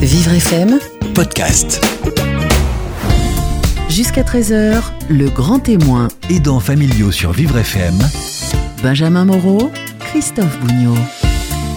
Vivre 0.00 0.34
FM, 0.34 0.78
podcast. 1.14 1.84
jusqu'à 3.88 4.22
13h, 4.22 4.80
le 5.08 5.28
grand 5.28 5.58
témoin. 5.58 6.06
Aidants 6.30 6.60
familiaux 6.60 7.10
sur 7.10 7.32
Vivre 7.32 7.58
FM. 7.58 7.98
Benjamin 8.84 9.24
Moreau, 9.24 9.72
Christophe 9.98 10.56
Bougnot. 10.60 10.94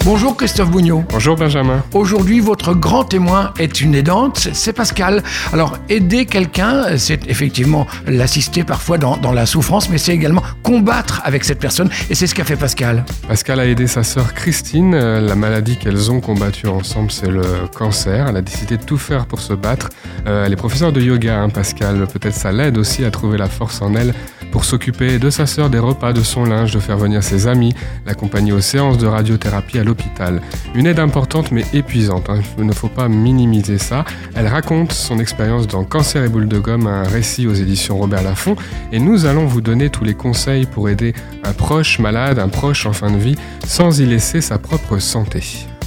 Bonjour 0.05 0.35
Christophe 0.35 0.69
Bougnot. 0.69 1.05
Bonjour 1.09 1.37
Benjamin. 1.37 1.81
Aujourd'hui, 1.93 2.41
votre 2.41 2.73
grand 2.73 3.05
témoin 3.05 3.53
est 3.57 3.79
une 3.79 3.95
aidante, 3.95 4.49
c'est- 4.51 4.73
Pascal. 4.73 5.23
Alors, 5.53 5.77
aider 5.87 6.25
quelqu'un, 6.25 6.97
c'est 6.97 7.29
effectivement 7.29 7.87
l'assister 8.05 8.65
parfois 8.65 8.97
dans, 8.97 9.15
dans 9.15 9.31
la 9.31 9.45
souffrance, 9.45 9.89
mais 9.89 9.97
c'est 9.97 10.13
également 10.13 10.41
combattre 10.61 11.21
avec 11.23 11.45
cette 11.45 11.59
personne, 11.59 11.89
et 12.09 12.15
c'est 12.15 12.27
ce 12.27 12.35
qu'a 12.35 12.43
fait 12.43 12.57
Pascal. 12.57 13.05
Pascal 13.29 13.59
a 13.61 13.65
aidé 13.65 13.87
sa 13.87 14.03
sœur 14.03 14.33
Christine. 14.33 14.93
Euh, 14.93 15.21
La 15.21 15.35
maladie 15.35 15.77
qu'elles 15.77 16.11
ont 16.11 16.19
combattue 16.19 16.67
ensemble, 16.67 17.09
c'est 17.11 17.29
le 17.29 17.43
cancer. 17.73 18.27
Elle 18.27 18.35
a 18.37 18.41
décidé 18.41 18.75
de 18.77 18.83
tout 18.83 18.97
faire 18.97 19.25
pour 19.25 19.39
se 19.39 19.53
battre. 19.53 19.87
Euh, 20.27 20.45
elle 20.45 20.51
est 20.51 20.57
professeure 20.57 20.91
de 20.91 20.99
yoga, 21.01 21.39
hein, 21.39 21.49
Pascal. 21.49 22.05
Peut-être 22.11 22.35
ça 22.35 22.51
l'aide 22.51 22.77
aussi 22.77 23.05
à 23.05 23.11
trouver 23.11 23.37
la 23.37 23.47
force 23.47 23.81
en 23.81 23.95
elle 23.95 24.13
pour 24.53 24.65
s'occuper 24.65 25.17
de 25.17 25.31
sa 25.31 25.47
sœur, 25.47 25.71
des 25.71 25.79
repas, 25.79 26.13
de 26.13 26.21
son 26.21 26.45
linge, 26.45 26.71
de 26.73 26.79
faire 26.79 26.95
venir 26.95 27.23
ses 27.23 27.47
amis, 27.47 27.73
l'accompagner 28.05 28.51
aux 28.51 28.61
séances 28.61 28.99
de 28.99 29.07
radiothérapie 29.07 29.79
à 29.79 29.83
l'hôpital. 29.83 30.43
Une 30.75 30.85
aide 30.85 30.99
importante 30.99 31.51
mais 31.51 31.65
épuisante. 31.73 32.29
hein. 32.29 32.39
Il 32.59 32.67
ne 32.67 32.71
faut 32.71 32.87
pas 32.87 33.07
minimiser 33.09 33.79
ça. 33.79 34.05
Elle 34.35 34.45
raconte 34.45 34.91
son 34.91 35.17
expérience 35.17 35.65
dans 35.65 35.83
Cancer 35.83 36.23
et 36.23 36.29
boule 36.29 36.47
de 36.47 36.59
gomme, 36.59 36.85
un 36.85 37.01
récit 37.01 37.47
aux 37.47 37.53
éditions 37.55 37.97
Robert 37.97 38.21
Laffont. 38.21 38.55
Et 38.91 38.99
nous 38.99 39.25
allons 39.25 39.47
vous 39.47 39.61
donner 39.61 39.89
tous 39.89 40.03
les 40.03 40.13
conseils 40.13 40.67
pour 40.67 40.87
aider 40.87 41.15
un 41.43 41.53
proche 41.53 41.97
malade, 41.97 42.37
un 42.37 42.49
proche 42.49 42.85
en 42.85 42.93
fin 42.93 43.09
de 43.09 43.17
vie, 43.17 43.35
sans 43.65 43.99
y 43.99 44.05
laisser 44.05 44.39
sa 44.39 44.59
propre 44.59 44.99
santé. 44.99 45.43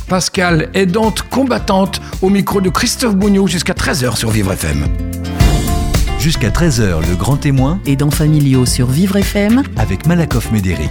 Pascal, 0.09 0.71
aidante 0.75 1.23
combattante, 1.23 2.01
au 2.21 2.31
micro 2.31 2.61
de 2.61 2.71
Christophe 2.71 3.15
Bougnot 3.15 3.47
jusqu'à 3.47 3.75
13h 3.75 4.17
sur 4.17 4.31
Vivre 4.31 4.53
FM. 4.53 4.89
Jusqu'à 6.27 6.51
13h, 6.51 7.09
le 7.09 7.15
grand 7.15 7.37
témoin 7.37 7.79
Aidants 7.87 8.11
familiaux 8.11 8.67
sur 8.67 8.89
Vivre 8.89 9.15
FM, 9.15 9.63
avec 9.77 10.07
Malakoff 10.09 10.51
Médéric. 10.51 10.91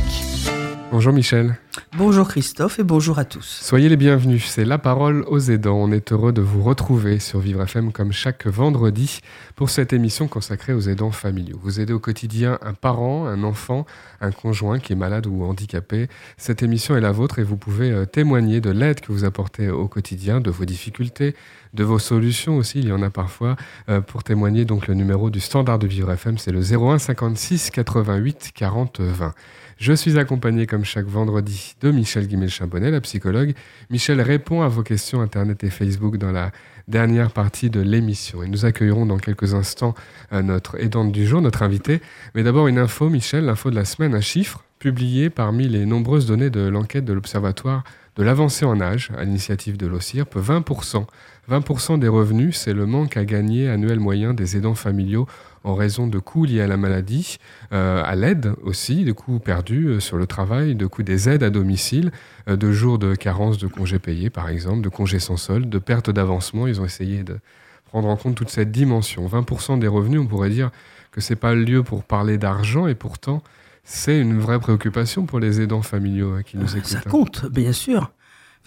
Bonjour 0.95 1.11
Michel. 1.11 1.57
Bonjour 1.97 2.25
Christophe 2.25 2.79
et 2.79 2.83
bonjour 2.83 3.19
à 3.19 3.25
tous. 3.25 3.59
Soyez 3.61 3.89
les 3.89 3.97
bienvenus, 3.97 4.45
c'est 4.45 4.63
La 4.63 4.77
Parole 4.77 5.25
aux 5.27 5.39
aidants. 5.39 5.75
On 5.75 5.91
est 5.91 6.13
heureux 6.13 6.31
de 6.31 6.41
vous 6.41 6.63
retrouver 6.63 7.19
sur 7.19 7.41
Vivre 7.41 7.63
FM 7.63 7.91
comme 7.91 8.13
chaque 8.13 8.47
vendredi 8.47 9.19
pour 9.57 9.69
cette 9.69 9.91
émission 9.91 10.29
consacrée 10.29 10.71
aux 10.71 10.79
aidants 10.79 11.11
familiaux. 11.11 11.59
Vous 11.61 11.81
aidez 11.81 11.91
au 11.91 11.99
quotidien 11.99 12.59
un 12.61 12.73
parent, 12.73 13.25
un 13.25 13.43
enfant, 13.43 13.85
un 14.21 14.31
conjoint 14.31 14.79
qui 14.79 14.93
est 14.93 14.95
malade 14.95 15.27
ou 15.27 15.43
handicapé. 15.43 16.07
Cette 16.37 16.63
émission 16.63 16.95
est 16.95 17.01
la 17.01 17.11
vôtre 17.11 17.39
et 17.39 17.43
vous 17.43 17.57
pouvez 17.57 17.91
euh, 17.91 18.05
témoigner 18.05 18.61
de 18.61 18.69
l'aide 18.69 19.01
que 19.01 19.11
vous 19.11 19.25
apportez 19.25 19.67
au 19.67 19.89
quotidien, 19.89 20.39
de 20.39 20.49
vos 20.49 20.63
difficultés, 20.63 21.35
de 21.73 21.83
vos 21.83 21.99
solutions 21.99 22.55
aussi. 22.55 22.79
Il 22.79 22.87
y 22.87 22.93
en 22.93 23.01
a 23.01 23.09
parfois 23.09 23.57
euh, 23.89 23.99
pour 23.99 24.23
témoigner. 24.23 24.63
Donc 24.63 24.87
le 24.87 24.93
numéro 24.93 25.29
du 25.29 25.41
standard 25.41 25.77
de 25.77 25.87
Vivre 25.87 26.13
FM, 26.13 26.37
c'est 26.37 26.53
le 26.53 26.61
01 26.61 26.99
56 26.99 27.71
88 27.71 28.51
40 28.55 29.01
20. 29.01 29.33
Je 29.77 29.91
suis 29.91 30.17
accompagné 30.17 30.67
comme 30.67 30.85
chaque 30.85 31.05
vendredi 31.05 31.75
de 31.81 31.91
Michel 31.91 32.27
Guimel-Chambonnet, 32.27 32.91
la 32.91 33.01
psychologue. 33.01 33.53
Michel 33.89 34.21
répond 34.21 34.61
à 34.61 34.69
vos 34.69 34.83
questions 34.83 35.19
Internet 35.19 35.65
et 35.65 35.69
Facebook 35.69 36.15
dans 36.17 36.31
la 36.31 36.51
dernière 36.87 37.31
partie 37.31 37.69
de 37.69 37.81
l'émission. 37.81 38.41
Et 38.41 38.47
nous 38.47 38.63
accueillerons 38.63 39.05
dans 39.05 39.17
quelques 39.17 39.53
instants 39.53 39.93
notre 40.31 40.79
aidante 40.79 41.11
du 41.11 41.27
jour, 41.27 41.41
notre 41.41 41.61
invité. 41.61 42.01
Mais 42.35 42.43
d'abord 42.43 42.67
une 42.69 42.77
info, 42.77 43.09
Michel, 43.09 43.45
l'info 43.45 43.69
de 43.69 43.75
la 43.75 43.83
semaine, 43.83 44.15
un 44.15 44.21
chiffre 44.21 44.63
publié 44.79 45.29
parmi 45.29 45.67
les 45.67 45.85
nombreuses 45.85 46.25
données 46.25 46.49
de 46.49 46.61
l'enquête 46.61 47.03
de 47.03 47.11
l'Observatoire 47.11 47.83
de 48.15 48.23
l'avancée 48.23 48.65
en 48.65 48.79
âge, 48.79 49.11
à 49.17 49.23
l'initiative 49.23 49.77
de 49.77 49.87
l'OCIRP, 49.87 50.37
20%. 50.37 51.05
20% 51.49 51.99
des 51.99 52.07
revenus, 52.07 52.57
c'est 52.57 52.73
le 52.73 52.85
manque 52.85 53.17
à 53.17 53.25
gagner 53.25 53.69
annuel 53.69 53.99
moyen 53.99 54.33
des 54.33 54.55
aidants 54.55 54.75
familiaux 54.75 55.27
en 55.65 55.73
raison 55.73 56.07
de 56.07 56.19
coûts 56.19 56.45
liés 56.45 56.61
à 56.61 56.67
la 56.67 56.77
maladie, 56.77 57.37
euh, 57.73 58.01
à 58.05 58.15
l'aide 58.15 58.53
aussi, 58.63 59.03
de 59.03 59.11
coûts 59.11 59.39
perdus 59.39 59.87
euh, 59.87 59.99
sur 59.99 60.17
le 60.17 60.27
travail, 60.27 60.75
de 60.75 60.85
coûts 60.85 61.03
des 61.03 61.27
aides 61.27 61.43
à 61.43 61.49
domicile, 61.49 62.11
euh, 62.47 62.55
de 62.55 62.71
jours 62.71 62.99
de 62.99 63.15
carence 63.15 63.57
de 63.57 63.67
congés 63.67 63.99
payés 63.99 64.29
par 64.29 64.47
exemple, 64.47 64.81
de 64.81 64.89
congés 64.89 65.19
sans 65.19 65.37
solde, 65.37 65.67
de 65.67 65.79
perte 65.79 66.11
d'avancement. 66.11 66.67
Ils 66.67 66.79
ont 66.79 66.85
essayé 66.85 67.23
de 67.23 67.39
prendre 67.85 68.07
en 68.07 68.15
compte 68.15 68.35
toute 68.35 68.49
cette 68.49 68.71
dimension. 68.71 69.27
20% 69.27 69.79
des 69.79 69.87
revenus, 69.87 70.21
on 70.21 70.27
pourrait 70.27 70.51
dire 70.51 70.69
que 71.11 71.19
c'est 71.19 71.35
pas 71.35 71.55
le 71.55 71.63
lieu 71.63 71.81
pour 71.81 72.03
parler 72.03 72.37
d'argent 72.37 72.85
et 72.87 72.95
pourtant 72.95 73.41
c'est 73.83 74.19
une 74.19 74.39
vraie 74.39 74.59
préoccupation 74.59 75.25
pour 75.25 75.39
les 75.39 75.61
aidants 75.61 75.81
familiaux 75.81 76.37
qui 76.45 76.57
nous 76.57 76.77
écoutent. 76.77 76.85
Ça 76.85 76.99
hein. 76.99 77.09
compte, 77.09 77.45
bien 77.51 77.71
sûr. 77.71 78.11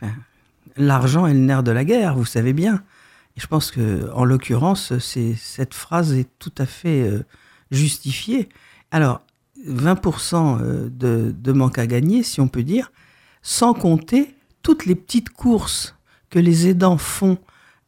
Enfin, 0.01 0.13
L'argent 0.77 1.27
est 1.27 1.35
le 1.35 1.41
nerf 1.41 1.63
de 1.63 1.73
la 1.73 1.85
guerre, 1.85 2.17
vous 2.17 2.25
savez 2.25 2.53
bien. 2.53 2.83
Et 3.39 3.41
je 3.41 3.47
pense 3.47 3.71
que, 3.71 4.11
en 4.15 4.25
l'occurrence, 4.25 4.99
cette 4.99 5.73
phrase 5.73 6.13
est 6.13 6.29
tout 6.41 6.53
à 6.59 6.67
fait 6.67 7.09
euh, 7.09 7.23
justifiée. 7.71 8.49
Alors, 8.91 9.21
20% 9.65 10.59
euh, 10.61 10.89
de, 10.91 11.53
manque 11.53 11.79
à 11.79 11.87
gagner, 11.87 12.25
si 12.25 12.41
on 12.41 12.49
peut 12.49 12.65
dire, 12.65 12.91
sans 13.41 13.75
compter 13.75 14.35
toutes 14.63 14.87
les 14.87 14.97
petites 14.97 15.31
courses 15.31 15.95
que 16.31 16.41
les 16.41 16.67
aidants 16.67 16.99
font 16.99 17.39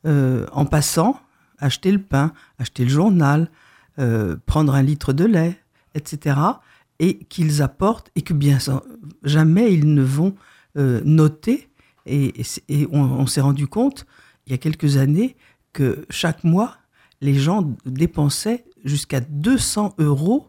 euh, 0.07 0.47
en 0.53 0.67
passant, 0.67 1.21
acheter 1.59 1.91
le 1.91 2.01
pain, 2.01 2.33
acheter 2.61 2.85
le 2.85 2.91
journal, 2.91 3.51
prendre 4.47 4.75
un 4.75 4.83
litre 4.83 5.13
de 5.13 5.25
lait, 5.25 5.61
etc. 5.95 6.37
Et 7.01 7.19
qu'ils 7.25 7.61
apportent 7.61 8.11
et 8.15 8.23
que 8.23 8.33
bien 8.33 8.57
jamais 9.25 9.75
ils 9.75 9.93
ne 9.93 10.03
vont 10.03 10.35
noter. 10.77 11.69
Et, 12.07 12.33
on 12.93 13.27
s'est 13.27 13.43
rendu 13.43 13.67
compte 13.67 14.07
il 14.47 14.53
y 14.53 14.55
a 14.55 14.59
quelques 14.59 14.97
années 14.97 15.37
que 15.73 16.05
chaque 16.11 16.45
mois, 16.45 16.77
les 17.21 17.35
gens 17.35 17.75
dépensaient 17.85 18.65
jusqu'à 18.85 19.21
200 19.21 19.95
euros 19.99 20.49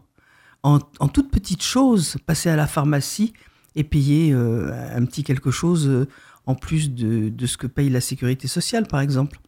en, 0.63 0.79
toutes 0.79 1.31
petites 1.31 1.63
choses, 1.63 2.17
passer 2.25 2.49
à 2.49 2.55
la 2.55 2.67
pharmacie 2.67 3.33
et 3.75 3.83
payer 3.83 4.31
euh, 4.31 4.71
un 4.95 5.05
petit 5.05 5.23
quelque 5.23 5.49
chose 5.49 5.87
euh, 5.87 6.07
en 6.45 6.53
plus 6.55 6.91
de, 6.91 7.29
de 7.29 7.45
ce 7.47 7.57
que 7.57 7.67
paye 7.67 7.89
la 7.89 8.01
sécurité 8.01 8.47
sociale, 8.47 8.87
par 8.87 8.99
exemple. 8.99 9.39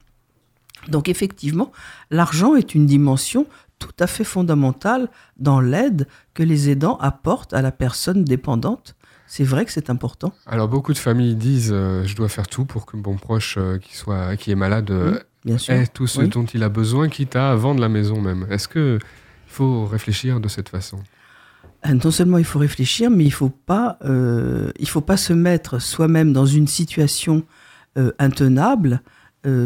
Donc 0.87 1.09
effectivement, 1.09 1.71
l'argent 2.09 2.55
est 2.55 2.75
une 2.75 2.85
dimension 2.85 3.47
tout 3.79 3.93
à 3.99 4.07
fait 4.07 4.23
fondamentale 4.23 5.09
dans 5.37 5.59
l'aide 5.59 6.07
que 6.33 6.43
les 6.43 6.69
aidants 6.69 6.97
apportent 6.97 7.53
à 7.53 7.61
la 7.61 7.71
personne 7.71 8.23
dépendante. 8.23 8.95
C'est 9.27 9.43
vrai 9.43 9.65
que 9.65 9.71
c'est 9.71 9.89
important. 9.89 10.33
Alors 10.45 10.67
beaucoup 10.67 10.93
de 10.93 10.97
familles 10.97 11.35
disent 11.35 11.71
euh, 11.73 12.03
je 12.05 12.15
dois 12.15 12.29
faire 12.29 12.47
tout 12.47 12.65
pour 12.65 12.85
que 12.85 12.97
mon 12.97 13.15
proche 13.17 13.55
euh, 13.57 13.77
qui 13.79 13.95
soit 13.95 14.35
qui 14.37 14.51
est 14.51 14.55
malade 14.55 14.91
euh, 14.91 15.19
Bien 15.43 15.57
sûr. 15.57 15.73
ait 15.73 15.87
tout 15.87 16.05
ce 16.07 16.19
Oui. 16.21 16.29
dont 16.29 16.45
il 16.45 16.61
a 16.63 16.69
besoin, 16.69 17.09
quitte 17.09 17.35
à 17.35 17.55
vendre 17.55 17.81
la 17.81 17.89
maison 17.89 18.21
même. 18.21 18.45
Est-ce 18.51 18.67
que 18.67 18.99
il 19.01 19.51
faut 19.51 19.85
réfléchir 19.85 20.39
de 20.39 20.47
cette 20.47 20.69
façon? 20.69 20.99
Non 21.87 22.11
seulement 22.11 22.37
il 22.37 22.45
faut 22.45 22.59
réfléchir, 22.59 23.09
mais 23.09 23.25
il 23.25 23.31
faut 23.31 23.49
pas, 23.49 23.97
il 24.05 24.87
faut 24.87 25.01
pas 25.01 25.17
se 25.17 25.33
mettre 25.33 25.79
soi-même 25.79 26.31
dans 26.31 26.45
une 26.45 26.65
situation 26.67 27.43
intenable 28.19 29.01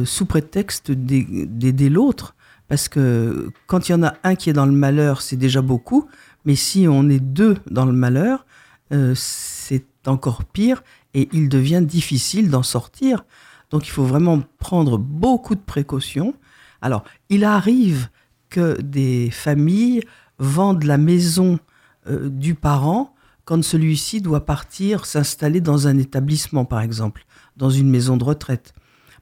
sous 0.06 0.26
prétexte 0.26 0.92
d'ai- 0.92 1.46
d'aider 1.48 1.90
l'autre, 1.90 2.36
parce 2.68 2.90
que 2.90 3.52
quand 3.68 3.88
il 3.88 3.92
y 3.92 3.96
en 3.96 4.04
a 4.04 4.16
un 4.24 4.34
qui 4.36 4.50
est 4.50 4.54
dans 4.54 4.66
le 4.66 4.72
malheur, 4.72 5.22
c'est 5.22 5.36
déjà 5.38 5.62
beaucoup, 5.62 6.08
mais 6.44 6.56
si 6.56 6.88
on 6.90 7.08
est 7.10 7.20
deux 7.20 7.56
dans 7.70 7.86
le 7.86 7.94
malheur, 7.94 8.46
euh, 8.94 9.14
c'est 9.16 9.86
encore 10.06 10.46
pire 10.46 10.84
et 11.14 11.30
il 11.34 11.50
devient 11.50 11.84
difficile 11.84 12.50
d'en 12.50 12.64
sortir. 12.64 13.26
Donc 13.70 13.88
il 13.88 13.92
faut 13.92 14.06
vraiment 14.06 14.42
prendre 14.60 14.98
beaucoup 14.98 15.56
de 15.56 15.62
précautions. 15.62 16.34
Alors, 16.82 17.04
il 17.30 17.44
arrive 17.44 18.10
que 18.50 18.80
des 18.82 19.30
familles 19.32 20.02
vendent 20.40 20.84
la 20.84 20.98
maison 20.98 21.60
euh, 22.08 22.30
du 22.30 22.56
parent 22.56 23.14
quand 23.46 23.64
celui-ci 23.64 24.22
doit 24.22 24.46
partir 24.46 25.06
s'installer 25.06 25.62
dans 25.62 25.88
un 25.88 25.98
établissement, 25.98 26.66
par 26.66 26.82
exemple, 26.82 27.26
dans 27.56 27.70
une 27.70 27.90
maison 27.90 28.18
de 28.18 28.24
retraite. 28.24 28.74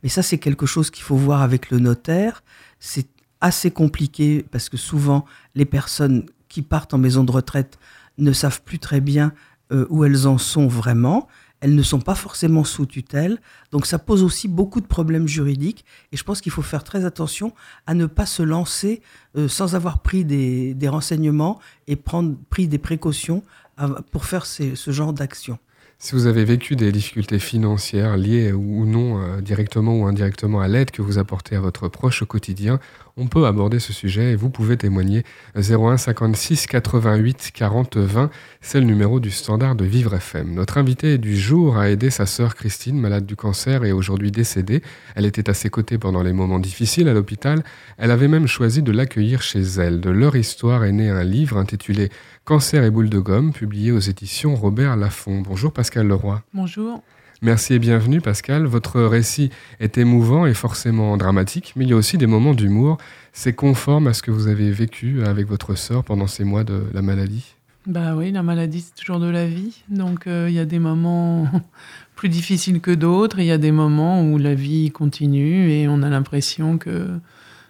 Mais 0.03 0.09
ça, 0.09 0.23
c'est 0.23 0.39
quelque 0.39 0.65
chose 0.65 0.89
qu'il 0.89 1.03
faut 1.03 1.15
voir 1.15 1.41
avec 1.41 1.69
le 1.69 1.79
notaire. 1.79 2.43
C'est 2.79 3.07
assez 3.41 3.71
compliqué 3.71 4.43
parce 4.51 4.69
que 4.69 4.77
souvent, 4.77 5.25
les 5.53 5.65
personnes 5.65 6.25
qui 6.49 6.61
partent 6.61 6.93
en 6.93 6.97
maison 6.97 7.23
de 7.23 7.31
retraite 7.31 7.77
ne 8.17 8.31
savent 8.31 8.61
plus 8.63 8.79
très 8.79 9.01
bien 9.01 9.33
euh, 9.71 9.85
où 9.89 10.03
elles 10.03 10.27
en 10.27 10.37
sont 10.37 10.67
vraiment. 10.67 11.27
Elles 11.61 11.75
ne 11.75 11.83
sont 11.83 12.01
pas 12.01 12.15
forcément 12.15 12.63
sous 12.63 12.85
tutelle. 12.85 13.39
Donc 13.71 13.85
ça 13.85 13.97
pose 13.97 14.23
aussi 14.23 14.47
beaucoup 14.47 14.81
de 14.81 14.85
problèmes 14.85 15.27
juridiques. 15.27 15.85
Et 16.11 16.17
je 16.17 16.23
pense 16.23 16.41
qu'il 16.41 16.51
faut 16.51 16.61
faire 16.61 16.83
très 16.83 17.05
attention 17.05 17.53
à 17.87 17.93
ne 17.93 18.05
pas 18.05 18.25
se 18.25 18.43
lancer 18.43 19.01
euh, 19.37 19.47
sans 19.47 19.75
avoir 19.75 19.99
pris 19.99 20.25
des, 20.25 20.75
renseignements 20.87 21.59
et 21.87 21.95
prendre 21.95 22.35
pris 22.49 22.67
des 22.67 22.77
précautions 22.77 23.43
pour 24.11 24.23
faire 24.23 24.45
ce 24.45 24.91
genre 24.91 25.11
d'action. 25.11 25.59
Si 25.97 26.13
vous 26.13 26.27
avez 26.27 26.43
vécu 26.43 26.75
des 26.75 26.91
difficultés 26.91 27.39
financières 27.39 28.17
liées 28.17 28.51
ou 28.51 28.85
non 28.85 29.19
euh, 29.19 29.41
directement 29.41 29.97
ou 29.97 30.05
indirectement 30.05 30.59
à 30.59 30.67
l'aide 30.67 30.91
que 30.91 31.01
vous 31.01 31.17
apportez 31.17 31.55
à 31.55 31.61
votre 31.61 31.87
proche 31.87 32.21
au 32.21 32.25
quotidien, 32.25 32.79
on 33.17 33.27
peut 33.27 33.45
aborder 33.45 33.79
ce 33.79 33.93
sujet 33.93 34.31
et 34.31 34.35
vous 34.35 34.49
pouvez 34.49 34.75
témoigner 34.75 35.23
01 35.55 35.95
56 35.95 36.67
88 36.67 37.51
40 37.53 37.95
20. 37.97 38.29
C'est 38.59 38.79
le 38.79 38.85
numéro 38.85 39.21
du 39.21 39.31
standard 39.31 39.75
de 39.75 39.85
Vivre 39.85 40.13
FM. 40.15 40.53
Notre 40.53 40.77
invité 40.77 41.17
du 41.17 41.37
jour 41.37 41.77
a 41.77 41.89
aidé 41.89 42.09
sa 42.09 42.25
sœur 42.25 42.55
Christine, 42.55 42.99
malade 42.99 43.25
du 43.25 43.37
cancer 43.37 43.85
et 43.85 43.93
aujourd'hui 43.93 44.31
décédée. 44.31 44.81
Elle 45.15 45.25
était 45.25 45.49
à 45.49 45.53
ses 45.53 45.69
côtés 45.69 45.97
pendant 45.97 46.23
les 46.23 46.33
moments 46.33 46.59
difficiles 46.59 47.07
à 47.07 47.13
l'hôpital. 47.13 47.63
Elle 47.97 48.11
avait 48.11 48.27
même 48.27 48.47
choisi 48.47 48.81
de 48.81 48.91
l'accueillir 48.91 49.41
chez 49.41 49.61
elle. 49.61 50.01
De 50.01 50.09
leur 50.09 50.35
histoire 50.35 50.83
est 50.83 50.91
né 50.91 51.09
un 51.09 51.23
livre 51.23 51.57
intitulé 51.57 52.09
Cancer 52.43 52.83
et 52.83 52.91
boule 52.91 53.09
de 53.09 53.19
gomme, 53.19 53.53
publié 53.53 53.93
aux 53.93 53.99
éditions 53.99 54.55
Robert 54.55 54.97
Laffont. 54.97 55.39
Bonjour 55.39 55.71
Pascal 55.71 56.07
Leroy. 56.07 56.43
Bonjour. 56.53 57.01
Merci 57.45 57.75
et 57.75 57.79
bienvenue 57.79 58.21
Pascal. 58.21 58.65
Votre 58.65 59.01
récit 59.01 59.51
est 59.79 59.99
émouvant 59.99 60.47
et 60.47 60.55
forcément 60.55 61.15
dramatique, 61.15 61.73
mais 61.75 61.85
il 61.85 61.91
y 61.91 61.93
a 61.93 61.95
aussi 61.95 62.17
des 62.17 62.25
moments 62.25 62.55
d'humour. 62.55 62.97
C'est 63.33 63.53
conforme 63.53 64.07
à 64.07 64.13
ce 64.13 64.23
que 64.23 64.31
vous 64.31 64.47
avez 64.47 64.71
vécu 64.71 65.23
avec 65.23 65.47
votre 65.47 65.75
sœur 65.75 66.03
pendant 66.03 66.25
ces 66.25 66.43
mois 66.43 66.63
de 66.63 66.85
la 66.91 67.03
maladie? 67.03 67.53
Bah 67.85 68.15
oui, 68.15 68.31
la 68.31 68.41
maladie 68.41 68.81
c'est 68.81 68.95
toujours 68.95 69.19
de 69.19 69.29
la 69.29 69.45
vie. 69.45 69.83
Donc 69.89 70.25
euh, 70.25 70.47
il 70.49 70.55
y 70.55 70.59
a 70.59 70.65
des 70.65 70.79
moments 70.79 71.47
plus 72.15 72.29
difficiles 72.29 72.81
que 72.81 72.89
d'autres. 72.89 73.37
Il 73.37 73.45
y 73.45 73.51
a 73.51 73.59
des 73.59 73.71
moments 73.71 74.23
où 74.23 74.39
la 74.39 74.55
vie 74.55 74.89
continue 74.89 75.69
et 75.69 75.87
on 75.87 76.01
a 76.01 76.09
l'impression 76.09 76.79
que 76.79 77.07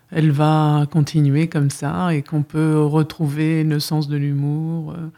elle 0.10 0.32
va 0.32 0.88
continuer 0.90 1.50
comme 1.50 1.70
ça 1.70 2.16
et 2.16 2.22
qu'on 2.22 2.44
peut 2.44 2.80
retrouver 2.80 3.66
le 3.66 3.82
sens 3.82 4.08
de 4.08 4.16
l'humour, 4.16 4.94
euh, 4.94 5.10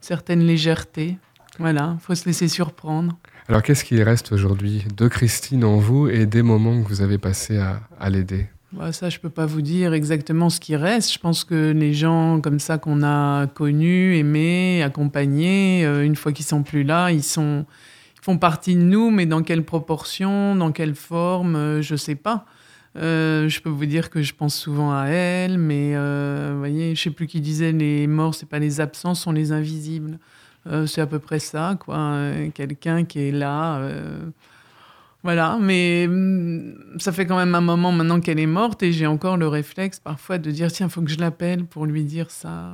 certaines 0.00 0.46
légèretés. 0.46 1.18
Voilà, 1.58 1.96
il 1.98 2.00
faut 2.00 2.14
se 2.14 2.24
laisser 2.24 2.48
surprendre. 2.48 3.14
Alors 3.48 3.62
qu'est-ce 3.62 3.82
qui 3.82 4.02
reste 4.02 4.32
aujourd'hui 4.32 4.84
de 4.94 5.08
Christine 5.08 5.64
en 5.64 5.78
vous 5.78 6.06
et 6.06 6.26
des 6.26 6.42
moments 6.42 6.82
que 6.82 6.88
vous 6.88 7.00
avez 7.00 7.16
passés 7.16 7.58
à, 7.58 8.10
l'aider? 8.10 8.46
Bah, 8.72 8.92
Ça, 8.92 9.08
je 9.08 9.16
ne 9.16 9.22
peux 9.22 9.30
pas 9.30 9.46
vous 9.46 9.62
dire 9.62 9.94
exactement 9.94 10.50
ce 10.50 10.60
qui 10.60 10.76
reste. 10.76 11.10
Je 11.14 11.18
pense 11.18 11.44
que 11.44 11.72
les 11.72 11.94
gens 11.94 12.42
comme 12.42 12.60
ça 12.60 12.76
qu'on 12.76 13.02
a 13.02 13.46
connus, 13.46 14.18
aimés, 14.18 14.82
accompagnés, 14.82 15.86
euh, 15.86 16.04
une 16.04 16.14
fois 16.14 16.32
qu'ils 16.32 16.44
sont 16.44 16.62
plus 16.62 16.82
là, 16.82 17.10
ils, 17.10 17.22
sont, 17.22 17.64
ils 18.20 18.22
font 18.22 18.36
partie 18.36 18.74
de 18.74 18.82
nous, 18.82 19.10
mais 19.10 19.24
dans 19.24 19.42
quelle 19.42 19.64
proportion, 19.64 20.54
dans 20.54 20.70
quelle 20.70 20.94
forme, 20.94 21.56
euh, 21.56 21.80
je 21.80 21.94
ne 21.94 21.98
sais 21.98 22.16
pas. 22.16 22.44
Euh, 22.96 23.48
je 23.48 23.62
peux 23.62 23.70
vous 23.70 23.86
dire 23.86 24.10
que 24.10 24.20
je 24.20 24.34
pense 24.34 24.56
souvent 24.56 24.92
à 24.92 25.06
elle, 25.06 25.56
mais 25.56 25.94
vous 25.96 26.58
voyez, 26.58 26.94
je 26.94 27.02
sais 27.02 27.10
plus 27.10 27.26
qui 27.26 27.40
disait 27.40 27.72
les 27.72 28.06
morts, 28.06 28.34
c'est 28.34 28.48
pas 28.48 28.58
les 28.58 28.82
absents, 28.82 29.14
sont 29.14 29.32
les 29.32 29.52
invisibles. 29.52 30.18
Euh, 30.68 30.86
c'est 30.86 31.00
à 31.00 31.06
peu 31.06 31.18
près 31.18 31.38
ça, 31.38 31.76
quoi. 31.78 31.96
Euh, 31.96 32.50
quelqu'un 32.52 33.04
qui 33.04 33.20
est 33.20 33.32
là. 33.32 33.78
Euh, 33.78 34.18
voilà, 35.22 35.58
mais 35.60 36.06
mm, 36.08 36.98
ça 36.98 37.12
fait 37.12 37.26
quand 37.26 37.36
même 37.36 37.54
un 37.54 37.60
moment 37.60 37.92
maintenant 37.92 38.20
qu'elle 38.20 38.38
est 38.38 38.46
morte 38.46 38.82
et 38.82 38.92
j'ai 38.92 39.06
encore 39.06 39.36
le 39.36 39.48
réflexe 39.48 39.98
parfois 39.98 40.38
de 40.38 40.50
dire 40.50 40.70
tiens, 40.70 40.86
il 40.86 40.90
faut 40.90 41.02
que 41.02 41.10
je 41.10 41.18
l'appelle 41.18 41.64
pour 41.64 41.86
lui 41.86 42.04
dire 42.04 42.30
ça. 42.30 42.72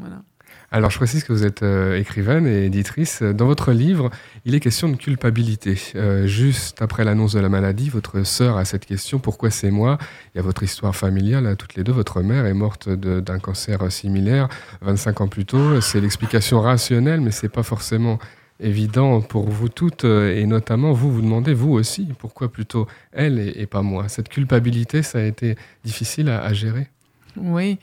voilà. 0.00 0.22
Alors, 0.70 0.90
je 0.90 0.96
précise 0.96 1.22
que 1.22 1.32
vous 1.32 1.44
êtes 1.44 1.62
euh, 1.62 1.96
écrivaine 1.98 2.46
et 2.46 2.66
éditrice. 2.66 3.22
Dans 3.22 3.46
votre 3.46 3.72
livre, 3.72 4.10
il 4.44 4.54
est 4.54 4.60
question 4.60 4.88
de 4.88 4.96
culpabilité. 4.96 5.78
Euh, 5.94 6.26
juste 6.26 6.82
après 6.82 7.04
l'annonce 7.04 7.34
de 7.34 7.40
la 7.40 7.48
maladie, 7.48 7.90
votre 7.90 8.24
sœur 8.24 8.56
a 8.56 8.64
cette 8.64 8.84
question 8.84 9.18
pourquoi 9.18 9.50
c'est 9.50 9.70
moi? 9.70 9.98
Il 10.34 10.38
y 10.38 10.40
a 10.40 10.42
votre 10.42 10.62
histoire 10.62 10.96
familiale, 10.96 11.56
toutes 11.56 11.76
les 11.76 11.84
deux. 11.84 11.92
Votre 11.92 12.22
mère 12.22 12.46
est 12.46 12.54
morte 12.54 12.88
d'un 12.88 13.38
cancer 13.38 13.90
similaire 13.92 14.48
25 14.80 15.20
ans 15.20 15.28
plus 15.28 15.44
tôt. 15.44 15.80
C'est 15.80 16.00
l'explication 16.00 16.60
rationnelle, 16.60 17.20
mais 17.20 17.30
c'est 17.30 17.48
pas 17.48 17.62
forcément 17.62 18.18
évident 18.60 19.20
pour 19.20 19.48
vous 19.48 19.68
toutes, 19.68 20.04
euh, 20.04 20.36
et 20.36 20.46
notamment 20.46 20.92
vous 20.92 21.12
vous 21.12 21.22
demandez 21.22 21.54
vous 21.54 21.72
aussi 21.72 22.08
pourquoi 22.18 22.50
plutôt 22.50 22.86
elle 23.12 23.38
et, 23.38 23.66
pas 23.66 23.82
moi? 23.82 24.08
Cette 24.08 24.28
culpabilité, 24.28 25.02
ça 25.02 25.18
a 25.18 25.22
été 25.22 25.56
difficile 25.84 26.28
à, 26.28 26.42
à 26.42 26.52
gérer? 26.52 26.88
Oui. 27.36 27.78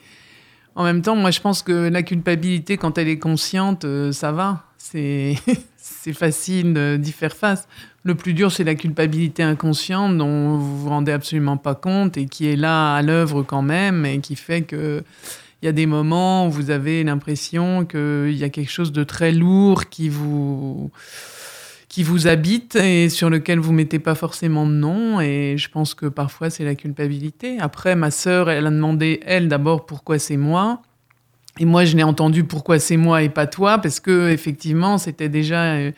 En 0.81 0.83
même 0.83 1.03
temps, 1.03 1.15
moi, 1.15 1.29
je 1.29 1.39
pense 1.39 1.61
que 1.61 1.89
la 1.89 2.01
culpabilité, 2.01 2.75
quand 2.75 2.97
elle 2.97 3.07
est 3.07 3.19
consciente, 3.19 3.85
euh, 3.85 4.11
ça 4.11 4.31
va. 4.31 4.65
C'est 4.79 5.35
facile 6.13 6.97
d'y 6.99 7.11
faire 7.11 7.35
face. 7.35 7.67
Le 8.03 8.15
plus 8.15 8.33
dur, 8.33 8.51
c'est 8.51 8.63
la 8.63 8.73
culpabilité 8.73 9.43
inconsciente 9.43 10.17
dont 10.17 10.57
vous 10.57 10.79
vous 10.79 10.89
rendez 10.89 11.11
absolument 11.11 11.57
pas 11.57 11.75
compte 11.75 12.17
et 12.17 12.25
qui 12.25 12.47
est 12.47 12.55
là 12.55 12.95
à 12.95 13.03
l'œuvre 13.03 13.43
quand 13.43 13.61
même 13.61 14.07
et 14.07 14.21
qui 14.21 14.35
fait 14.35 14.63
que 14.63 15.03
il 15.61 15.67
y 15.67 15.69
a 15.69 15.71
des 15.71 15.85
moments 15.85 16.47
où 16.47 16.49
vous 16.49 16.71
avez 16.71 17.03
l'impression 17.03 17.85
qu'il 17.85 18.35
y 18.35 18.43
a 18.43 18.49
quelque 18.49 18.71
chose 18.71 18.91
de 18.91 19.03
très 19.03 19.31
lourd 19.31 19.87
qui 19.89 20.09
vous 20.09 20.89
qui 21.91 22.03
vous 22.03 22.27
habite 22.27 22.77
et 22.77 23.09
sur 23.09 23.29
lequel 23.29 23.59
vous 23.59 23.73
mettez 23.73 23.99
pas 23.99 24.15
forcément 24.15 24.65
de 24.65 24.71
nom. 24.71 25.19
Et 25.19 25.55
je 25.57 25.69
pense 25.69 25.93
que 25.93 26.05
parfois 26.05 26.49
c'est 26.49 26.63
la 26.63 26.73
culpabilité. 26.73 27.59
Après, 27.59 27.97
ma 27.97 28.11
sœur, 28.11 28.49
elle 28.49 28.65
a 28.65 28.71
demandé, 28.71 29.19
elle 29.25 29.49
d'abord, 29.49 29.85
pourquoi 29.85 30.17
c'est 30.17 30.37
moi. 30.37 30.81
Et 31.59 31.65
moi, 31.65 31.83
je 31.83 31.97
n'ai 31.97 32.03
entendu 32.03 32.45
pourquoi 32.45 32.79
c'est 32.79 32.95
moi 32.95 33.23
et 33.23 33.29
pas 33.29 33.45
toi, 33.45 33.77
parce 33.79 33.99
que 33.99 34.29
effectivement, 34.29 34.97
c'était 34.97 35.27
déjà 35.27 35.73
euh, 35.73 35.91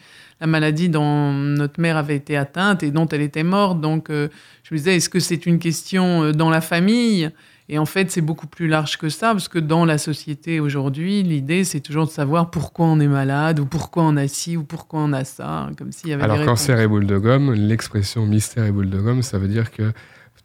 la 0.43 0.47
maladie 0.47 0.89
dont 0.89 1.31
notre 1.31 1.79
mère 1.79 1.95
avait 1.95 2.17
été 2.17 2.35
atteinte 2.35 2.83
et 2.83 2.91
dont 2.91 3.07
elle 3.07 3.21
était 3.21 3.43
morte. 3.43 3.79
Donc, 3.79 4.09
euh, 4.09 4.27
je 4.63 4.73
me 4.73 4.77
disais, 4.77 4.97
est-ce 4.97 5.07
que 5.07 5.21
c'est 5.21 5.45
une 5.45 5.57
question 5.57 6.23
euh, 6.23 6.31
dans 6.33 6.49
la 6.49 6.59
famille? 6.59 7.29
Et 7.69 7.77
en 7.77 7.85
fait, 7.85 8.11
c'est 8.11 8.19
beaucoup 8.19 8.47
plus 8.47 8.67
large 8.67 8.97
que 8.97 9.07
ça, 9.07 9.31
parce 9.31 9.47
que 9.47 9.57
dans 9.57 9.85
la 9.85 9.97
société 9.97 10.59
aujourd'hui, 10.59 11.23
l'idée, 11.23 11.63
c'est 11.63 11.79
toujours 11.79 12.07
de 12.07 12.11
savoir 12.11 12.51
pourquoi 12.51 12.87
on 12.87 12.99
est 12.99 13.07
malade, 13.07 13.61
ou 13.61 13.65
pourquoi 13.65 14.03
on 14.03 14.17
a 14.17 14.27
ci, 14.27 14.57
ou 14.57 14.65
pourquoi 14.65 14.99
on 14.99 15.13
a 15.13 15.23
ça, 15.23 15.69
comme 15.77 15.93
s'il 15.93 16.09
y 16.09 16.13
avait 16.13 16.23
Alors, 16.23 16.43
cancer 16.43 16.77
et 16.77 16.89
boule 16.89 17.07
de 17.07 17.17
gomme, 17.17 17.53
l'expression 17.53 18.25
mystère 18.25 18.65
et 18.65 18.71
boule 18.73 18.89
de 18.89 18.99
gomme, 18.99 19.21
ça 19.21 19.37
veut 19.37 19.47
dire 19.47 19.71
que 19.71 19.93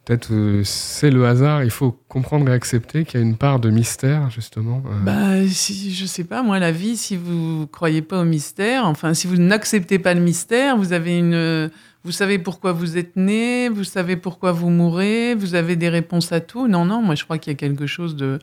peut-être 0.09 0.31
euh, 0.31 0.63
c'est 0.63 1.11
le 1.11 1.27
hasard, 1.27 1.63
il 1.63 1.69
faut 1.69 1.95
comprendre 2.07 2.49
et 2.49 2.51
accepter 2.51 3.05
qu'il 3.05 3.19
y 3.19 3.23
a 3.23 3.25
une 3.25 3.37
part 3.37 3.59
de 3.59 3.69
mystère, 3.69 4.31
justement. 4.31 4.81
Euh. 4.87 4.99
Bah, 5.03 5.45
je 5.45 6.05
sais 6.05 6.23
pas, 6.23 6.41
moi, 6.41 6.57
la 6.57 6.71
vie, 6.71 6.97
si 6.97 7.15
vous 7.15 7.67
croyez 7.67 8.01
pas 8.01 8.19
au 8.19 8.23
mystère, 8.23 8.85
enfin, 8.85 9.13
si 9.13 9.27
vous 9.27 9.37
n'acceptez 9.37 9.99
pas 9.99 10.15
le 10.15 10.21
mystère, 10.21 10.77
vous 10.77 10.93
avez 10.93 11.19
une 11.19 11.69
vous 12.05 12.11
savez 12.11 12.39
pourquoi 12.39 12.71
vous 12.71 12.97
êtes 12.97 13.17
né, 13.17 13.69
vous 13.69 13.83
savez 13.83 14.15
pourquoi 14.15 14.51
vous 14.51 14.69
mourrez, 14.69 15.35
vous 15.35 15.53
avez 15.53 15.75
des 15.75 15.89
réponses 15.89 16.31
à 16.31 16.39
tout. 16.39 16.67
Non, 16.67 16.85
non, 16.85 17.03
moi 17.03 17.13
je 17.13 17.23
crois 17.23 17.37
qu'il 17.37 17.51
y 17.51 17.55
a 17.55 17.57
quelque 17.57 17.85
chose 17.85 18.15
de 18.15 18.39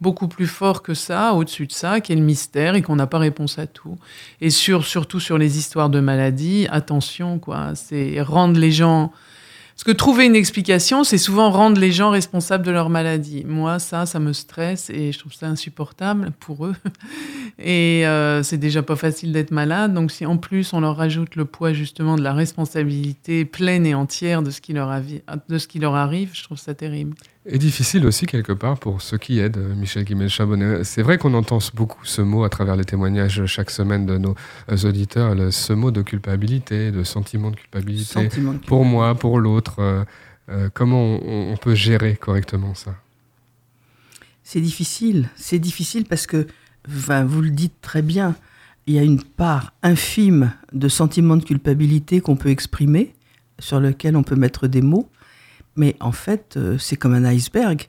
beaucoup 0.00 0.28
plus 0.28 0.46
fort 0.46 0.82
que 0.82 0.94
ça, 0.94 1.32
au-dessus 1.34 1.66
de 1.66 1.72
ça, 1.72 2.00
qui 2.00 2.12
est 2.12 2.16
le 2.16 2.22
mystère 2.22 2.76
et 2.76 2.82
qu'on 2.82 2.94
n'a 2.94 3.08
pas 3.08 3.18
réponse 3.18 3.58
à 3.58 3.66
tout. 3.66 3.96
Et 4.40 4.50
sur, 4.50 4.84
surtout 4.84 5.18
sur 5.18 5.36
les 5.36 5.58
histoires 5.58 5.90
de 5.90 5.98
maladies, 5.98 6.68
attention, 6.70 7.40
quoi. 7.40 7.74
C'est 7.74 8.20
rendre 8.20 8.60
les 8.60 8.70
gens 8.70 9.10
parce 9.78 9.84
que 9.84 9.92
trouver 9.92 10.26
une 10.26 10.34
explication, 10.34 11.04
c'est 11.04 11.18
souvent 11.18 11.52
rendre 11.52 11.80
les 11.80 11.92
gens 11.92 12.10
responsables 12.10 12.66
de 12.66 12.72
leur 12.72 12.90
maladie. 12.90 13.44
Moi, 13.46 13.78
ça, 13.78 14.06
ça 14.06 14.18
me 14.18 14.32
stresse 14.32 14.90
et 14.90 15.12
je 15.12 15.18
trouve 15.20 15.32
ça 15.32 15.46
insupportable 15.46 16.32
pour 16.40 16.66
eux. 16.66 16.74
Et 17.60 18.04
euh, 18.04 18.42
c'est 18.42 18.56
déjà 18.56 18.82
pas 18.82 18.96
facile 18.96 19.30
d'être 19.30 19.52
malade. 19.52 19.94
Donc, 19.94 20.10
si 20.10 20.26
en 20.26 20.36
plus 20.36 20.72
on 20.72 20.80
leur 20.80 20.96
rajoute 20.96 21.36
le 21.36 21.44
poids 21.44 21.72
justement 21.72 22.16
de 22.16 22.22
la 22.22 22.32
responsabilité 22.32 23.44
pleine 23.44 23.86
et 23.86 23.94
entière 23.94 24.42
de 24.42 24.50
ce 24.50 24.60
qui 24.60 24.72
leur, 24.72 24.92
de 25.48 25.58
ce 25.58 25.68
qui 25.68 25.78
leur 25.78 25.94
arrive, 25.94 26.30
je 26.32 26.42
trouve 26.42 26.58
ça 26.58 26.74
terrible. 26.74 27.14
Et 27.50 27.56
difficile 27.56 28.04
aussi 28.04 28.26
quelque 28.26 28.52
part 28.52 28.78
pour 28.78 29.00
ceux 29.00 29.16
qui 29.16 29.38
aident, 29.38 29.74
Michel 29.74 30.04
Guimel-Chabonnet. 30.04 30.84
C'est 30.84 31.00
vrai 31.00 31.16
qu'on 31.16 31.32
entend 31.32 31.58
beaucoup 31.72 32.04
ce 32.04 32.20
mot 32.20 32.44
à 32.44 32.50
travers 32.50 32.76
les 32.76 32.84
témoignages 32.84 33.46
chaque 33.46 33.70
semaine 33.70 34.04
de 34.04 34.18
nos 34.18 34.34
euh, 34.70 34.76
auditeurs, 34.88 35.34
ce 35.50 35.72
mot 35.72 35.90
de 35.90 36.02
culpabilité, 36.02 36.90
de 36.90 37.02
sentiment 37.04 37.50
de 37.50 37.56
culpabilité, 37.56 38.28
pour 38.66 38.84
moi, 38.84 39.14
pour 39.14 39.40
l'autre. 39.40 39.76
Euh, 39.78 40.04
euh, 40.50 40.68
comment 40.74 41.18
on, 41.24 41.56
peut 41.56 41.74
gérer 41.74 42.16
correctement 42.16 42.74
ça? 42.74 42.94
C'est 44.44 44.60
difficile, 44.60 45.30
c'est 45.34 45.58
difficile 45.58 46.04
parce 46.04 46.26
que, 46.26 46.46
vous 46.86 47.42
le 47.42 47.50
dites 47.50 47.80
très 47.80 48.02
bien, 48.02 48.34
il 48.86 48.94
y 48.94 48.98
a 48.98 49.02
une 49.02 49.22
part 49.22 49.72
infime 49.82 50.52
de 50.74 50.88
sentiment 50.88 51.36
de 51.36 51.44
culpabilité 51.44 52.20
qu'on 52.20 52.36
peut 52.36 52.50
exprimer, 52.50 53.14
sur 53.58 53.80
lequel 53.80 54.16
on 54.16 54.22
peut 54.22 54.36
mettre 54.36 54.66
des 54.68 54.82
mots 54.82 55.08
mais 55.78 55.96
en 56.00 56.12
fait, 56.12 56.56
euh, 56.56 56.76
c'est 56.76 56.96
comme 56.96 57.14
un 57.14 57.24
iceberg. 57.24 57.88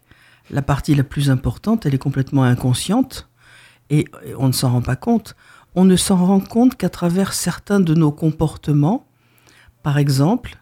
La 0.52 0.62
partie 0.62 0.96
la 0.96 1.04
plus 1.04 1.30
importante, 1.30 1.86
elle 1.86 1.96
est 1.96 2.00
complètement 2.00 2.44
inconsciente 2.44 3.28
et 3.90 4.06
on 4.38 4.48
ne 4.48 4.54
s'en 4.54 4.72
rend 4.72 4.82
pas 4.82 4.96
compte. 4.96 5.36
On 5.76 5.84
ne 5.86 5.96
s'en 5.96 6.24
rend 6.26 6.40
compte 6.40 6.76
qu'à 6.76 6.90
travers 6.90 7.34
certains 7.34 7.80
de 7.80 7.94
nos 7.94 8.12
comportements. 8.12 9.08
Par 9.84 9.98
exemple, 9.98 10.58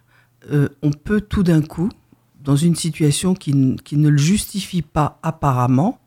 euh, 0.51 0.69
on 0.81 0.91
peut 0.91 1.21
tout 1.21 1.43
d'un 1.43 1.61
coup, 1.61 1.89
dans 2.41 2.55
une 2.55 2.75
situation 2.75 3.33
qui, 3.33 3.53
ne 3.53 4.09
le 4.09 4.17
justifie 4.17 4.81
pas 4.81 5.19
apparemment, 5.21 5.99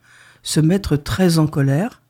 se 0.42 0.60
mettre 0.60 0.96
très 0.96 1.38
en 1.38 1.46
colère 1.46 2.00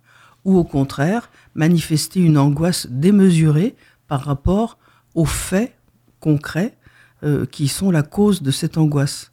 ou 0.44 0.56
au 0.56 0.64
contraire 0.64 1.30
manifester 1.54 2.20
une 2.20 2.38
angoisse 2.38 2.86
démesurée 2.88 3.74
par 4.06 4.24
rapport 4.24 4.78
aux 5.14 5.24
faits 5.24 5.74
concrets 6.20 6.76
euh, 7.22 7.46
qui 7.46 7.68
sont 7.68 7.90
la 7.90 8.02
cause 8.02 8.42
de 8.42 8.50
cette 8.50 8.78
angoisse. 8.78 9.32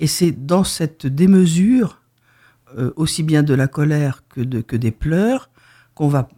Et 0.00 0.06
c'est 0.06 0.32
dans 0.32 0.64
cette 0.64 1.06
démesure, 1.06 2.02
euh, 2.76 2.92
aussi 2.96 3.22
bien 3.22 3.42
de 3.42 3.54
la 3.54 3.68
colère 3.68 4.22
que, 4.28 4.40
que 4.40 4.76
des 4.76 4.90
pleurs, 4.90 5.50
qu'on 5.94 6.08
va 6.08 6.28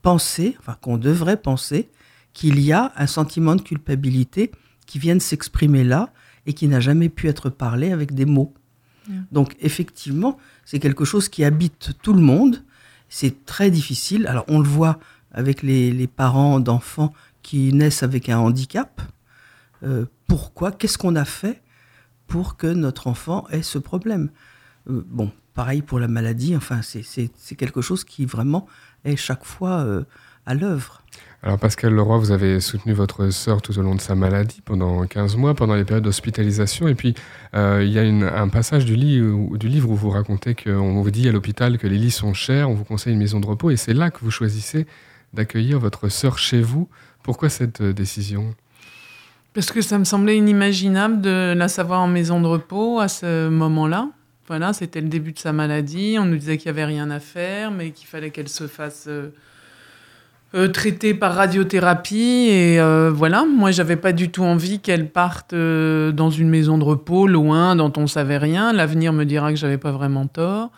penser, 0.00 0.56
enfin 0.58 0.76
qu'on 0.80 0.98
devrait 0.98 1.36
penser, 1.36 1.90
qu'il 2.32 2.60
y 2.60 2.72
a 2.72 2.92
un 2.96 3.06
sentiment 3.06 3.54
de 3.54 3.62
culpabilité 3.62 4.50
qui 4.86 4.98
vient 4.98 5.14
de 5.14 5.20
s'exprimer 5.20 5.84
là 5.84 6.12
et 6.46 6.54
qui 6.54 6.66
n'a 6.68 6.80
jamais 6.80 7.08
pu 7.08 7.28
être 7.28 7.50
parlé 7.50 7.92
avec 7.92 8.14
des 8.14 8.24
mots. 8.24 8.54
Donc 9.32 9.56
effectivement, 9.60 10.38
c'est 10.64 10.78
quelque 10.78 11.04
chose 11.04 11.28
qui 11.28 11.44
habite 11.44 11.92
tout 12.02 12.12
le 12.12 12.20
monde. 12.20 12.62
C'est 13.08 13.44
très 13.44 13.70
difficile. 13.70 14.26
Alors 14.26 14.44
on 14.48 14.60
le 14.60 14.68
voit 14.68 15.00
avec 15.32 15.62
les, 15.62 16.06
parents 16.06 16.60
d'enfants 16.60 17.12
qui 17.42 17.72
naissent 17.72 18.02
avec 18.02 18.28
un 18.28 18.38
handicap. 18.38 19.02
Euh, 19.82 20.06
pourquoi? 20.28 20.72
Qu'est-ce 20.72 20.98
qu'on 20.98 21.16
a 21.16 21.24
fait 21.24 21.62
pour 22.26 22.56
que 22.56 22.66
notre 22.66 23.06
enfant 23.06 23.46
ait 23.50 23.62
ce 23.62 23.78
problème? 23.78 24.30
Euh, 24.88 25.04
Bon, 25.06 25.30
pareil 25.54 25.82
pour 25.82 25.98
la 25.98 26.08
maladie. 26.08 26.56
Enfin, 26.56 26.80
c'est 26.82 27.56
quelque 27.56 27.80
chose 27.80 28.04
qui 28.04 28.24
vraiment 28.24 28.66
est 29.04 29.16
chaque 29.16 29.44
fois 29.44 29.80
euh, 29.80 30.04
à 30.46 30.54
l'œuvre. 30.54 31.02
Alors 31.42 31.58
Pascal 31.58 31.92
Leroy, 31.92 32.18
vous 32.18 32.30
avez 32.30 32.60
soutenu 32.60 32.92
votre 32.92 33.30
sœur 33.30 33.62
tout 33.62 33.76
au 33.76 33.82
long 33.82 33.96
de 33.96 34.00
sa 34.00 34.14
maladie 34.14 34.60
pendant 34.64 35.04
15 35.04 35.36
mois, 35.36 35.54
pendant 35.54 35.74
les 35.74 35.84
périodes 35.84 36.04
d'hospitalisation. 36.04 36.86
Et 36.86 36.94
puis, 36.94 37.14
il 37.52 37.88
y 37.88 37.98
a 37.98 38.02
un 38.02 38.48
passage 38.48 38.84
du, 38.84 38.96
du, 38.96 39.68
livre 39.68 39.90
où 39.90 39.96
vous 39.96 40.10
racontez 40.10 40.54
qu'on 40.54 41.02
vous 41.02 41.10
dit 41.10 41.28
à 41.28 41.32
l'hôpital 41.32 41.78
que 41.78 41.88
les 41.88 41.98
lits 41.98 42.12
sont 42.12 42.32
chers, 42.32 42.70
on 42.70 42.74
vous 42.74 42.84
conseille 42.84 43.12
une 43.12 43.18
maison 43.18 43.40
de 43.40 43.46
repos. 43.46 43.70
Et 43.70 43.76
c'est 43.76 43.92
là 43.92 44.12
que 44.12 44.20
vous 44.20 44.30
choisissez 44.30 44.86
d'accueillir 45.32 45.80
votre 45.80 46.08
sœur 46.08 46.38
chez 46.38 46.62
vous. 46.62 46.88
Pourquoi 47.24 47.48
cette 47.48 47.82
décision? 47.82 48.54
Parce 49.54 49.70
que 49.70 49.82
ça 49.82 49.98
me 49.98 50.04
semblait 50.04 50.38
inimaginable 50.38 51.20
de 51.20 51.52
la 51.54 51.68
savoir 51.68 52.00
en 52.00 52.08
maison 52.08 52.40
de 52.40 52.46
repos 52.46 53.00
à 53.00 53.08
ce 53.08 53.48
moment-là. 53.48 54.08
Voilà, 54.48 54.72
c'était 54.72 55.00
le 55.00 55.08
début 55.08 55.32
de 55.32 55.38
sa 55.38 55.52
maladie. 55.52 56.16
On 56.18 56.24
nous 56.24 56.36
disait 56.36 56.56
qu'il 56.56 56.72
n'y 56.72 56.78
avait 56.78 56.86
rien 56.86 57.10
à 57.10 57.20
faire, 57.20 57.70
mais 57.70 57.90
qu'il 57.90 58.06
fallait 58.06 58.30
qu'elle 58.30 58.48
se 58.48 58.66
fasse... 58.66 59.06
Euh, 59.08 59.32
euh, 60.54 60.68
traitée 60.68 61.14
par 61.14 61.34
radiothérapie 61.34 62.48
et 62.50 62.78
euh, 62.78 63.10
voilà 63.10 63.46
moi 63.46 63.70
j'avais 63.70 63.96
pas 63.96 64.12
du 64.12 64.30
tout 64.30 64.42
envie 64.42 64.80
qu'elle 64.80 65.08
parte 65.08 65.54
dans 65.54 66.28
une 66.28 66.50
maison 66.50 66.76
de 66.76 66.84
repos 66.84 67.26
loin 67.26 67.74
dont 67.74 67.90
on 67.96 68.06
savait 68.06 68.36
rien 68.36 68.70
l'avenir 68.74 69.14
me 69.14 69.24
dira 69.24 69.50
que 69.50 69.56
j'avais 69.56 69.78
pas 69.78 69.92
vraiment 69.92 70.26
tort 70.26 70.70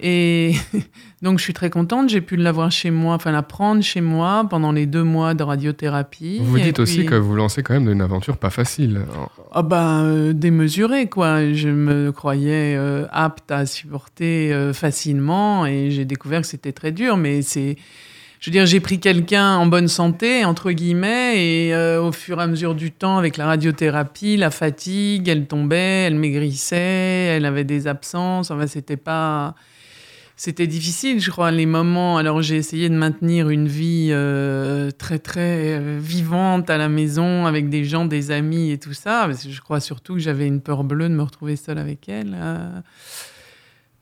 et 0.00 0.54
donc 1.22 1.38
je 1.38 1.44
suis 1.44 1.52
très 1.52 1.70
contente 1.70 2.08
j'ai 2.08 2.20
pu 2.20 2.36
l'avoir 2.36 2.70
chez 2.70 2.90
moi 2.90 3.14
enfin 3.14 3.32
la 3.32 3.42
prendre 3.42 3.82
chez 3.82 4.00
moi 4.00 4.46
pendant 4.48 4.72
les 4.72 4.86
deux 4.86 5.02
mois 5.02 5.34
de 5.34 5.42
radiothérapie 5.42 6.40
vous 6.42 6.58
dites 6.58 6.78
aussi 6.78 7.06
que 7.06 7.14
vous 7.14 7.34
lancez 7.34 7.62
quand 7.62 7.74
même 7.74 7.88
une 7.88 8.02
aventure 8.02 8.36
pas 8.36 8.50
facile 8.50 9.02
ah 9.52 9.62
ben 9.62 10.32
démesurée 10.32 11.06
quoi 11.08 11.52
je 11.52 11.68
me 11.68 12.12
croyais 12.12 12.78
apte 13.10 13.50
à 13.50 13.66
supporter 13.66 14.72
facilement 14.72 15.66
et 15.66 15.90
j'ai 15.90 16.04
découvert 16.04 16.40
que 16.40 16.46
c'était 16.46 16.72
très 16.72 16.92
dur 16.92 17.16
mais 17.16 17.42
c'est 17.42 17.76
je 18.44 18.50
veux 18.50 18.52
dire, 18.52 18.66
j'ai 18.66 18.80
pris 18.80 19.00
quelqu'un 19.00 19.56
en 19.56 19.64
bonne 19.64 19.88
santé, 19.88 20.44
entre 20.44 20.70
guillemets, 20.70 21.42
et 21.42 21.74
euh, 21.74 22.02
au 22.02 22.12
fur 22.12 22.40
et 22.40 22.42
à 22.42 22.46
mesure 22.46 22.74
du 22.74 22.92
temps, 22.92 23.16
avec 23.16 23.38
la 23.38 23.46
radiothérapie, 23.46 24.36
la 24.36 24.50
fatigue, 24.50 25.26
elle 25.28 25.46
tombait, 25.46 26.04
elle 26.04 26.16
maigrissait, 26.16 26.76
elle 26.76 27.46
avait 27.46 27.64
des 27.64 27.86
absences. 27.86 28.50
Enfin, 28.50 28.66
c'était 28.66 28.98
pas. 28.98 29.54
C'était 30.36 30.66
difficile, 30.66 31.20
je 31.20 31.30
crois, 31.30 31.50
les 31.52 31.66
moments. 31.66 32.18
Alors, 32.18 32.42
j'ai 32.42 32.56
essayé 32.56 32.88
de 32.88 32.96
maintenir 32.96 33.50
une 33.50 33.68
vie 33.68 34.08
euh, 34.10 34.90
très, 34.90 35.20
très 35.20 35.78
euh, 35.78 35.98
vivante 36.00 36.70
à 36.70 36.76
la 36.76 36.88
maison, 36.88 37.46
avec 37.46 37.68
des 37.68 37.84
gens, 37.84 38.04
des 38.04 38.32
amis 38.32 38.72
et 38.72 38.78
tout 38.78 38.94
ça. 38.94 39.24
Parce 39.26 39.44
que 39.44 39.50
je 39.50 39.60
crois 39.60 39.80
surtout 39.80 40.14
que 40.14 40.20
j'avais 40.20 40.46
une 40.48 40.60
peur 40.60 40.82
bleue 40.82 41.08
de 41.08 41.14
me 41.14 41.22
retrouver 41.22 41.54
seule 41.54 41.78
avec 41.78 42.08
elle 42.08 42.36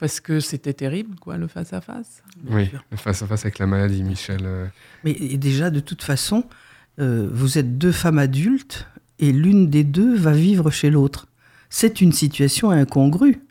parce 0.02 0.18
que 0.18 0.40
c'était 0.40 0.72
terrible, 0.72 1.14
quoi, 1.20 1.36
le 1.36 1.46
face-à-face. 1.46 2.24
oui, 2.48 2.68
le 2.90 2.96
face-à-face 2.96 3.44
avec 3.44 3.60
la 3.60 3.68
maladie, 3.68 4.02
Michel. 4.02 4.40
Euh. 4.42 4.66
Mais 5.04 5.12
déjà, 5.14 5.70
de 5.70 5.78
toute 5.78 6.02
façon, 6.02 6.42
euh, 6.98 7.28
vous 7.32 7.56
êtes 7.56 7.78
deux 7.78 7.92
femmes 7.92 8.18
adultes 8.18 8.88
et 9.20 9.30
l'une 9.30 9.70
des 9.70 9.84
deux 9.84 10.16
va 10.16 10.32
vivre 10.32 10.72
chez 10.72 10.90
l'autre. 10.90 11.28
C'est 11.70 12.00
une 12.00 12.10
situation 12.10 12.72
incongrue. 12.72 13.42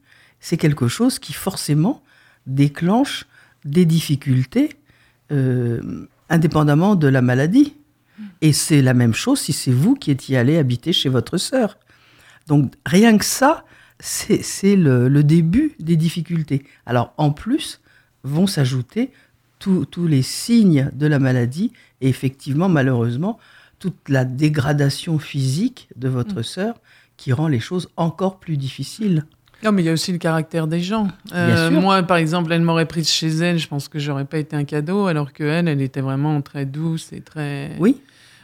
C'est 0.41 0.57
quelque 0.57 0.89
chose 0.89 1.19
qui 1.19 1.31
forcément 1.31 2.03
déclenche 2.47 3.25
des 3.65 3.85
difficultés 3.85 4.75
euh, 5.31 6.07
indépendamment 6.29 6.95
de 6.95 7.07
la 7.07 7.21
maladie. 7.21 7.75
Et 8.41 8.53
c'est 8.53 8.81
la 8.81 8.93
même 8.93 9.13
chose 9.13 9.39
si 9.39 9.53
c'est 9.53 9.71
vous 9.71 9.95
qui 9.95 10.11
étiez 10.11 10.37
allé 10.37 10.57
habiter 10.57 10.93
chez 10.93 11.09
votre 11.09 11.37
sœur. 11.37 11.77
Donc 12.47 12.73
rien 12.85 13.17
que 13.17 13.25
ça, 13.25 13.65
c'est 13.99 14.75
le, 14.75 15.23
début 15.23 15.73
des 15.79 15.95
difficultés. 15.95 16.63
Alors 16.85 17.13
en 17.17 17.31
plus, 17.31 17.81
vont 18.23 18.47
s'ajouter 18.47 19.11
tous 19.59 20.07
les 20.07 20.23
signes 20.23 20.89
de 20.93 21.05
la 21.05 21.19
maladie 21.19 21.71
et 22.01 22.09
effectivement, 22.09 22.67
malheureusement, 22.67 23.37
toute 23.79 24.09
la 24.09 24.25
dégradation 24.25 25.19
physique 25.19 25.89
de 25.95 26.07
votre 26.07 26.39
mm. 26.39 26.43
sœur 26.43 26.75
qui 27.17 27.33
rend 27.33 27.47
les 27.47 27.59
choses 27.59 27.89
encore 27.97 28.39
plus 28.39 28.57
difficiles. 28.57 29.25
Non, 29.63 29.71
mais 29.71 29.83
il 29.83 29.85
y 29.85 29.89
a 29.89 29.93
aussi 29.93 30.11
le 30.11 30.17
caractère 30.17 30.67
des 30.67 30.81
gens. 30.81 31.07
Euh, 31.33 31.69
moi, 31.71 32.03
par 32.03 32.17
exemple, 32.17 32.51
elle 32.51 32.61
m'aurait 32.61 32.85
prise 32.85 33.09
chez 33.09 33.29
elle, 33.29 33.59
je 33.59 33.67
pense 33.67 33.87
que 33.87 33.99
j'aurais 33.99 34.25
pas 34.25 34.37
été 34.37 34.55
un 34.55 34.63
cadeau, 34.63 35.07
alors 35.07 35.33
que 35.33 35.43
elle, 35.43 35.67
elle 35.67 35.81
était 35.81 36.01
vraiment 36.01 36.41
très 36.41 36.65
douce 36.65 37.13
et 37.13 37.21
très. 37.21 37.71
Oui 37.79 38.01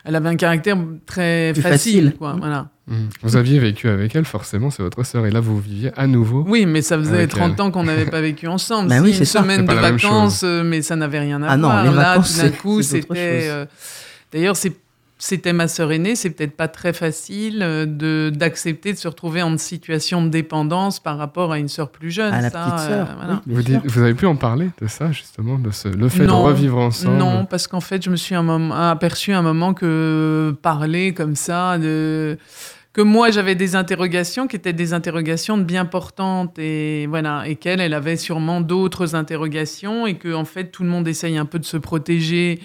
elle 0.07 0.15
avait 0.15 0.29
un 0.29 0.37
caractère 0.37 0.77
très 1.05 1.53
facile. 1.53 2.15
Quoi, 2.17 2.33
mmh. 2.33 2.39
Voilà. 2.39 2.69
Mmh. 2.87 2.95
Vous 3.23 3.35
aviez 3.35 3.59
vécu 3.59 3.89
avec 3.89 4.15
elle, 4.15 4.23
forcément, 4.23 4.69
c'est 4.69 4.81
votre 4.81 5.03
sœur, 5.05 5.25
et 5.25 5.31
là 5.31 5.41
vous 5.41 5.59
viviez 5.59 5.91
à 5.97 6.07
nouveau. 6.07 6.45
Oui, 6.47 6.65
mais 6.65 6.81
ça 6.81 6.97
faisait 6.97 7.27
30 7.27 7.59
ans 7.59 7.71
qu'on 7.71 7.83
n'avait 7.83 8.05
pas 8.05 8.21
vécu 8.21 8.47
ensemble. 8.47 8.89
bah 8.89 8.99
oui, 9.01 9.17
une 9.17 9.25
semaine 9.25 9.65
de 9.65 9.73
vacances, 9.73 10.43
euh, 10.45 10.63
mais 10.63 10.81
ça 10.81 10.95
n'avait 10.95 11.19
rien 11.19 11.43
à 11.43 11.51
ah 11.51 11.57
voir. 11.57 11.83
Non, 11.83 11.91
les 11.91 11.95
là, 11.95 12.03
vacances, 12.03 12.37
tout 12.37 12.41
d'un 12.41 12.49
coup, 12.51 12.81
c'était. 12.81 13.49
Euh, 13.49 13.65
d'ailleurs, 14.31 14.55
c'est 14.55 14.73
c'était 15.19 15.53
ma 15.53 15.67
sœur 15.67 15.91
aînée, 15.91 16.15
c'est 16.15 16.29
peut-être 16.29 16.55
pas 16.55 16.67
très 16.67 16.93
facile 16.93 17.61
euh, 17.63 17.85
de 17.85 18.31
d'accepter 18.33 18.93
de 18.93 18.97
se 18.97 19.07
retrouver 19.07 19.41
en 19.41 19.57
situation 19.57 20.23
de 20.23 20.29
dépendance 20.29 20.99
par 20.99 21.17
rapport 21.17 21.51
à 21.51 21.59
une 21.59 21.69
sœur 21.69 21.89
plus 21.89 22.11
jeune. 22.11 22.33
À 22.33 22.41
la 22.41 22.51
petite 22.51 22.79
sœur. 22.79 23.17
vous, 23.47 24.01
avez 24.01 24.13
pu 24.13 24.25
en 24.27 24.35
parler 24.35 24.69
de 24.79 24.87
ça 24.87 25.11
justement, 25.11 25.57
de 25.57 25.71
ce, 25.71 25.87
le 25.87 26.09
fait 26.09 26.25
de 26.25 26.31
revivre 26.31 26.77
ensemble? 26.77 27.17
Non, 27.17 27.45
parce 27.45 27.67
qu'en 27.67 27.81
fait, 27.81 28.03
je 28.03 28.09
me 28.09 28.15
suis 28.15 28.35
un 28.35 28.43
moment, 28.43 28.75
aperçu 28.75 29.33
un 29.33 29.41
moment 29.41 29.73
que 29.73 30.55
parler 30.61 31.13
comme 31.13 31.35
ça 31.35 31.77
de 31.77 32.37
que 32.93 33.01
moi 33.03 33.29
j'avais 33.29 33.53
des 33.53 33.75
interrogations 33.75 34.47
qui 34.47 34.55
étaient 34.55 34.73
des 34.73 34.93
interrogations 34.93 35.57
bien 35.57 35.85
portantes 35.85 36.57
et 36.57 37.05
voilà 37.05 37.43
et 37.47 37.55
qu'elle 37.55 37.79
elle 37.79 37.93
avait 37.93 38.17
sûrement 38.17 38.59
d'autres 38.59 39.13
interrogations 39.13 40.07
et 40.07 40.15
que 40.15 40.33
en 40.33 40.45
fait 40.45 40.71
tout 40.71 40.81
le 40.81 40.89
monde 40.89 41.07
essaye 41.07 41.37
un 41.37 41.45
peu 41.45 41.59
de 41.59 41.65
se 41.65 41.77
protéger 41.77 42.59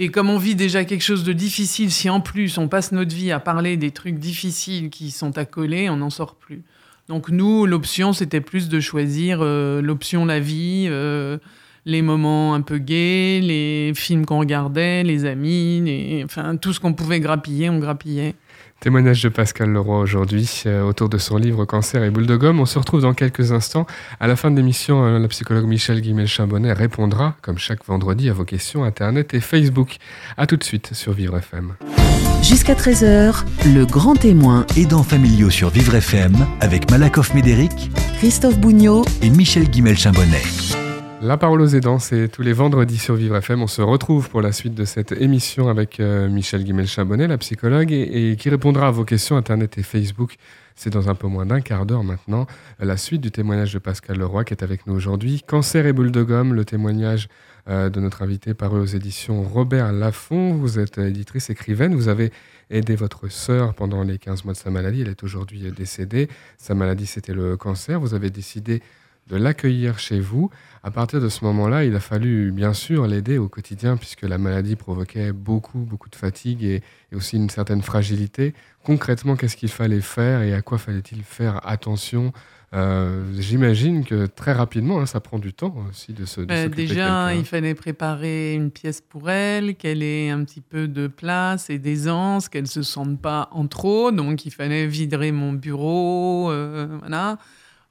et 0.00 0.10
comme 0.10 0.30
on 0.30 0.38
vit 0.38 0.54
déjà 0.54 0.84
quelque 0.84 1.02
chose 1.02 1.24
de 1.24 1.32
difficile, 1.32 1.90
si 1.90 2.08
en 2.08 2.20
plus 2.20 2.56
on 2.56 2.68
passe 2.68 2.92
notre 2.92 3.14
vie 3.14 3.32
à 3.32 3.40
parler 3.40 3.76
des 3.76 3.90
trucs 3.90 4.18
difficiles 4.18 4.90
qui 4.90 5.10
sont 5.10 5.32
coller, 5.50 5.90
on 5.90 5.96
n'en 5.96 6.08
sort 6.08 6.36
plus. 6.36 6.62
Donc 7.08 7.30
nous, 7.30 7.66
l'option, 7.66 8.12
c'était 8.12 8.40
plus 8.40 8.68
de 8.68 8.78
choisir 8.78 9.40
euh, 9.42 9.82
l'option 9.82 10.24
la 10.24 10.38
vie, 10.38 10.86
euh, 10.88 11.38
les 11.84 12.02
moments 12.02 12.54
un 12.54 12.60
peu 12.60 12.78
gays, 12.78 13.40
les 13.42 13.92
films 13.92 14.24
qu'on 14.24 14.38
regardait, 14.38 15.02
les 15.02 15.24
amis, 15.24 16.22
enfin 16.24 16.56
tout 16.56 16.72
ce 16.72 16.78
qu'on 16.78 16.92
pouvait 16.92 17.18
grappiller, 17.18 17.68
on 17.68 17.78
grappillait. 17.78 18.36
Témoignage 18.80 19.24
de 19.24 19.28
Pascal 19.28 19.70
Leroy 19.70 19.98
aujourd'hui 19.98 20.62
euh, 20.66 20.82
autour 20.82 21.08
de 21.08 21.18
son 21.18 21.36
livre 21.36 21.64
Cancer 21.64 22.04
et 22.04 22.10
boule 22.10 22.26
de 22.26 22.36
gomme. 22.36 22.60
On 22.60 22.66
se 22.66 22.78
retrouve 22.78 23.00
dans 23.02 23.12
quelques 23.12 23.50
instants. 23.50 23.86
À 24.20 24.28
la 24.28 24.36
fin 24.36 24.52
de 24.52 24.56
l'émission, 24.56 25.04
euh, 25.04 25.18
la 25.18 25.26
psychologue 25.26 25.66
Michel 25.66 26.00
Guimel-Chambonnet 26.00 26.72
répondra, 26.74 27.34
comme 27.42 27.58
chaque 27.58 27.84
vendredi, 27.84 28.30
à 28.30 28.32
vos 28.32 28.44
questions 28.44 28.84
Internet 28.84 29.34
et 29.34 29.40
Facebook. 29.40 29.96
A 30.36 30.46
tout 30.46 30.56
de 30.56 30.62
suite 30.62 30.90
sur 30.94 31.12
Vivre 31.12 31.36
FM. 31.36 31.74
Jusqu'à 32.40 32.74
13h, 32.74 33.44
le 33.74 33.84
grand 33.84 34.14
témoin. 34.14 34.64
Aidants 34.76 35.02
familiaux 35.02 35.50
sur 35.50 35.70
Vivre 35.70 35.96
FM 35.96 36.36
avec 36.60 36.88
Malakoff 36.88 37.34
Médéric, 37.34 37.90
Christophe 38.18 38.58
Bougnot 38.60 39.04
et 39.22 39.30
Michel 39.30 39.68
Guimel-Chambonnet. 39.68 40.77
La 41.20 41.36
parole 41.36 41.60
aux 41.60 41.66
aidants, 41.66 41.98
c'est 41.98 42.28
tous 42.28 42.42
les 42.42 42.52
vendredis 42.52 42.96
sur 42.96 43.16
Vivre 43.16 43.34
FM. 43.36 43.60
On 43.60 43.66
se 43.66 43.82
retrouve 43.82 44.30
pour 44.30 44.40
la 44.40 44.52
suite 44.52 44.74
de 44.74 44.84
cette 44.84 45.10
émission 45.10 45.68
avec 45.68 45.98
euh, 45.98 46.28
Michel 46.28 46.62
Guimel-Chabonnet, 46.62 47.26
la 47.26 47.38
psychologue, 47.38 47.90
et, 47.90 48.36
qui 48.38 48.48
répondra 48.50 48.86
à 48.86 48.90
vos 48.92 49.04
questions 49.04 49.36
Internet 49.36 49.78
et 49.78 49.82
Facebook. 49.82 50.36
C'est 50.76 50.90
dans 50.90 51.08
un 51.08 51.16
peu 51.16 51.26
moins 51.26 51.44
d'un 51.44 51.60
quart 51.60 51.86
d'heure 51.86 52.04
maintenant. 52.04 52.46
La 52.78 52.96
suite 52.96 53.20
du 53.20 53.32
témoignage 53.32 53.74
de 53.74 53.80
Pascal 53.80 54.16
Leroy 54.16 54.44
qui 54.44 54.54
est 54.54 54.62
avec 54.62 54.86
nous 54.86 54.94
aujourd'hui. 54.94 55.42
Cancer 55.44 55.86
et 55.86 55.92
boule 55.92 56.12
de 56.12 56.22
gomme, 56.22 56.54
le 56.54 56.64
témoignage 56.64 57.28
euh, 57.68 57.90
de 57.90 57.98
notre 57.98 58.22
invité 58.22 58.54
paru 58.54 58.78
aux 58.78 58.86
éditions 58.86 59.42
Robert 59.42 59.92
Laffont. 59.92 60.54
Vous 60.54 60.78
êtes 60.78 60.98
éditrice 60.98 61.50
écrivaine. 61.50 61.96
Vous 61.96 62.06
avez 62.06 62.30
aidé 62.70 62.94
votre 62.94 63.26
sœur 63.26 63.74
pendant 63.74 64.04
les 64.04 64.18
15 64.18 64.44
mois 64.44 64.52
de 64.52 64.58
sa 64.58 64.70
maladie. 64.70 65.00
Elle 65.00 65.08
est 65.08 65.24
aujourd'hui 65.24 65.72
décédée. 65.72 66.28
Sa 66.58 66.76
maladie, 66.76 67.06
c'était 67.06 67.34
le 67.34 67.56
cancer. 67.56 67.98
Vous 67.98 68.14
avez 68.14 68.30
décidé 68.30 68.82
de 69.28 69.36
l'accueillir 69.36 69.98
chez 69.98 70.20
vous. 70.20 70.50
À 70.82 70.90
partir 70.90 71.20
de 71.20 71.28
ce 71.28 71.44
moment-là, 71.44 71.84
il 71.84 71.94
a 71.94 72.00
fallu 72.00 72.52
bien 72.52 72.72
sûr 72.72 73.06
l'aider 73.06 73.36
au 73.38 73.48
quotidien 73.48 73.96
puisque 73.96 74.22
la 74.22 74.38
maladie 74.38 74.76
provoquait 74.76 75.32
beaucoup, 75.32 75.78
beaucoup 75.78 76.08
de 76.08 76.16
fatigue 76.16 76.64
et, 76.64 76.82
aussi 77.14 77.36
une 77.36 77.50
certaine 77.50 77.82
fragilité. 77.82 78.54
Concrètement, 78.84 79.36
qu'est-ce 79.36 79.56
qu'il 79.56 79.70
fallait 79.70 80.00
faire 80.00 80.42
et 80.42 80.54
à 80.54 80.62
quoi 80.62 80.78
fallait-il 80.78 81.22
faire 81.22 81.66
attention? 81.66 82.32
Euh, 82.74 83.24
J'imagine 83.38 84.04
que 84.04 84.26
très 84.26 84.52
rapidement, 84.52 85.00
hein, 85.00 85.06
ça 85.06 85.20
prend 85.20 85.38
du 85.38 85.54
temps 85.54 85.74
aussi 85.88 86.12
de 86.12 86.26
se. 86.26 86.42
De 86.42 86.68
déjà, 86.68 87.34
il 87.34 87.46
fallait 87.46 87.74
préparer 87.74 88.54
une 88.54 88.70
pièce 88.70 89.00
pour 89.00 89.30
elle, 89.30 89.74
qu'elle 89.74 90.02
ait 90.02 90.28
un 90.28 90.44
petit 90.44 90.60
peu 90.60 90.86
de 90.86 91.06
place 91.06 91.70
et 91.70 91.78
d'aisance, 91.78 92.50
qu'elle 92.50 92.66
se 92.66 92.82
sente 92.82 93.20
pas 93.20 93.48
en 93.52 93.66
trop. 93.66 94.10
Donc, 94.12 94.44
il 94.44 94.50
fallait 94.50 94.86
vider 94.86 95.32
mon 95.32 95.54
bureau, 95.54 96.50
euh, 96.50 96.98
voilà 97.00 97.38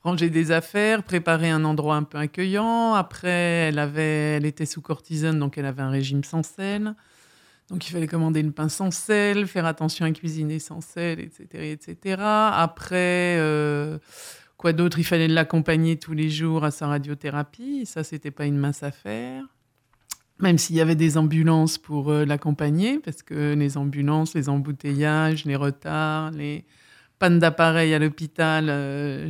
ranger 0.08 0.30
des 0.30 0.52
affaires, 0.52 1.04
préparer 1.04 1.50
un 1.50 1.66
endroit 1.66 1.98
un 1.98 2.04
peu 2.04 2.18
accueillant. 2.18 2.94
Après, 2.94 3.68
elle, 3.68 3.78
avait, 3.78 4.38
elle 4.38 4.46
était 4.46 4.66
sous 4.66 4.82
cortisone, 4.82 5.38
donc 5.38 5.58
elle 5.58 5.66
avait 5.66 5.82
un 5.82 5.90
régime 5.90 6.24
sans 6.24 6.44
sel. 6.44 6.96
Donc 7.70 7.86
il 7.86 7.92
fallait 7.92 8.08
commander 8.08 8.40
une 8.40 8.54
pain 8.54 8.70
sans 8.70 8.90
sel, 8.90 9.48
faire 9.48 9.66
attention 9.66 10.06
à 10.06 10.12
cuisiner 10.12 10.60
sans 10.60 10.80
sel, 10.80 11.20
etc. 11.20 11.72
etc. 11.74 12.22
Après, 12.22 13.36
euh, 13.38 13.98
quoi 14.56 14.72
d'autre? 14.72 14.98
Il 14.98 15.04
fallait 15.04 15.28
l'accompagner 15.28 15.98
tous 15.98 16.14
les 16.14 16.30
jours 16.30 16.64
à 16.64 16.72
sa 16.72 16.88
radiothérapie. 16.88 17.86
Ça, 17.86 18.06
c'était 18.06 18.32
pas 18.32 18.46
une 18.46 18.58
mince 18.58 18.84
affaire. 18.84 19.44
Même 20.40 20.58
s'il 20.58 20.78
y 20.78 20.82
avait 20.82 20.96
des 20.96 21.18
ambulances 21.18 21.78
pour 21.78 22.12
euh, 22.12 22.24
l'accompagner, 22.24 23.00
parce 23.00 23.24
que 23.24 23.56
les 23.56 23.76
ambulances, 23.76 24.36
les 24.36 24.48
embouteillages, 24.48 25.44
les 25.44 25.58
retards, 25.58 26.32
les 26.32 26.64
pannes 27.20 27.40
d'appareil 27.40 27.94
à 27.94 28.00
l'hôpital, 28.00 28.68
euh, 28.70 29.30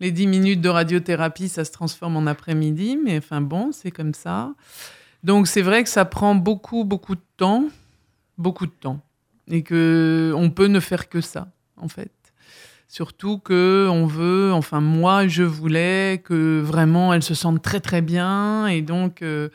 les 0.00 0.10
10 0.10 0.26
minutes 0.26 0.60
de 0.60 0.68
radiothérapie, 0.68 1.48
ça 1.48 1.64
se 1.64 1.72
transforme 1.72 2.16
en 2.16 2.26
après-midi, 2.26 2.98
mais 3.02 3.18
enfin 3.18 3.40
bon, 3.40 3.72
c'est 3.72 3.90
comme 3.90 4.14
ça. 4.14 4.52
Donc 5.22 5.46
c'est 5.46 5.62
vrai 5.62 5.82
que 5.82 5.88
ça 5.88 6.04
prend 6.04 6.34
beaucoup, 6.34 6.84
beaucoup 6.84 7.14
de 7.14 7.24
temps, 7.36 7.64
beaucoup 8.38 8.66
de 8.66 8.72
temps, 8.80 9.00
et 9.48 9.62
que 9.62 10.32
on 10.36 10.50
peut 10.50 10.66
ne 10.66 10.80
faire 10.80 11.08
que 11.08 11.20
ça, 11.20 11.48
en 11.76 11.88
fait. 11.88 12.10
Surtout 12.88 13.38
que 13.38 13.88
on 13.90 14.06
veut, 14.06 14.52
enfin 14.52 14.80
moi, 14.80 15.26
je 15.26 15.42
voulais 15.42 16.22
que 16.24 16.60
vraiment 16.60 17.12
elle 17.12 17.22
se 17.22 17.34
sente 17.34 17.62
très 17.62 17.80
très 17.80 18.02
bien, 18.02 18.66
et 18.66 18.82
donc 18.82 19.22
euh, 19.22 19.48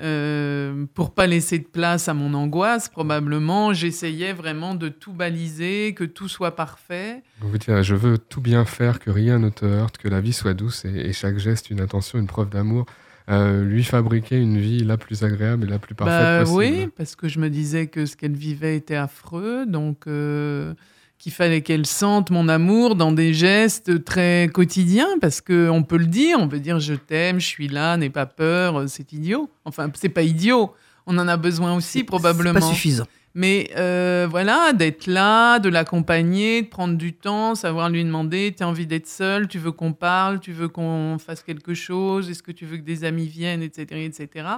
euh, 0.00 0.86
pour 0.94 1.12
pas 1.12 1.26
laisser 1.26 1.58
de 1.58 1.66
place 1.66 2.08
à 2.08 2.14
mon 2.14 2.34
angoisse, 2.34 2.88
probablement, 2.88 3.72
j'essayais 3.72 4.32
vraiment 4.32 4.74
de 4.74 4.88
tout 4.88 5.12
baliser, 5.12 5.94
que 5.94 6.04
tout 6.04 6.28
soit 6.28 6.54
parfait. 6.54 7.22
Vous 7.40 7.58
dites, 7.58 7.82
je 7.82 7.94
veux 7.94 8.16
tout 8.16 8.40
bien 8.40 8.64
faire, 8.64 9.00
que 9.00 9.10
rien 9.10 9.38
ne 9.38 9.48
te 9.48 9.64
heurte, 9.64 9.98
que 9.98 10.08
la 10.08 10.20
vie 10.20 10.32
soit 10.32 10.54
douce 10.54 10.84
et, 10.84 11.12
chaque 11.12 11.38
geste 11.38 11.70
une 11.70 11.80
intention, 11.80 12.18
une 12.18 12.26
preuve 12.26 12.50
d'amour. 12.50 12.86
Euh, 13.28 13.62
lui 13.62 13.84
fabriquer 13.84 14.38
une 14.38 14.56
vie 14.56 14.84
la 14.84 14.96
plus 14.96 15.22
agréable 15.22 15.64
et 15.64 15.68
la 15.68 15.78
plus 15.78 15.94
parfaite 15.94 16.16
bah, 16.16 16.40
possible. 16.44 16.56
Oui, 16.56 16.88
parce 16.96 17.14
que 17.14 17.28
je 17.28 17.40
me 17.40 17.50
disais 17.50 17.88
que 17.88 18.06
ce 18.06 18.16
qu'elle 18.16 18.36
vivait 18.36 18.76
était 18.76 18.94
affreux, 18.94 19.66
donc 19.66 20.06
euh, 20.06 20.72
qu'il 21.18 21.32
fallait 21.32 21.62
qu'elle 21.62 21.86
sente 21.86 22.30
mon 22.30 22.48
amour 22.48 22.94
dans 22.94 23.12
des 23.12 23.34
gestes 23.34 24.04
très 24.04 24.48
quotidiens, 24.52 25.18
parce 25.20 25.40
qu'on 25.40 25.82
peut 25.82 25.96
le 25.96 26.06
dire, 26.06 26.38
on 26.40 26.48
peut 26.48 26.60
dire 26.60 26.78
je 26.78 26.94
t'aime, 26.94 27.40
je 27.40 27.46
suis 27.46 27.68
là, 27.68 27.96
n'aie 27.96 28.10
pas 28.10 28.26
peur, 28.26 28.88
c'est 28.88 29.12
idiot. 29.12 29.50
Enfin, 29.64 29.90
c'est 29.94 30.08
pas 30.08 30.22
idiot, 30.22 30.72
on 31.06 31.18
en 31.18 31.26
a 31.26 31.36
besoin 31.36 31.74
aussi 31.74 32.04
probablement. 32.04 32.60
Pas 32.60 32.60
suffisant. 32.60 33.06
Mais 33.34 33.70
euh, 33.76 34.26
voilà, 34.28 34.72
d'être 34.72 35.06
là, 35.06 35.58
de 35.58 35.68
l'accompagner, 35.68 36.62
de 36.62 36.66
prendre 36.66 36.96
du 36.96 37.12
temps, 37.12 37.54
savoir 37.54 37.88
lui 37.88 38.04
demander, 38.04 38.54
tu 38.56 38.62
as 38.62 38.68
envie 38.68 38.86
d'être 38.86 39.06
seul, 39.06 39.48
tu 39.48 39.58
veux 39.58 39.70
qu'on 39.70 39.92
parle, 39.92 40.40
tu 40.40 40.52
veux 40.52 40.68
qu'on 40.68 41.18
fasse 41.18 41.42
quelque 41.42 41.74
chose, 41.74 42.30
est-ce 42.30 42.42
que 42.42 42.52
tu 42.52 42.64
veux 42.66 42.78
que 42.78 42.82
des 42.82 43.04
amis 43.04 43.26
viennent, 43.26 43.62
etc. 43.62 44.04
etc. 44.04 44.48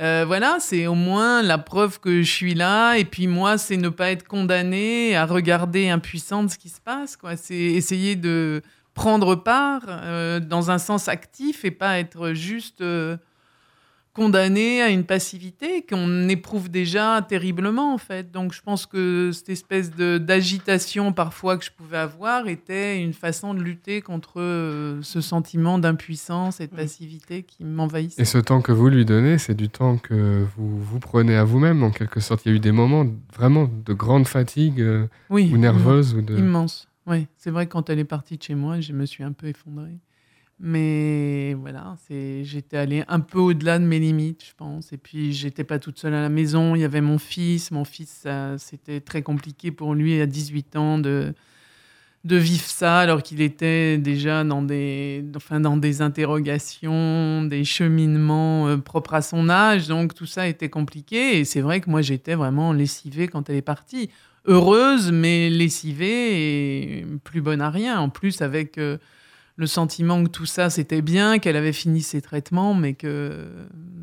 Euh, 0.00 0.24
voilà, 0.26 0.56
c'est 0.58 0.86
au 0.86 0.94
moins 0.94 1.42
la 1.42 1.58
preuve 1.58 2.00
que 2.00 2.22
je 2.22 2.30
suis 2.30 2.54
là. 2.54 2.96
Et 2.96 3.04
puis 3.04 3.26
moi, 3.26 3.58
c'est 3.58 3.76
ne 3.76 3.88
pas 3.88 4.10
être 4.10 4.26
condamné 4.26 5.16
à 5.16 5.26
regarder 5.26 5.88
impuissante 5.88 6.50
ce 6.50 6.58
qui 6.58 6.68
se 6.68 6.80
passe. 6.80 7.16
Quoi. 7.16 7.36
C'est 7.36 7.54
essayer 7.54 8.16
de 8.16 8.62
prendre 8.94 9.34
part 9.34 9.82
euh, 9.88 10.40
dans 10.40 10.70
un 10.70 10.78
sens 10.78 11.08
actif 11.08 11.64
et 11.64 11.70
pas 11.70 11.98
être 11.98 12.32
juste 12.32 12.82
euh, 14.14 14.24
condamné 14.24 14.82
à 14.82 14.88
une 14.88 15.04
passivité 15.04 15.84
qu'on 15.88 16.28
éprouve 16.28 16.70
déjà 16.70 17.24
terriblement 17.26 17.94
en 17.94 17.98
fait. 17.98 18.30
Donc 18.30 18.52
je 18.52 18.62
pense 18.62 18.86
que 18.86 19.30
cette 19.32 19.48
espèce 19.48 19.90
d'agitation 19.90 21.12
parfois 21.12 21.56
que 21.56 21.64
je 21.64 21.70
pouvais 21.70 21.98
avoir 21.98 22.48
était 22.48 23.02
une 23.02 23.12
façon 23.12 23.54
de 23.54 23.60
lutter 23.60 24.02
contre 24.02 24.40
euh, 24.40 25.00
ce 25.02 25.20
sentiment 25.20 25.78
d'impuissance 25.78 26.60
et 26.60 26.66
de 26.66 26.74
passivité 26.74 27.42
qui 27.42 27.64
m'envahissait. 27.64 28.22
Et 28.22 28.24
ce 28.24 28.38
temps 28.38 28.62
que 28.62 28.72
vous 28.72 28.88
lui 28.88 29.04
donnez, 29.04 29.38
c'est 29.38 29.54
du 29.54 29.68
temps 29.68 29.98
que 29.98 30.44
vous 30.56 30.82
vous 30.82 31.00
prenez 31.00 31.36
à 31.36 31.44
vous-même 31.44 31.82
en 31.82 31.90
quelque 31.90 32.20
sorte. 32.20 32.44
Il 32.44 32.50
y 32.50 32.52
a 32.52 32.56
eu 32.56 32.60
des 32.60 32.72
moments 32.72 33.06
vraiment 33.34 33.68
de 33.84 33.92
grande 33.92 34.26
fatigue 34.26 34.80
euh, 34.80 35.06
ou 35.30 35.38
nerveuse 35.38 36.14
ou 36.14 36.22
de... 36.22 36.36
Immense. 36.36 36.88
Oui, 37.06 37.26
c'est 37.36 37.50
vrai 37.50 37.66
que 37.66 37.72
quand 37.72 37.90
elle 37.90 37.98
est 37.98 38.04
partie 38.04 38.38
de 38.38 38.42
chez 38.42 38.54
moi, 38.54 38.80
je 38.80 38.92
me 38.92 39.04
suis 39.04 39.24
un 39.24 39.32
peu 39.32 39.48
effondrée. 39.48 39.98
Mais 40.60 41.54
voilà, 41.54 41.96
j'étais 42.08 42.76
allée 42.76 43.04
un 43.08 43.20
peu 43.20 43.38
au-delà 43.38 43.78
de 43.78 43.84
mes 43.84 43.98
limites, 43.98 44.44
je 44.44 44.54
pense. 44.56 44.92
Et 44.92 44.96
puis, 44.96 45.32
j'étais 45.32 45.64
pas 45.64 45.78
toute 45.78 45.98
seule 45.98 46.14
à 46.14 46.22
la 46.22 46.28
maison. 46.28 46.74
Il 46.76 46.80
y 46.80 46.84
avait 46.84 47.00
mon 47.00 47.18
fils. 47.18 47.70
Mon 47.70 47.84
fils, 47.84 48.26
c'était 48.58 49.00
très 49.00 49.22
compliqué 49.22 49.72
pour 49.72 49.94
lui 49.94 50.20
à 50.20 50.26
18 50.26 50.76
ans 50.76 50.98
de, 50.98 51.34
de 52.24 52.36
vivre 52.36 52.64
ça, 52.64 53.00
alors 53.00 53.22
qu'il 53.22 53.42
était 53.42 53.98
déjà 53.98 54.44
dans 54.44 54.62
des, 54.62 55.24
enfin, 55.36 55.60
dans 55.60 55.76
des 55.76 56.00
interrogations, 56.00 57.42
des 57.42 57.64
cheminements 57.64 58.68
euh, 58.68 58.76
propres 58.78 59.14
à 59.14 59.22
son 59.22 59.50
âge. 59.50 59.88
Donc, 59.88 60.14
tout 60.14 60.26
ça 60.26 60.46
était 60.46 60.70
compliqué. 60.70 61.38
Et 61.40 61.44
c'est 61.44 61.60
vrai 61.60 61.80
que 61.80 61.90
moi, 61.90 62.00
j'étais 62.00 62.36
vraiment 62.36 62.72
lessivée 62.72 63.26
quand 63.26 63.50
elle 63.50 63.56
est 63.56 63.62
partie. 63.62 64.08
Heureuse, 64.46 65.10
mais 65.10 65.50
lessivée 65.50 66.98
et 66.98 67.06
plus 67.24 67.40
bonne 67.40 67.60
à 67.60 67.70
rien. 67.70 67.98
En 67.98 68.08
plus, 68.08 68.40
avec. 68.40 68.78
Euh, 68.78 68.98
le 69.56 69.66
sentiment 69.66 70.22
que 70.24 70.28
tout 70.28 70.46
ça 70.46 70.70
c'était 70.70 71.02
bien, 71.02 71.38
qu'elle 71.38 71.56
avait 71.56 71.72
fini 71.72 72.02
ses 72.02 72.20
traitements, 72.20 72.74
mais 72.74 72.94
que 72.94 73.46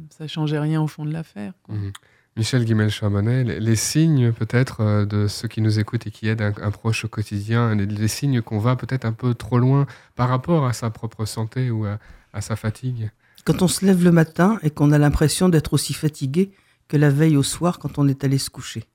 ça 0.09 0.27
changeait 0.27 0.59
rien 0.59 0.81
au 0.81 0.87
fond 0.87 1.05
de 1.05 1.11
l'affaire. 1.11 1.53
Mhm. 1.69 1.91
Michel 2.37 2.63
Guimel-Charbonnet, 2.63 3.43
les 3.43 3.75
signes 3.75 4.31
peut-être 4.31 4.81
euh, 4.81 5.05
de 5.05 5.27
ceux 5.27 5.49
qui 5.49 5.59
nous 5.59 5.79
écoutent 5.79 6.07
et 6.07 6.11
qui 6.11 6.29
aident 6.29 6.41
un, 6.41 6.71
proche 6.71 7.03
au 7.03 7.09
quotidien, 7.09 7.75
les, 7.75 8.07
signes 8.07 8.41
qu'on 8.41 8.57
va 8.57 8.77
peut-être 8.77 9.03
un 9.03 9.11
peu 9.11 9.33
trop 9.33 9.59
loin 9.59 9.85
par 10.15 10.29
rapport 10.29 10.65
à 10.65 10.71
sa 10.71 10.89
propre 10.89 11.25
santé 11.25 11.71
ou 11.71 11.85
à, 11.85 11.99
sa 12.39 12.55
fatigue 12.55 13.11
Quand 13.43 13.61
on 13.61 13.67
se 13.67 13.85
lève 13.85 14.01
le 14.03 14.11
matin 14.13 14.59
et 14.63 14.69
qu'on 14.69 14.93
a 14.93 14.97
l'impression 14.97 15.49
d'être 15.49 15.73
aussi 15.73 15.93
fatigué 15.93 16.51
que 16.87 16.95
la 16.95 17.09
veille 17.09 17.35
au 17.35 17.43
soir 17.43 17.79
quand 17.79 17.99
on 17.99 18.07
est 18.07 18.23
allé 18.23 18.37
se 18.37 18.49
coucher. 18.49 18.85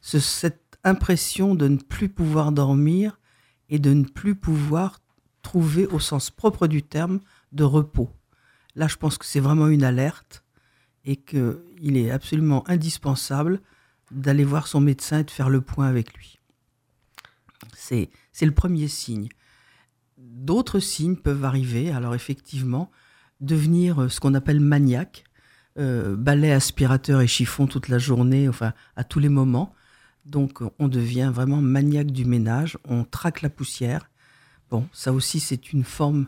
cette 0.00 0.78
impression 0.84 1.54
de 1.54 1.68
ne 1.68 1.76
plus 1.76 2.08
pouvoir 2.08 2.52
dormir 2.52 3.20
et 3.68 3.78
de 3.78 3.92
ne 3.92 4.04
plus 4.04 4.34
pouvoir 4.34 5.00
trouver 5.48 5.86
au 5.86 5.98
sens 5.98 6.28
propre 6.30 6.66
du 6.66 6.82
terme 6.82 7.20
de 7.52 7.64
repos. 7.64 8.10
Là, 8.76 8.86
je 8.86 8.96
pense 8.96 9.16
que 9.16 9.24
c'est 9.24 9.40
vraiment 9.40 9.68
une 9.68 9.82
alerte 9.82 10.44
et 11.06 11.16
qu'il 11.16 11.96
est 11.96 12.10
absolument 12.10 12.68
indispensable 12.68 13.62
d'aller 14.10 14.44
voir 14.44 14.66
son 14.66 14.82
médecin 14.82 15.20
et 15.20 15.24
de 15.24 15.30
faire 15.30 15.48
le 15.48 15.62
point 15.62 15.86
avec 15.88 16.12
lui. 16.12 16.38
C'est 17.74 18.10
le 18.42 18.52
premier 18.52 18.88
signe. 18.88 19.30
D'autres 20.18 20.80
signes 20.80 21.16
peuvent 21.16 21.46
arriver. 21.46 21.92
Alors 21.92 22.14
effectivement, 22.14 22.90
devenir 23.40 24.02
euh, 24.02 24.08
ce 24.10 24.20
qu'on 24.20 24.34
appelle 24.34 24.60
maniaque, 24.60 25.24
euh, 25.78 26.14
balai, 26.14 26.52
aspirateur 26.52 27.22
et 27.22 27.26
chiffon 27.26 27.66
toute 27.66 27.88
la 27.88 27.98
journée, 27.98 28.50
enfin 28.50 28.74
à 28.96 29.04
tous 29.04 29.18
les 29.18 29.30
moments. 29.30 29.74
Donc 30.26 30.60
on 30.78 30.88
devient 30.88 31.30
vraiment 31.32 31.62
maniaque 31.62 32.10
du 32.10 32.26
ménage, 32.26 32.76
on 32.84 33.04
traque 33.04 33.40
la 33.40 33.48
poussière 33.48 34.10
Bon, 34.70 34.86
ça 34.92 35.12
aussi, 35.12 35.40
c'est 35.40 35.72
une 35.72 35.84
forme 35.84 36.26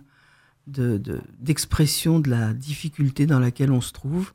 d'expression 0.67 2.21
de, 2.21 2.31
la 2.31 2.53
difficulté 2.55 3.27
dans 3.27 3.41
laquelle 3.41 3.73
on 3.73 3.81
se 3.81 3.93
trouve. 3.93 4.33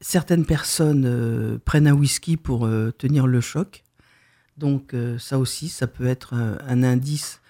Certaines 0.00 0.46
personnes 0.46 1.04
euh, 1.06 1.58
prennent 1.64 1.86
un 1.86 1.92
whisky 1.92 2.36
pour 2.36 2.66
euh, 2.66 2.90
tenir 2.90 3.26
le 3.26 3.40
choc. 3.40 3.84
Donc 4.56 4.94
euh, 4.94 5.18
ça 5.18 5.38
aussi, 5.38 5.68
ça 5.68 5.86
peut 5.86 6.06
être 6.06 6.34
un 6.34 6.82
indice 6.82 7.40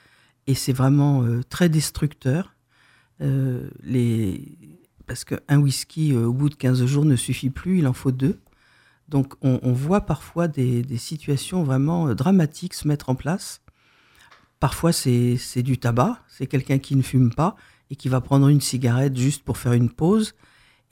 et 0.47 0.55
c'est 0.55 0.73
vraiment 0.73 1.25
très 1.49 1.69
destructeur. 1.69 2.55
Parce 5.07 5.25
qu'un 5.25 5.59
whisky, 5.59 6.17
au 6.17 6.33
bout 6.33 6.49
de 6.49 6.55
15 6.55 6.87
jours, 6.87 7.05
ne 7.05 7.17
suffit 7.17 7.51
plus, 7.51 7.81
il 7.81 7.87
en 7.87 7.93
faut 7.93 8.13
deux. 8.13 8.41
Donc 9.09 9.35
on, 9.43 9.73
voit 9.73 10.03
parfois 10.03 10.49
des, 10.49 10.85
situations 10.97 11.65
vraiment 11.65 12.15
dramatiques 12.15 12.75
se 12.75 12.89
mettre 12.89 13.11
en 13.11 13.15
place. 13.17 13.61
Parfois, 14.61 14.93
c'est 14.93 15.63
du 15.63 15.79
tabac. 15.79 16.23
C'est 16.29 16.47
quelqu'un 16.47 16.79
qui 16.79 16.95
ne 16.95 17.03
fume 17.03 17.35
pas 17.35 17.57
et 17.91 17.97
qui 17.97 18.09
va 18.09 18.21
prendre 18.21 18.49
une 18.49 18.61
cigarette 18.61 19.17
juste 19.17 19.43
pour 19.43 19.59
faire 19.59 19.73
une 19.73 19.91
pause. 19.91 20.35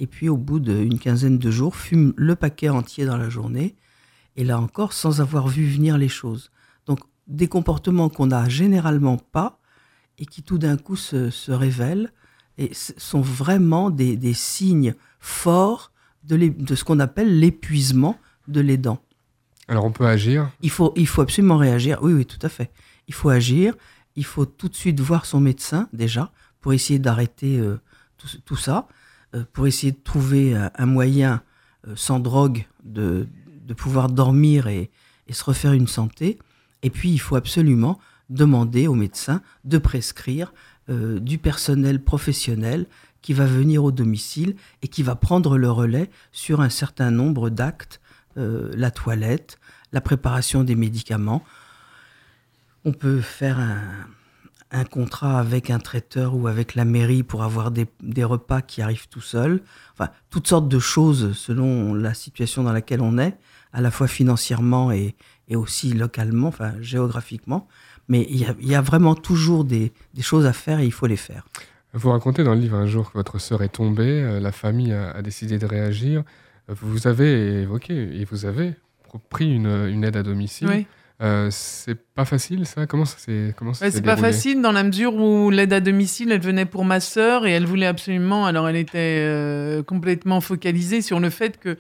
Et 0.01 0.07
puis, 0.07 0.29
au 0.29 0.37
bout 0.37 0.59
d'une 0.59 0.99
quinzaine 0.99 1.39
de 1.39 1.51
jours, 1.51 1.77
fume 1.77 2.13
le 2.17 2.35
paquet 2.35 2.71
entier 2.71 3.05
dans 3.05 3.17
la 3.17 3.29
journée. 3.29 3.77
Et 4.37 4.45
là 4.45 4.59
encore, 4.59 4.93
sans 4.93 5.21
avoir 5.21 5.49
vu 5.49 5.67
venir 5.67 5.99
les 5.99 6.09
choses. 6.09 6.51
Donc, 6.87 7.01
des 7.27 7.47
comportements 7.47 8.09
qu'on 8.09 8.27
n'a 8.27 8.49
généralement 8.49 9.19
pas 9.19 9.61
et 10.19 10.27
qui 10.27 10.43
tout 10.43 10.59
d'un 10.59 10.77
coup 10.77 10.97
se, 10.97 11.31
se 11.31 11.53
révèlent 11.53 12.13
et 12.57 12.73
sont 12.75 13.21
vraiment 13.21 13.91
des, 13.91 14.17
des 14.17 14.35
signes 14.35 14.95
forts 15.21 15.93
de, 16.25 16.37
de 16.37 16.75
ce 16.75 16.85
qu'on 16.85 17.01
appelle 17.01 17.39
l'épuisement 17.39 18.19
de 18.49 18.61
l'aidant. 18.61 18.99
Alors 19.69 19.85
on 19.85 19.93
peut 19.93 20.07
agir? 20.07 20.51
Il 20.63 20.71
faut, 20.71 20.93
il 20.97 21.07
faut 21.07 21.21
absolument 21.21 21.59
réagir. 21.59 21.99
Oui, 22.03 22.15
oui, 22.15 22.25
tout 22.25 22.39
à 22.41 22.49
fait. 22.49 22.71
Il 23.09 23.15
faut 23.15 23.31
agir. 23.31 23.75
Il 24.17 24.25
faut 24.25 24.47
tout 24.47 24.69
de 24.69 24.75
suite 24.75 25.01
voir 25.01 25.27
son 25.27 25.41
médecin, 25.41 25.89
déjà, 25.93 26.33
pour 26.61 26.73
essayer 26.73 26.99
d'arrêter 26.99 27.59
euh, 27.59 27.81
tout, 28.45 28.57
ça, 28.57 28.89
euh, 29.35 29.45
pour 29.53 29.67
essayer 29.67 29.93
de 29.93 30.03
trouver 30.03 30.55
un, 30.55 30.71
un 30.75 30.87
moyen 30.87 31.43
euh, 31.87 31.93
sans 31.95 32.19
drogue 32.19 32.67
de, 32.85 33.27
pouvoir 33.77 34.09
dormir 34.09 34.67
et, 34.67 34.91
se 35.31 35.45
refaire 35.45 35.75
une 35.75 35.87
santé. 35.87 36.39
Et 36.83 36.91
puis, 36.91 37.11
il 37.11 37.19
faut 37.19 37.37
absolument 37.37 38.01
demander 38.31 38.89
au 38.89 38.95
médecin 38.95 39.43
de 39.65 39.79
prescrire 39.79 40.53
euh, 40.89 41.21
du 41.21 41.39
personnel 41.39 42.03
professionnel 42.03 42.87
qui 43.21 43.35
va 43.35 43.45
venir 43.45 43.85
au 43.85 43.93
domicile 43.93 44.57
et 44.83 44.89
qui 44.89 45.03
va 45.03 45.15
prendre 45.15 45.59
le 45.59 45.71
relais 45.71 46.11
sur 46.33 46.63
un 46.63 46.71
certain 46.71 47.11
nombre 47.11 47.51
d'actes, 47.51 48.01
euh, 48.39 48.73
la 48.75 48.91
toilette, 48.91 49.59
la 49.93 50.01
préparation 50.01 50.65
des 50.65 50.77
médicaments. 50.77 51.45
On 52.85 52.93
peut 52.93 53.21
faire 53.21 53.59
un, 53.59 53.81
un 54.71 54.85
contrat 54.85 55.39
avec 55.39 55.71
un 55.71 55.79
traiteur 55.79 56.35
ou 56.35 56.47
avec 56.47 56.75
la 56.75 56.85
mairie 56.85 57.23
pour 57.23 57.43
avoir 57.43 57.71
des, 57.71 57.87
des 58.03 58.25
repas 58.25 58.61
qui 58.63 58.83
arrivent 58.83 59.09
tout 59.09 59.21
seuls. 59.21 59.61
Enfin, 59.95 60.11
toutes 60.31 60.47
sortes 60.47 60.69
de 60.69 60.79
choses 60.79 61.37
selon 61.37 61.95
la 61.95 62.15
situation 62.15 62.63
dans 62.63 62.73
laquelle 62.73 63.01
on 63.01 63.19
est, 63.19 63.37
à 63.73 63.81
la 63.81 63.91
fois 63.91 64.09
financièrement 64.09 64.93
et, 64.93 65.17
et 65.49 65.57
aussi 65.57 65.93
localement, 65.93 66.49
enfin 66.49 66.75
géographiquement. 66.81 67.69
Mais 68.09 68.27
il 68.31 68.39
y 68.39 68.45
a, 68.47 68.55
il 68.61 68.69
y 68.69 68.75
a 68.75 68.81
vraiment 68.81 69.15
toujours 69.15 69.65
des, 69.65 69.93
des 70.15 70.23
choses 70.23 70.47
à 70.47 70.53
faire 70.53 70.81
et 70.81 70.87
il 70.87 70.93
faut 70.93 71.07
les 71.07 71.17
faire. 71.17 71.47
Vous 71.95 72.11
racontez 72.11 72.45
dans 72.45 72.55
le 72.55 72.61
livre 72.61 72.77
un 72.77 72.87
jour 72.87 73.11
que 73.11 73.19
votre 73.19 73.39
sœur 73.39 73.63
est 73.63 73.71
tombée, 73.71 74.23
euh, 74.23 74.41
la 74.41 74.53
famille 74.53 74.93
a, 74.93 75.11
a 75.11 75.23
décidé 75.23 75.59
de 75.59 75.67
réagir. 75.67 76.23
Vous 76.69 77.07
avez 77.07 77.63
évoqué 77.63 77.95
et 78.21 78.25
vous 78.25 78.45
avez 78.45 78.71
pr- 79.11 79.21
pris 79.31 79.51
une, 79.53 79.67
une 79.67 80.05
aide 80.05 80.17
à 80.17 80.23
domicile. 80.23 80.69
Oui. 80.69 80.87
Euh, 81.21 81.49
c'est 81.51 81.97
pas 81.97 82.25
facile 82.25 82.65
ça? 82.65 82.87
Comment 82.87 83.05
ça 83.05 83.19
s'est 83.19 83.53
comment 83.57 83.75
ça 83.75 83.85
Ouais, 83.85 83.91
c'est 83.91 84.03
pas 84.03 84.17
facile 84.17 84.63
dans 84.63 84.71
la 84.71 84.85
mesure 84.85 85.17
où 85.17 85.51
l'aide 85.51 85.73
à 85.73 85.81
domicile, 85.81 86.31
elle 86.31 86.41
venait 86.41 86.65
pour 86.65 86.85
ma 86.85 87.01
sœur 87.01 87.45
et 87.47 87.51
elle 87.51 87.67
voulait 87.67 87.87
absolument. 87.87 88.47
Alors, 88.47 88.69
elle 88.69 88.77
était 88.77 89.25
euh, 89.27 89.83
complètement 89.83 90.41
focalisée 90.41 91.03
sur 91.03 91.19
le 91.19 91.31
fait 91.31 91.59
que 91.59 91.77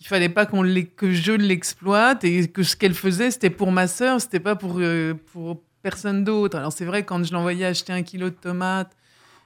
il 0.00 0.06
fallait 0.06 0.28
pas 0.28 0.46
qu'on 0.46 0.62
que 0.96 1.12
je 1.12 1.32
l'exploite 1.32 2.24
et 2.24 2.48
que 2.48 2.62
ce 2.64 2.76
qu'elle 2.76 2.94
faisait, 2.94 3.30
c'était 3.30 3.50
pour 3.50 3.72
ma 3.72 3.86
sœur, 3.86 4.20
c'était 4.20 4.40
pas 4.40 4.56
pour 4.56 4.76
euh, 4.78 5.14
pour 5.32 5.62
personne 5.82 6.24
d'autre. 6.24 6.58
Alors, 6.58 6.72
c'est 6.72 6.84
vrai 6.84 7.04
quand 7.04 7.24
je 7.24 7.32
l'envoyais 7.32 7.64
acheter 7.64 7.92
un 7.92 8.02
kilo 8.02 8.28
de 8.28 8.34
tomates 8.34 8.92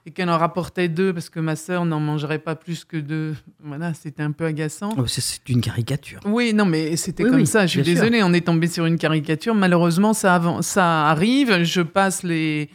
et 0.07 0.13
qu'elle 0.13 0.31
en 0.31 0.39
rapportait 0.39 0.89
deux 0.89 1.13
parce 1.13 1.29
que 1.29 1.41
ma 1.41 1.57
sœur 1.57 1.85
n'en 1.85 1.99
mangerait 1.99 2.39
pas 2.39 2.55
plus 2.55 2.85
que 2.85 2.97
deux. 2.97 3.35
Voilà, 3.63 3.93
c'était 3.93 4.23
un 4.23 4.31
peu 4.31 4.45
agaçant. 4.45 4.91
Oh, 4.97 5.07
c'est- 5.07 5.49
une 5.49 5.61
caricature. 5.61 6.21
Oui, 6.25 6.55
non, 6.55 6.65
mais 6.65 6.97
c'était 6.97 7.25
Oui, 7.25 7.31
comme 7.31 7.41
oui, 7.41 7.47
ça. 7.47 7.67
Je 7.67 7.73
suis 7.73 7.85
sûr. 7.85 7.95
désolée, 7.95 8.23
on 8.23 8.33
est 8.33 8.47
tombé 8.47 8.69
sur 8.69 8.87
une 8.87 8.99
caricature. 8.99 9.55
Malheureusement, 9.55 10.13
ça, 10.15 10.41
ça 10.63 11.09
arrive. 11.09 11.65
Je 11.65 11.83
passe 11.83 12.23
les 12.23 12.71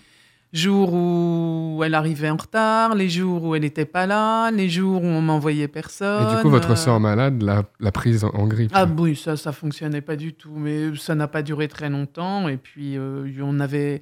jours 0.53 0.93
où 0.93 1.81
elle 1.85 1.93
arrivait 1.93 2.29
en 2.29 2.35
retard, 2.35 2.93
les 2.95 3.07
jours 3.09 3.43
où 3.45 3.55
elle 3.55 3.61
n'était 3.61 3.85
pas 3.85 4.05
là, 4.05 4.51
les 4.51 4.67
jours 4.69 5.01
où 5.01 5.05
on 5.05 5.21
m'envoyait 5.21 5.69
personne. 5.69 6.27
Et 6.29 6.35
du 6.35 6.41
coup, 6.41 6.49
votre 6.49 6.77
sœur 6.77 6.99
malade 6.99 7.41
l'a 7.41 7.63
l'a 7.79 7.91
prise 7.93 8.25
en, 8.25 8.29
en 8.31 8.45
grippe. 8.47 8.71
Ah 8.73 8.85
oui, 8.85 9.15
ça, 9.15 9.37
ça 9.37 9.53
fonctionnait 9.53 10.01
pas 10.01 10.17
du 10.17 10.33
tout. 10.33 10.51
Mais 10.57 10.93
ça 10.97 11.15
n'a 11.15 11.29
pas 11.29 11.41
duré 11.43 11.69
très 11.69 11.89
longtemps. 11.89 12.49
Et 12.49 12.57
puis, 12.57 12.97
euh, 12.97 13.25
on 13.41 13.59
avait. 13.61 14.01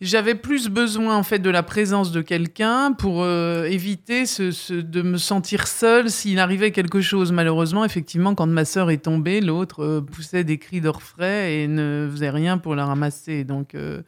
J'avais 0.00 0.34
plus 0.34 0.68
besoin 0.70 1.14
en 1.14 1.22
fait 1.22 1.40
de 1.40 1.50
la 1.50 1.62
présence 1.62 2.10
de 2.10 2.22
quelqu'un 2.22 2.92
pour 2.92 3.22
euh, 3.22 3.64
éviter 3.64 4.24
ce, 4.24 4.50
ce- 4.50 4.72
de 4.72 5.02
me 5.02 5.18
sentir 5.18 5.66
seule 5.66 6.10
s'il 6.10 6.38
arrivait 6.38 6.70
quelque 6.70 7.02
chose. 7.02 7.32
Malheureusement, 7.32 7.84
effectivement, 7.84 8.34
quand 8.34 8.46
ma 8.46 8.64
sœur 8.64 8.90
est 8.90 9.04
tombée, 9.04 9.42
l'autre 9.42 9.84
euh, 9.84 10.00
poussait 10.00 10.42
des 10.42 10.56
cris 10.56 10.80
d'orfraie 10.80 11.60
et 11.60 11.68
ne 11.68 12.08
faisait 12.10 12.30
rien 12.30 12.56
pour 12.56 12.74
la 12.74 12.86
ramasser. 12.86 13.44
Donc, 13.44 13.74
euh, 13.74 14.00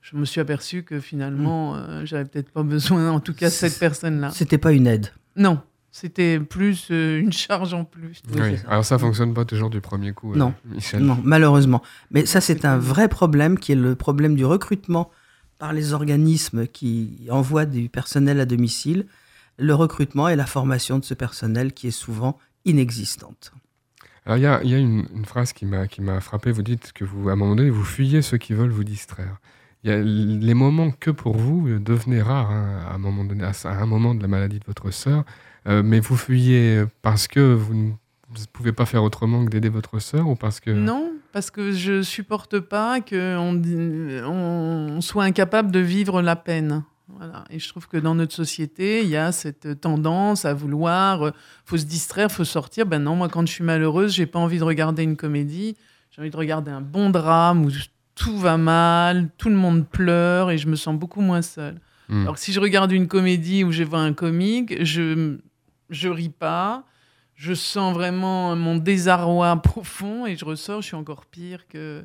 je 0.00 0.16
me 0.16 0.24
suis 0.24 0.40
aperçu 0.40 0.82
que 0.82 0.98
finalement, 0.98 1.76
euh, 1.76 2.02
j'avais 2.04 2.24
peut-être 2.24 2.50
pas 2.50 2.64
besoin, 2.64 3.12
en 3.12 3.20
tout 3.20 3.32
cas, 3.34 3.46
de 3.46 3.52
cette 3.52 3.78
personne-là. 3.78 4.30
C'était 4.34 4.58
pas 4.58 4.72
une 4.72 4.88
aide. 4.88 5.12
Non, 5.36 5.60
c'était 5.94 6.40
plus 6.40 6.88
euh, 6.90 7.20
une 7.20 7.32
charge 7.32 7.74
en 7.74 7.84
plus. 7.84 8.22
Oui. 8.34 8.56
Alors 8.66 8.84
ça 8.84 8.98
fonctionne 8.98 9.34
pas 9.34 9.44
toujours 9.44 9.70
du 9.70 9.80
premier 9.80 10.12
coup. 10.12 10.32
euh, 10.32 10.36
Non. 10.36 10.54
Michel. 10.64 11.02
Non, 11.02 11.18
malheureusement. 11.22 11.82
Mais 12.10 12.26
ça, 12.26 12.40
c'est 12.40 12.64
un 12.64 12.78
vrai 12.78 13.08
problème 13.08 13.58
qui 13.58 13.72
est 13.72 13.76
le 13.76 13.94
problème 13.94 14.34
du 14.34 14.44
recrutement 14.44 15.10
par 15.58 15.72
les 15.72 15.92
organismes 15.92 16.66
qui 16.66 17.28
envoient 17.30 17.66
du 17.66 17.88
personnel 17.88 18.40
à 18.40 18.46
domicile. 18.46 19.06
Le 19.58 19.74
recrutement 19.74 20.28
et 20.28 20.34
la 20.34 20.46
formation 20.46 20.98
de 20.98 21.04
ce 21.04 21.14
personnel 21.14 21.72
qui 21.74 21.88
est 21.88 21.90
souvent 21.92 22.38
inexistante. 22.64 23.52
Alors 24.24 24.38
il 24.38 24.42
y 24.42 24.46
a, 24.46 24.60
il 24.64 24.70
y 24.70 24.74
a 24.74 24.78
une, 24.78 25.04
une 25.14 25.24
phrase 25.24 25.52
qui 25.52 25.66
m'a 25.66 25.86
qui 25.88 26.00
m'a 26.00 26.20
frappé. 26.20 26.50
Vous 26.52 26.62
dites 26.62 26.92
que 26.92 27.04
vous 27.04 27.28
à 27.28 27.32
un 27.32 27.36
moment 27.36 27.54
donné 27.54 27.70
vous 27.70 27.84
fuyez 27.84 28.22
ceux 28.22 28.38
qui 28.38 28.54
veulent 28.54 28.70
vous 28.70 28.84
distraire. 28.84 29.36
Il 29.84 29.90
y 29.90 29.92
a 29.92 30.00
les 30.00 30.54
moments 30.54 30.90
que 30.92 31.10
pour 31.10 31.36
vous 31.36 31.78
devenaient 31.80 32.22
rares 32.22 32.50
hein, 32.52 32.80
à 32.88 32.94
un 32.94 32.98
moment 32.98 33.24
donné, 33.24 33.42
à, 33.44 33.50
à 33.64 33.82
un 33.82 33.86
moment 33.86 34.14
de 34.14 34.22
la 34.22 34.28
maladie 34.28 34.60
de 34.60 34.64
votre 34.64 34.90
sœur. 34.92 35.24
Euh, 35.66 35.82
mais 35.84 36.00
vous 36.00 36.16
fuyez 36.16 36.84
parce 37.02 37.28
que 37.28 37.54
vous 37.54 37.74
ne 37.74 37.90
vous 38.34 38.44
pouvez 38.52 38.72
pas 38.72 38.86
faire 38.86 39.02
autrement 39.02 39.44
que 39.44 39.50
d'aider 39.50 39.68
votre 39.68 39.98
sœur 39.98 40.28
ou 40.28 40.36
parce 40.36 40.60
que 40.60 40.70
Non, 40.70 41.12
parce 41.32 41.50
que 41.50 41.72
je 41.72 42.02
supporte 42.02 42.60
pas 42.60 43.00
qu'on 43.00 43.62
on, 44.24 45.00
soit 45.00 45.24
incapable 45.24 45.70
de 45.70 45.80
vivre 45.80 46.22
la 46.22 46.36
peine. 46.36 46.84
Voilà. 47.08 47.44
Et 47.50 47.58
je 47.58 47.68
trouve 47.68 47.88
que 47.88 47.98
dans 47.98 48.14
notre 48.14 48.32
société, 48.32 49.02
il 49.02 49.08
y 49.08 49.16
a 49.16 49.32
cette 49.32 49.80
tendance 49.80 50.44
à 50.44 50.54
vouloir, 50.54 51.26
euh, 51.26 51.30
faut 51.66 51.76
se 51.76 51.84
distraire, 51.84 52.32
faut 52.32 52.44
sortir. 52.44 52.86
Ben 52.86 53.00
non, 53.00 53.16
moi, 53.16 53.28
quand 53.28 53.46
je 53.46 53.52
suis 53.52 53.64
malheureuse, 53.64 54.14
j'ai 54.14 54.26
pas 54.26 54.38
envie 54.38 54.58
de 54.58 54.64
regarder 54.64 55.02
une 55.02 55.16
comédie. 55.16 55.76
J'ai 56.10 56.22
envie 56.22 56.30
de 56.30 56.36
regarder 56.36 56.70
un 56.70 56.80
bon 56.80 57.10
drame 57.10 57.64
où 57.64 57.70
tout 58.14 58.38
va 58.38 58.56
mal, 58.56 59.28
tout 59.36 59.48
le 59.48 59.56
monde 59.56 59.86
pleure 59.86 60.50
et 60.50 60.58
je 60.58 60.68
me 60.68 60.76
sens 60.76 60.96
beaucoup 60.98 61.20
moins 61.20 61.42
seule. 61.42 61.80
Hmm. 62.08 62.22
Alors 62.22 62.34
que 62.34 62.40
si 62.40 62.52
je 62.52 62.60
regarde 62.60 62.92
une 62.92 63.08
comédie 63.08 63.64
où 63.64 63.72
je 63.72 63.82
vois 63.82 64.00
un 64.00 64.12
comique, 64.12 64.84
je 64.84 65.38
je 65.92 66.08
ris 66.08 66.28
pas, 66.30 66.84
je 67.36 67.54
sens 67.54 67.94
vraiment 67.94 68.56
mon 68.56 68.76
désarroi 68.76 69.56
profond 69.62 70.26
et 70.26 70.36
je 70.36 70.44
ressors, 70.44 70.82
je 70.82 70.88
suis 70.88 70.96
encore 70.96 71.26
pire 71.26 71.68
que. 71.68 72.04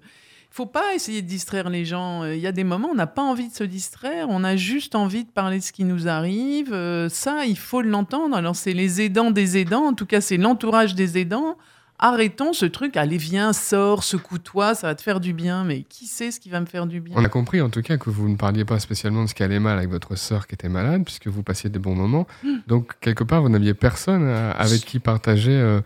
Il 0.49 0.55
faut 0.57 0.65
pas 0.65 0.95
essayer 0.95 1.21
de 1.21 1.27
distraire 1.27 1.69
les 1.69 1.85
gens. 1.85 2.23
Euh, 2.23 2.33
Il 2.33 2.41
y 2.41 2.47
a 2.47 2.51
des 2.51 2.63
moments 2.63 2.89
on 2.91 2.95
n'a 2.95 3.05
pas 3.05 3.21
envie 3.21 3.47
de 3.47 3.53
se 3.53 3.63
distraire, 3.63 4.27
on 4.29 4.43
a 4.43 4.55
juste 4.55 4.95
envie 4.95 5.23
de 5.23 5.29
parler 5.29 5.59
de 5.59 5.63
ce 5.63 5.71
qui 5.71 5.83
nous 5.83 6.07
arrive. 6.07 6.73
Euh, 6.73 7.09
Ça, 7.09 7.45
il 7.45 7.57
faut 7.57 7.81
l'entendre. 7.81 8.35
Alors 8.35 8.55
c'est 8.55 8.73
les 8.73 9.01
aidants 9.01 9.29
des 9.29 9.57
aidants, 9.57 9.85
en 9.85 9.93
tout 9.93 10.07
cas 10.07 10.19
c'est 10.19 10.37
l'entourage 10.37 10.95
des 10.95 11.19
aidants. 11.19 11.57
Arrêtons 11.99 12.53
ce 12.53 12.65
truc, 12.67 12.95
allez 12.95 13.17
viens, 13.17 13.53
sors, 13.53 14.03
secoue-toi, 14.03 14.75
ça 14.75 14.85
va 14.87 14.93
te 14.95 15.01
faire 15.01 15.19
du 15.19 15.33
bien. 15.33 15.63
Mais 15.63 15.81
qui 15.89 16.05
sait 16.05 16.29
ce 16.29 16.39
qui 16.39 16.49
va 16.49 16.59
me 16.61 16.67
faire 16.67 16.85
du 16.85 17.01
bien? 17.01 17.15
On 17.17 17.23
a 17.25 17.29
compris 17.29 17.59
en 17.59 17.69
tout 17.71 17.81
cas 17.81 17.97
que 17.97 18.11
vous 18.11 18.29
ne 18.29 18.35
parliez 18.35 18.65
pas 18.65 18.77
spécialement 18.79 19.23
de 19.23 19.29
ce 19.29 19.33
qui 19.33 19.41
allait 19.41 19.59
mal 19.59 19.77
avec 19.79 19.89
votre 19.89 20.15
sœur 20.15 20.45
qui 20.45 20.53
était 20.53 20.69
malade, 20.69 21.03
puisque 21.05 21.27
vous 21.27 21.41
passiez 21.41 21.71
des 21.71 21.79
bons 21.79 21.95
moments. 21.95 22.27
Hmm. 22.43 22.57
Donc, 22.67 22.93
quelque 23.01 23.23
part, 23.23 23.41
vous 23.41 23.49
n'aviez 23.49 23.73
personne 23.73 24.23
euh, 24.27 24.51
avec 24.55 24.81
qui 24.81 24.99
partager 24.99 25.51
euh, 25.55 25.81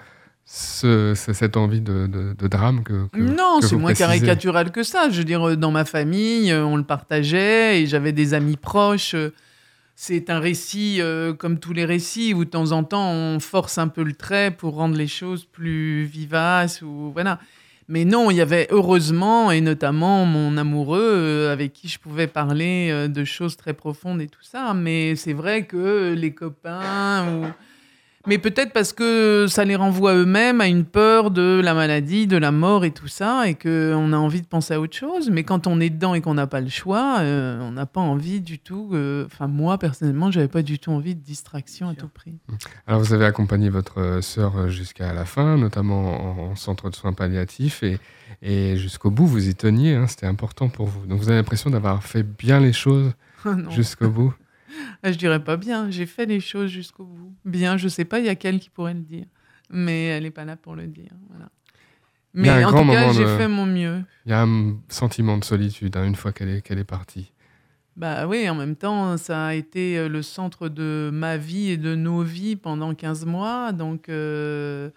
ce- 0.46 1.14
ce- 1.16 1.32
cette 1.32 1.56
envie 1.56 1.80
de, 1.80 2.08
de- 2.08 2.36
de 2.38 2.48
drame 2.50 2.84
que, 2.84 3.08
que- 3.08 3.18
Non, 3.20 3.60
c'est 3.62 3.78
moins 3.78 3.94
précisez. 3.94 4.06
caricatural 4.20 4.72
que 4.72 4.84
ça. 4.84 5.10
Je 5.10 5.18
veux 5.20 5.24
dire, 5.24 5.48
euh, 5.48 5.56
dans 5.56 5.72
ma 5.72 5.86
famille, 5.86 6.54
on 6.54 6.76
le 6.76 6.84
partageait 6.84 7.82
et 7.82 7.88
j'avais 7.88 8.12
des 8.12 8.34
amis 8.34 8.58
proches. 8.58 9.16
C'est 10.04 10.32
un 10.32 10.40
récit 10.40 11.00
euh, 11.00 11.32
comme 11.32 11.60
tous 11.60 11.74
les 11.74 11.86
récits 11.86 12.34
où 12.34 12.44
de 12.44 12.50
temps 12.50 12.72
en 12.72 12.84
temps 12.84 13.12
on 13.12 13.40
force 13.40 13.78
un 13.78 13.88
peu 13.88 14.02
le 14.02 14.14
trait 14.14 14.50
pour 14.50 14.74
rendre 14.74 14.98
les 14.98 15.06
choses 15.06 15.46
plus 15.46 16.06
vivaces 16.06 16.82
ou 16.82 17.12
voilà. 17.14 17.40
Mais 17.88 18.04
non, 18.04 18.32
il 18.32 18.38
y 18.38 18.42
avait 18.42 18.66
heureusement 18.72 19.52
et 19.52 19.62
notamment 19.62 20.26
mon 20.26 20.58
amoureux 20.58 21.00
euh, 21.04 21.54
avec 21.54 21.74
qui 21.74 21.88
je 21.88 22.00
pouvais 22.00 22.26
parler 22.26 22.90
euh, 22.90 23.08
de 23.08 23.24
choses 23.24 23.58
très 23.58 23.74
profondes 23.74 24.22
et 24.22 24.28
tout 24.28 24.42
ça. 24.42 24.74
Mais 24.74 25.16
c'est 25.16 25.34
vrai 25.34 25.68
que 25.68 26.16
les 26.18 26.34
copains 26.34 27.54
mais 28.28 28.38
peut-être 28.38 28.72
parce 28.74 28.94
que 28.94 29.46
ça 29.50 29.66
les 29.66 29.76
renvoie 29.76 30.14
eux-mêmes 30.16 30.62
à 30.62 30.68
une 30.68 30.86
peur 30.86 31.32
de 31.32 31.60
la 31.64 31.74
maladie, 31.74 32.28
de 32.28 32.38
la 32.38 32.52
mort 32.52 32.86
et 32.86 32.92
tout 32.92 33.08
ça, 33.08 33.48
et 33.48 33.56
qu'on 33.56 34.14
a 34.14 34.18
envie 34.18 34.42
de 34.42 34.48
penser 34.48 34.74
à 34.74 34.80
autre 34.82 34.96
chose. 34.96 35.30
Mais 35.32 35.44
quand 35.44 35.68
on 35.68 35.80
est 35.80 35.90
dedans 35.90 36.14
et 36.14 36.22
qu'on 36.22 36.34
n'a 36.36 36.48
pas 36.48 36.62
le 36.62 36.70
choix, 36.70 37.18
euh, 37.20 37.60
on 37.62 37.72
n'a 37.72 37.86
pas 37.86 38.02
envie 38.02 38.42
du 38.42 38.60
tout. 38.60 38.90
euh, 38.94 39.26
Enfin, 39.26 39.48
moi, 39.48 39.78
personnellement, 39.78 40.30
j'avais 40.32 40.48
pas 40.48 40.62
du 40.62 40.78
tout 40.80 40.92
envie 40.92 41.16
de 41.16 41.22
distraction 41.22 41.90
à 41.90 41.96
tout 41.96 42.08
prix. 42.08 42.36
Alors, 42.88 43.02
vous 43.02 43.14
avez 43.14 43.26
accompagné 43.26 43.70
votre 43.70 44.00
euh, 44.00 44.22
sœur 44.22 44.70
jusqu'à 44.70 45.14
la 45.14 45.26
fin, 45.26 45.58
notamment 45.58 46.40
en, 46.48 46.52
en 46.52 46.56
centre 46.56 46.90
de 46.90 46.96
soins 46.96 47.14
palliatifs, 47.14 47.82
et, 47.84 47.98
et 48.42 48.78
jusqu'au 48.78 49.10
bout, 49.12 49.26
vous 49.28 49.48
y 49.50 49.56
teniez, 49.56 49.96
hein, 49.96 50.08
c'était 50.08 50.28
important 50.28 50.70
pour 50.70 50.86
vous. 50.88 51.06
Donc, 51.06 51.20
vous 51.20 51.28
avez 51.30 51.38
l'impression 51.38 51.70
d'avoir 51.70 52.04
fait 52.04 52.24
bien 52.24 52.60
les 52.60 52.74
choses 52.74 53.12
Non. 53.46 53.70
jusqu'au 53.72 54.10
bout. 54.10 54.34
Ah, 55.04 55.12
Je 55.12 55.18
dirais 55.18 55.44
pas 55.44 55.58
bien. 55.58 55.90
J'ai 55.90 56.06
fait 56.06 56.26
les 56.26 56.40
choses 56.40 56.70
jusqu'au 56.70 57.06
bout. 57.06 57.34
Bien, 57.46 57.78
je 57.78 57.88
sais 57.88 58.06
pas, 58.06 58.20
il 58.20 58.26
y 58.26 58.30
a 58.30 58.36
qu'elle 58.36 58.60
qui 58.60 58.70
pourrait 58.70 58.94
le 58.94 59.02
dire. 59.02 59.26
Mais 59.70 60.06
elle 60.06 60.24
n'est 60.24 60.32
pas 60.32 60.46
là 60.46 60.56
pour 60.56 60.76
le 60.76 60.88
dire. 60.88 61.12
Voilà. 61.30 61.50
Mais 62.34 62.64
en 62.64 62.72
tout 62.72 62.90
cas, 62.92 63.12
j'ai 63.14 63.24
de- 63.24 63.38
fait 63.38 63.48
mon 63.48 63.66
mieux. 63.66 64.04
Il 64.26 64.32
y 64.32 64.34
a 64.34 64.42
un 64.44 64.78
sentiment 64.90 65.38
de 65.38 65.44
solitude 65.44 65.96
hein, 65.98 66.06
une 66.06 66.16
fois 66.16 66.32
qu'elle 66.32 66.50
est, 66.50 66.62
qu'elle 66.62 66.80
est 66.80 66.84
partie. 66.86 67.32
Bah 67.98 68.26
oui, 68.26 68.50
en 68.50 68.56
même 68.56 68.78
temps, 68.78 69.18
ça 69.18 69.48
a 69.48 69.54
été 69.54 69.98
euh, 69.98 70.08
le 70.08 70.22
centre 70.22 70.70
de 70.70 71.10
ma 71.14 71.36
vie 71.36 71.72
et 71.72 71.78
de 71.78 71.94
nos 71.94 72.22
vies 72.24 72.56
pendant 72.56 72.94
15 72.96 73.26
mois. 73.26 73.74
Donc, 73.74 74.08
euh, 74.08 74.90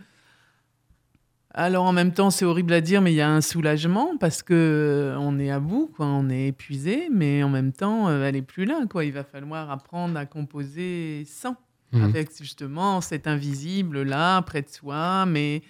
alors 1.55 1.85
en 1.85 1.93
même 1.93 2.13
temps, 2.13 2.31
c'est 2.31 2.45
horrible 2.45 2.73
à 2.73 2.81
dire, 2.81 3.01
mais 3.01 3.13
il 3.13 3.17
y 3.17 3.21
a 3.21 3.31
un 3.31 3.41
soulagement 3.41 4.17
parce 4.19 4.43
que 4.43 4.55
euh, 4.55 5.17
on 5.19 5.39
est 5.39 5.51
à 5.51 5.61
bout, 5.61 5.91
quoi, 5.97 6.07
on 6.07 6.29
est 6.29 6.49
épuisé, 6.49 7.09
mais 7.13 7.43
en 7.43 7.49
même 7.49 7.73
temps, 7.73 8.11
elle 8.11 8.37
est 8.37 8.43
plus 8.43 8.65
là, 8.65 8.81
quoi. 8.91 9.05
Il 9.05 9.13
va 9.13 9.25
falloir 9.25 9.71
apprendre 9.71 10.19
à 10.19 10.27
composer 10.27 11.25
sans, 11.27 11.57
Mhm. 11.93 12.03
avec 12.03 12.29
justement 12.37 13.01
cet 13.01 13.29
invisible 13.29 14.03
là 14.03 14.43
près 14.43 14.63
de 14.63 14.69
soi, 14.69 15.27
mais 15.27 15.63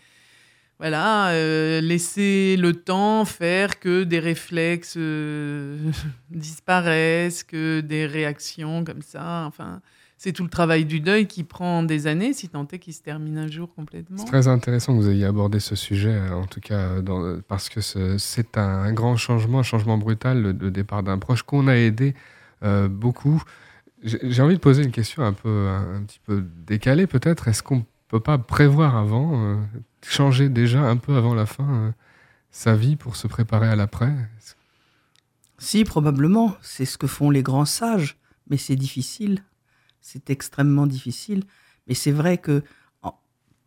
voilà, 0.78 1.28
euh, 1.32 1.82
laisser 1.82 2.56
le 2.58 2.72
temps 2.72 3.26
faire 3.26 3.78
que 3.78 4.04
des 4.04 4.20
réflexes 4.20 4.94
euh, 4.96 5.76
disparaissent, 6.30 7.42
que 7.44 7.80
des 7.80 8.06
réactions 8.06 8.84
comme 8.84 9.02
ça. 9.02 9.44
Enfin, 9.46 9.82
c'est 10.16 10.32
tout 10.32 10.42
le 10.44 10.48
travail 10.48 10.84
du 10.84 11.00
deuil 11.00 11.26
qui 11.26 11.44
prend 11.44 11.82
des 11.82 12.06
années, 12.06 12.32
si 12.32 12.48
tant 12.48 12.66
est 12.72 12.78
qu'il 12.78 12.94
se 12.94 13.02
termine 13.02 13.36
un 13.38 13.48
jour 13.48 13.74
complètement. 13.74 14.16
C'est 14.18 14.24
très 14.26 14.48
intéressant 14.48 14.96
que 14.96 15.02
vous 15.02 15.10
ayez 15.10 15.24
abordé 15.26 15.60
ce 15.60 15.74
sujet, 15.76 16.12
euh, 16.14 16.34
en 16.34 16.46
tout 16.46 16.60
cas, 16.60 16.78
euh, 16.78 17.02
dans- 17.02 17.22
euh, 17.22 17.42
parce 17.46 17.68
que 17.68 17.80
ce- 17.80 18.16
c'est 18.18 18.56
un, 18.56 18.62
un 18.62 18.92
grand 18.92 19.16
changement, 19.16 19.58
un 19.60 19.62
changement 19.64 19.98
brutal, 19.98 20.40
le, 20.40 20.52
le 20.52 20.70
départ 20.70 21.02
d'un 21.02 21.18
proche 21.18 21.42
qu'on 21.42 21.66
a 21.68 21.74
aidé 21.76 22.14
euh, 22.62 22.88
beaucoup. 22.88 23.42
J'ai 24.02 24.42
envie 24.42 24.54
de 24.54 24.60
poser 24.60 24.82
une 24.84 24.90
question 24.92 25.22
un 25.24 25.32
peu, 25.32 25.68
un, 25.68 25.96
un 25.96 26.02
petit 26.02 26.20
peu 26.24 26.44
décalée 26.66 27.06
peut-être. 27.06 27.48
Est-ce 27.48 27.62
qu'on 27.62 27.84
peut 28.08 28.20
pas 28.20 28.38
prévoir 28.38 28.96
avant, 28.96 29.32
euh, 29.34 29.56
changer 30.06 30.48
déjà 30.48 30.80
un 30.82 30.96
peu 30.98 31.16
avant 31.16 31.34
la 31.34 31.46
fin 31.46 31.68
euh, 31.68 31.90
sa 32.50 32.76
vie 32.76 32.96
pour 32.96 33.16
se 33.16 33.26
préparer 33.26 33.66
à 33.68 33.76
l'après? 33.76 34.12
Si, 35.58 35.84
probablement. 35.84 36.54
C'est 36.62 36.84
ce 36.84 36.98
que 36.98 37.06
font 37.06 37.30
les 37.30 37.42
grands 37.42 37.64
sages. 37.64 38.16
Mais 38.50 38.58
c'est 38.58 38.76
difficile. 38.76 39.42
C'est 40.04 40.28
extrêmement 40.28 40.86
difficile. 40.86 41.44
Mais 41.86 41.94
c'est 41.94 42.12
vrai 42.12 42.36
que 42.36 42.62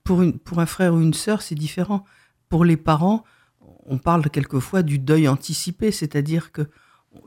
pour, 0.03 0.21
une, 0.21 0.37
pour 0.37 0.59
un 0.59 0.67
frère 0.67 0.93
ou 0.93 1.01
une 1.01 1.15
sœur, 1.15 1.41
c'est 1.41 1.55
différent. 1.55 2.05
Pour 2.47 2.63
les 2.63 2.77
parents, 2.77 3.23
on 3.87 3.97
parle 3.97 4.29
quelquefois 4.29 4.83
du 4.83 4.99
deuil 4.99 5.27
anticipé, 5.27 5.91
c'est-à-dire 5.91 6.51
que 6.51 6.69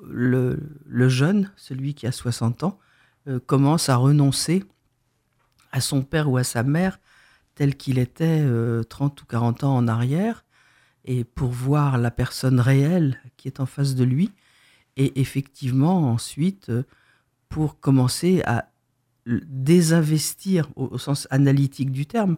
le, 0.07 0.79
le 0.87 1.09
jeune, 1.09 1.51
celui 1.57 1.95
qui 1.95 2.07
a 2.07 2.13
60 2.13 2.63
ans, 2.63 2.79
euh, 3.27 3.41
commence 3.41 3.89
à 3.89 3.97
renoncer 3.97 4.63
à 5.73 5.81
son 5.81 6.03
père 6.03 6.31
ou 6.31 6.37
à 6.37 6.45
sa 6.45 6.63
mère 6.63 7.01
tel 7.57 7.75
qu'il 7.77 7.99
était 7.99 8.43
euh, 8.43 8.85
30 8.85 9.21
ou 9.23 9.27
40 9.27 9.65
ans 9.65 9.77
en 9.77 9.89
arrière, 9.89 10.45
et 11.05 11.25
pour 11.25 11.51
voir 11.51 11.99
la 11.99 12.13
personne 12.13 12.61
réelle 12.61 13.21
qui 13.37 13.49
est 13.49 13.59
en 13.59 13.67
face 13.67 13.97
de 13.97 14.05
lui, 14.05 14.31
et 14.97 15.21
effectivement 15.21 16.13
ensuite 16.13 16.71
euh, 16.71 16.85
pour 17.49 17.81
commencer 17.81 18.43
à 18.47 18.70
désinvestir 19.27 20.69
au, 20.77 20.99
sens 20.99 21.27
analytique 21.31 21.93
du 21.93 22.07
terme. 22.07 22.37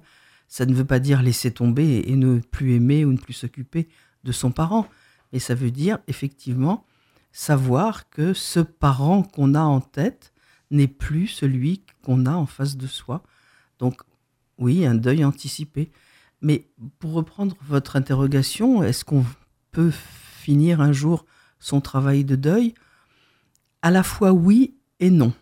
Ça 0.49 0.67
ne 0.67 0.75
veut 0.75 0.85
pas 0.85 0.99
dire 0.99 1.23
laisser 1.23 1.51
tomber 1.51 1.85
et, 1.85 2.13
et 2.13 2.17
ne 2.17 2.39
plus 2.39 2.75
aimer 2.75 3.05
ou 3.05 3.13
ne 3.13 3.19
plus 3.19 3.33
s'occuper 3.33 3.89
de 4.25 4.33
son 4.33 4.53
parent, 4.53 4.87
mais 5.33 5.39
ça 5.39 5.55
veut 5.55 5.71
dire 5.71 5.99
effectivement 6.07 6.87
savoir 7.33 8.11
que 8.11 8.35
ce 8.35 8.61
parent 8.61 9.23
qu'on 9.23 9.55
a 9.55 9.63
en 9.63 9.81
tête 9.81 10.33
n'est 10.71 10.89
plus 10.89 11.27
celui 11.27 11.85
qu'on 12.03 12.27
a 12.27 12.33
en 12.33 12.47
face 12.47 12.77
de 12.77 12.87
soi. 12.87 13.23
Donc 13.79 14.03
oui, 14.59 14.87
un 14.87 14.95
deuil 14.95 15.25
anticipé. 15.25 15.91
Mais 16.41 16.69
pour 16.99 17.13
reprendre 17.13 17.57
votre 17.67 17.97
interrogation, 17.97 18.83
est-ce 18.83 19.05
qu'on 19.05 19.25
peut 19.71 19.93
finir 19.93 20.81
un 20.81 20.93
jour 20.93 21.25
son 21.59 21.81
travail 21.81 22.25
de 22.25 22.37
deuil? 22.37 22.75
À 23.81 23.91
la 23.91 24.03
fois 24.03 24.33
oui 24.33 24.77
et 25.01 25.11
non. 25.11 25.33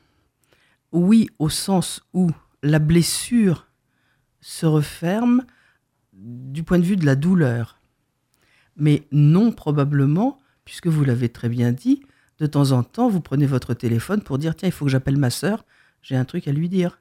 Oui 0.92 1.28
au 1.38 1.48
sens 1.48 2.02
où 2.14 2.30
la 2.62 2.78
blessure 2.78 3.66
se 4.40 4.66
referme 4.66 5.44
du 6.12 6.62
point 6.62 6.78
de 6.78 6.84
vue 6.84 6.96
de 6.96 7.06
la 7.06 7.16
douleur. 7.16 7.80
Mais 8.76 9.02
non 9.12 9.52
probablement, 9.52 10.38
puisque 10.64 10.86
vous 10.86 11.04
l'avez 11.04 11.28
très 11.28 11.48
bien 11.48 11.72
dit, 11.72 12.02
de 12.38 12.46
temps 12.46 12.72
en 12.72 12.82
temps, 12.82 13.08
vous 13.08 13.20
prenez 13.20 13.46
votre 13.46 13.74
téléphone 13.74 14.22
pour 14.22 14.38
dire, 14.38 14.54
tiens, 14.54 14.68
il 14.68 14.72
faut 14.72 14.86
que 14.86 14.90
j'appelle 14.90 15.18
ma 15.18 15.30
sœur, 15.30 15.64
j'ai 16.02 16.16
un 16.16 16.24
truc 16.24 16.48
à 16.48 16.52
lui 16.52 16.68
dire. 16.68 16.98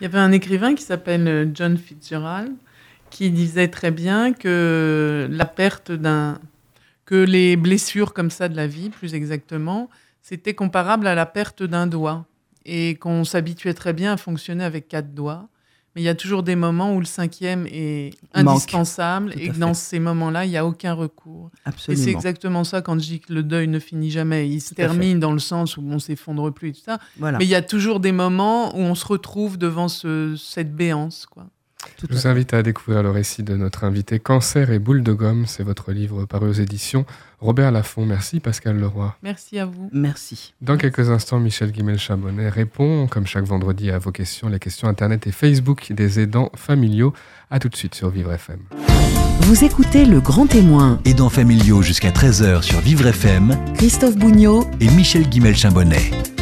Il 0.00 0.04
y 0.04 0.06
avait 0.06 0.18
un 0.18 0.32
écrivain 0.32 0.74
qui 0.74 0.82
s'appelle 0.82 1.28
euh, 1.28 1.46
John 1.52 1.76
Fitzgerald 1.76 2.54
qui 3.10 3.30
disait 3.30 3.68
très 3.68 3.90
bien 3.90 4.32
que 4.32 5.28
la 5.30 5.46
perte 5.46 5.92
d'un 5.92 6.40
que 7.04 7.14
les 7.14 7.56
blessures 7.56 8.12
comme 8.12 8.30
ça 8.30 8.50
de 8.50 8.56
la 8.56 8.66
vie, 8.66 8.90
plus 8.90 9.14
exactement, 9.14 9.88
c'était 10.20 10.52
comparable 10.52 11.06
à 11.06 11.14
la 11.14 11.24
perte 11.24 11.62
d'un 11.62 11.86
doigt 11.86 12.26
et 12.70 12.94
qu'on 12.96 13.24
s'habituait 13.24 13.74
très 13.74 13.92
bien 13.92 14.12
à 14.12 14.16
fonctionner 14.16 14.62
avec 14.64 14.88
quatre 14.88 15.14
doigts. 15.14 15.48
Mais 15.96 16.02
il 16.02 16.04
y 16.04 16.08
a 16.08 16.14
toujours 16.14 16.42
des 16.42 16.54
moments 16.54 16.94
où 16.94 17.00
le 17.00 17.06
cinquième 17.06 17.66
est 17.66 18.10
Manque. 18.36 18.46
indispensable 18.56 19.32
et 19.38 19.48
que 19.48 19.56
dans 19.56 19.72
ces 19.74 19.98
moments-là, 19.98 20.44
il 20.44 20.50
n'y 20.50 20.56
a 20.58 20.66
aucun 20.66 20.92
recours. 20.92 21.50
Et 21.54 21.58
c'est 21.62 21.68
Absolument. 21.70 22.06
exactement 22.18 22.64
ça 22.64 22.82
quand 22.82 22.94
je 23.00 23.06
dis 23.06 23.20
que 23.20 23.32
le 23.32 23.42
deuil 23.42 23.68
ne 23.68 23.78
finit 23.78 24.10
jamais. 24.10 24.48
Il 24.48 24.60
se 24.60 24.68
Tout 24.68 24.74
termine 24.76 25.18
dans 25.18 25.32
le 25.32 25.38
sens 25.38 25.76
où 25.78 25.82
on 25.82 25.98
s'effondre 25.98 26.52
plus 26.52 26.68
et 26.68 26.72
tout 26.74 26.82
ça. 26.84 26.98
Voilà. 27.18 27.38
Mais 27.38 27.46
il 27.46 27.50
y 27.50 27.54
a 27.54 27.62
toujours 27.62 28.00
des 28.00 28.12
moments 28.12 28.76
où 28.76 28.80
on 28.80 28.94
se 28.94 29.06
retrouve 29.06 29.56
devant 29.56 29.88
ce- 29.88 30.36
cette 30.36 30.76
béance. 30.76 31.26
Quoi. 31.26 31.46
Tout 31.96 32.06
Je 32.10 32.14
vous 32.14 32.26
invite 32.26 32.52
à 32.54 32.62
découvrir 32.62 33.02
le 33.02 33.10
récit 33.10 33.42
de 33.42 33.56
notre 33.56 33.82
invité 33.84 34.18
Cancer 34.20 34.70
et 34.70 34.78
boule 34.78 35.02
de 35.02 35.12
gomme. 35.14 35.46
C'est 35.46 35.62
votre 35.64 35.90
livre 35.92 36.26
paru 36.26 36.48
aux 36.50 36.52
éditions 36.52 37.06
Robert 37.40 37.70
Laffont. 37.70 38.04
Merci 38.04 38.40
Pascal 38.40 38.78
Leroy. 38.78 39.14
Merci 39.22 39.58
à 39.58 39.66
vous. 39.66 39.88
Merci. 39.92 40.54
Dans 40.60 40.76
quelques 40.76 41.10
instants, 41.10 41.38
Michel 41.38 41.70
Guimel-Chabonnet 41.70 42.48
répond, 42.48 43.06
comme 43.06 43.26
chaque 43.26 43.44
vendredi, 43.44 43.90
à 43.90 43.98
vos 43.98 44.12
questions, 44.12 44.48
les 44.48 44.58
questions 44.58 44.88
Internet 44.88 45.26
et 45.26 45.32
Facebook 45.32 45.92
des 45.92 46.20
aidants 46.20 46.50
familiaux. 46.56 47.12
À 47.50 47.58
tout 47.58 47.68
de 47.68 47.76
suite 47.76 47.94
sur 47.94 48.10
Vivre 48.10 48.32
FM. 48.32 48.60
Vous 49.40 49.64
écoutez 49.64 50.04
Le 50.04 50.20
Grand 50.20 50.46
Témoin, 50.46 51.00
Aidants 51.04 51.30
familiaux 51.30 51.80
jusqu'à 51.80 52.10
13h 52.10 52.62
sur 52.62 52.80
Vivre 52.80 53.06
FM 53.06 53.56
Christophe 53.74 54.16
Bougnot 54.16 54.68
et 54.80 54.90
Michel 54.90 55.28
Guimel-Chambonnet. 55.28 56.37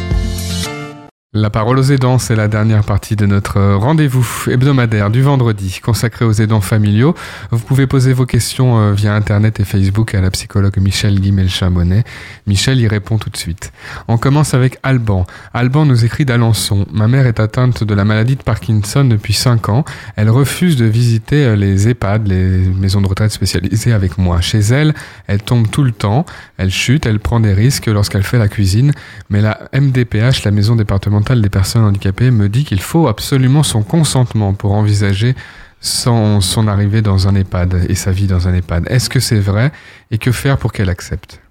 La 1.39 1.51
parole 1.51 1.77
aux 1.77 1.83
aidants, 1.83 2.17
c'est 2.17 2.35
la 2.35 2.47
dernière 2.47 2.83
partie 2.83 3.15
de 3.15 3.27
notre 3.27 3.61
rendez-vous 3.75 4.27
hebdomadaire 4.49 5.11
du 5.11 5.21
vendredi 5.21 5.79
consacré 5.83 6.25
aux 6.25 6.31
aidants 6.31 6.61
familiaux. 6.61 7.13
Vous 7.51 7.59
pouvez 7.59 7.85
poser 7.85 8.11
vos 8.11 8.25
questions 8.25 8.79
euh, 8.79 8.93
via 8.93 9.13
Internet 9.13 9.59
et 9.59 9.63
Facebook 9.63 10.15
à 10.15 10.21
la 10.21 10.31
psychologue 10.31 10.75
Michel 10.79 11.19
Guimel-Chambonnet. 11.19 12.05
Michel 12.47 12.79
y 12.79 12.87
répond 12.87 13.19
tout 13.19 13.29
de 13.29 13.37
suite. 13.37 13.71
On 14.07 14.17
commence 14.17 14.55
avec 14.55 14.79
Alban. 14.81 15.27
Alban 15.53 15.85
nous 15.85 16.05
écrit 16.05 16.25
d'Alençon. 16.25 16.87
Ma 16.91 17.07
mère 17.07 17.27
est 17.27 17.39
atteinte 17.39 17.83
de 17.83 17.93
la 17.93 18.03
maladie 18.03 18.35
de 18.35 18.41
Parkinson 18.41 19.03
depuis 19.03 19.33
5 19.33 19.69
ans. 19.69 19.85
Elle 20.15 20.31
refuse 20.31 20.75
de 20.75 20.85
visiter 20.85 21.45
euh, 21.45 21.55
les 21.55 21.87
EHPAD, 21.87 22.27
les 22.27 22.67
maisons 22.67 23.01
de 23.01 23.07
retraite 23.07 23.31
spécialisées 23.31 23.93
avec 23.93 24.17
moi. 24.17 24.41
Chez 24.41 24.61
elle, 24.61 24.95
elle 25.27 25.43
tombe 25.43 25.69
tout 25.69 25.83
le 25.83 25.91
temps. 25.91 26.25
Elle 26.57 26.71
chute, 26.71 27.05
elle 27.05 27.19
prend 27.19 27.39
des 27.39 27.53
risques 27.53 27.85
lorsqu'elle 27.85 28.23
fait 28.23 28.39
la 28.39 28.47
cuisine. 28.47 28.91
Mais 29.29 29.41
la 29.41 29.69
MDPH, 29.71 30.43
la 30.43 30.49
maison 30.49 30.75
départementale 30.75 31.26
des 31.35 31.49
personnes 31.49 31.83
handicapées, 31.83 32.31
me 32.31 32.49
dit 32.49 32.63
qu'il 32.63 32.81
faut 32.81 33.07
absolument 33.07 33.63
son 33.63 33.83
consentement 33.83 34.53
pour 34.53 34.73
envisager 34.73 35.35
son, 35.79 36.39
arrivée 36.67 37.01
dans 37.01 37.27
un 37.27 37.35
EHPAD 37.35 37.85
et 37.89 37.95
sa 37.95 38.11
vie 38.11 38.27
dans 38.27 38.47
un 38.47 38.53
EHPAD. 38.53 38.85
Est-ce 38.89 39.09
que 39.09 39.19
c'est 39.19 39.39
vrai 39.39 39.71
et 40.11 40.17
que 40.17 40.31
faire 40.31 40.57
pour 40.57 40.71
qu'elle 40.71 40.89
accepte? 40.89 41.41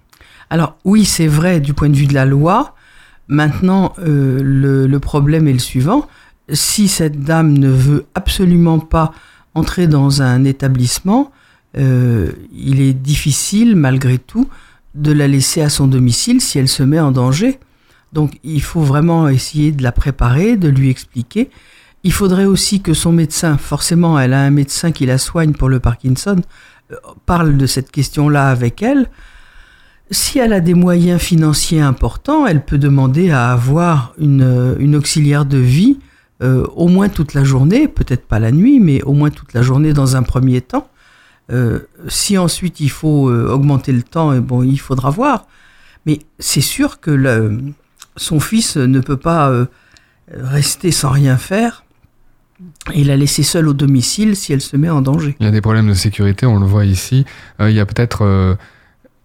Alors 0.49 0.77
oui, 0.83 1.05
c'est 1.05 1.27
vrai 1.27 1.59
du 1.59 1.73
point 1.73 1.89
de 1.89 1.95
vue 1.95 2.07
de 2.07 2.13
la 2.13 2.25
loi. 2.25 2.75
Maintenant, 3.27 3.93
euh, 3.99 4.39
le, 4.41 4.87
le 4.87 4.99
problème 4.99 5.47
est 5.47 5.53
le 5.53 5.59
suivant. 5.59 6.07
Si 6.51 6.87
cette 6.87 7.21
dame 7.23 7.57
ne 7.57 7.69
veut 7.69 8.05
absolument 8.15 8.79
pas 8.79 9.13
entrer 9.53 9.87
dans 9.87 10.21
un 10.21 10.45
établissement, 10.45 11.31
euh, 11.77 12.31
il 12.53 12.81
est 12.81 12.93
difficile, 12.93 13.75
malgré 13.75 14.17
tout, 14.17 14.47
de 14.95 15.11
la 15.11 15.27
laisser 15.27 15.61
à 15.61 15.69
son 15.69 15.87
domicile 15.87 16.41
si 16.41 16.57
elle 16.57 16.67
se 16.67 16.83
met 16.83 16.99
en 16.99 17.11
danger. 17.11 17.59
Donc 18.13 18.39
il 18.43 18.61
faut 18.61 18.81
vraiment 18.81 19.27
essayer 19.27 19.71
de 19.71 19.83
la 19.83 19.91
préparer, 19.91 20.57
de 20.57 20.69
lui 20.69 20.89
expliquer. 20.89 21.49
Il 22.03 22.13
faudrait 22.13 22.45
aussi 22.45 22.81
que 22.81 22.93
son 22.93 23.11
médecin, 23.11 23.57
forcément 23.57 24.19
elle 24.19 24.33
a 24.33 24.41
un 24.41 24.49
médecin 24.49 24.91
qui 24.91 25.05
la 25.05 25.17
soigne 25.17 25.53
pour 25.53 25.67
le 25.69 25.79
Parkinson, 25.79 26.37
euh, 26.91 26.95
parle 27.25 27.57
de 27.57 27.65
cette 27.65 27.91
question-là 27.91 28.49
avec 28.49 28.81
elle. 28.81 29.09
Si 30.09 30.39
elle 30.39 30.53
a 30.53 30.61
des 30.61 30.73
moyens 30.73 31.19
financiers 31.19 31.81
importants, 31.81 32.47
elle 32.47 32.63
peut 32.63 32.77
demander 32.77 33.29
à 33.29 33.51
avoir 33.51 34.13
une, 34.17 34.41
euh, 34.41 34.97
auxiliaire 34.97 35.43
de 35.45 35.57
vie 35.57 35.99
euh, 36.41 36.65
au 36.75 36.87
moins 36.87 37.09
toute 37.09 37.33
la 37.33 37.43
journée, 37.43 37.87
peut-être 37.87 38.25
pas 38.25 38.39
la 38.39 38.51
nuit, 38.51 38.79
mais 38.79 39.01
au 39.01 39.11
moins 39.13 39.31
toute 39.31 39.53
la 39.53 39.63
journée 39.63 39.91
dans 39.91 40.15
un 40.15 40.23
premier 40.23 40.61
temps. 40.61 40.87
Si 42.09 42.37
ensuite 42.37 42.81
il 42.81 42.89
faut 42.89 43.31
augmenter 43.31 43.93
le 43.93 44.03
temps, 44.03 44.33
eh 44.33 44.41
bon, 44.41 44.63
il 44.63 44.77
faudra 44.79 45.09
voir. 45.09 45.45
Mais 46.05 46.19
c'est 46.39 46.61
sûr 46.61 46.99
que 46.99 47.09
le- 47.09 47.57
son 48.17 48.39
fils 48.39 48.77
ne 48.77 48.99
peut 48.99 49.17
pas 49.17 49.49
euh, 49.49 49.65
rester 50.31 50.91
sans 50.91 51.09
rien 51.09 51.37
faire 51.37 51.83
et 52.93 53.03
la 53.03 53.15
laisser 53.15 53.43
seule 53.43 53.67
au 53.67 53.73
domicile 53.73 54.35
si 54.35 54.51
elle 54.51 54.61
se 54.61 54.75
met 54.75 54.89
en 54.89 55.01
danger. 55.01 55.35
Il 55.39 55.45
y 55.45 55.49
a 55.49 55.51
des 55.51 55.61
problèmes 55.61 55.87
de 55.87 55.93
sécurité, 55.93 56.45
on 56.45 56.59
le 56.59 56.65
voit 56.65 56.85
ici. 56.85 57.25
Euh, 57.61 57.69
il 57.69 57.75
y 57.75 57.79
a 57.79 57.85
peut-être 57.85 58.23
euh, 58.23 58.55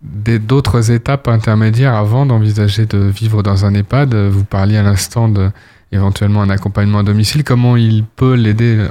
d'autres 0.03 0.91
étapes 0.91 1.29
intermédiaires 1.29 1.95
avant 1.95 2.27
d'envisager 2.27 2.87
de 2.87 2.99
vivre 2.99 3.43
dans 3.43 3.65
un 3.65 3.75
EHPAD 3.75 4.15
Vous 4.15 4.45
parliez 4.45 4.77
à 4.77 4.83
l'instant 4.83 5.29
de 5.29 5.51
éventuellement 5.93 6.43
un 6.43 6.51
accompagnement 6.51 7.01
à 7.01 7.03
domicile. 7.03 7.45
Comment 7.45 7.77
il 7.77 8.05
peut 8.05 8.35
l'aider 8.35 8.87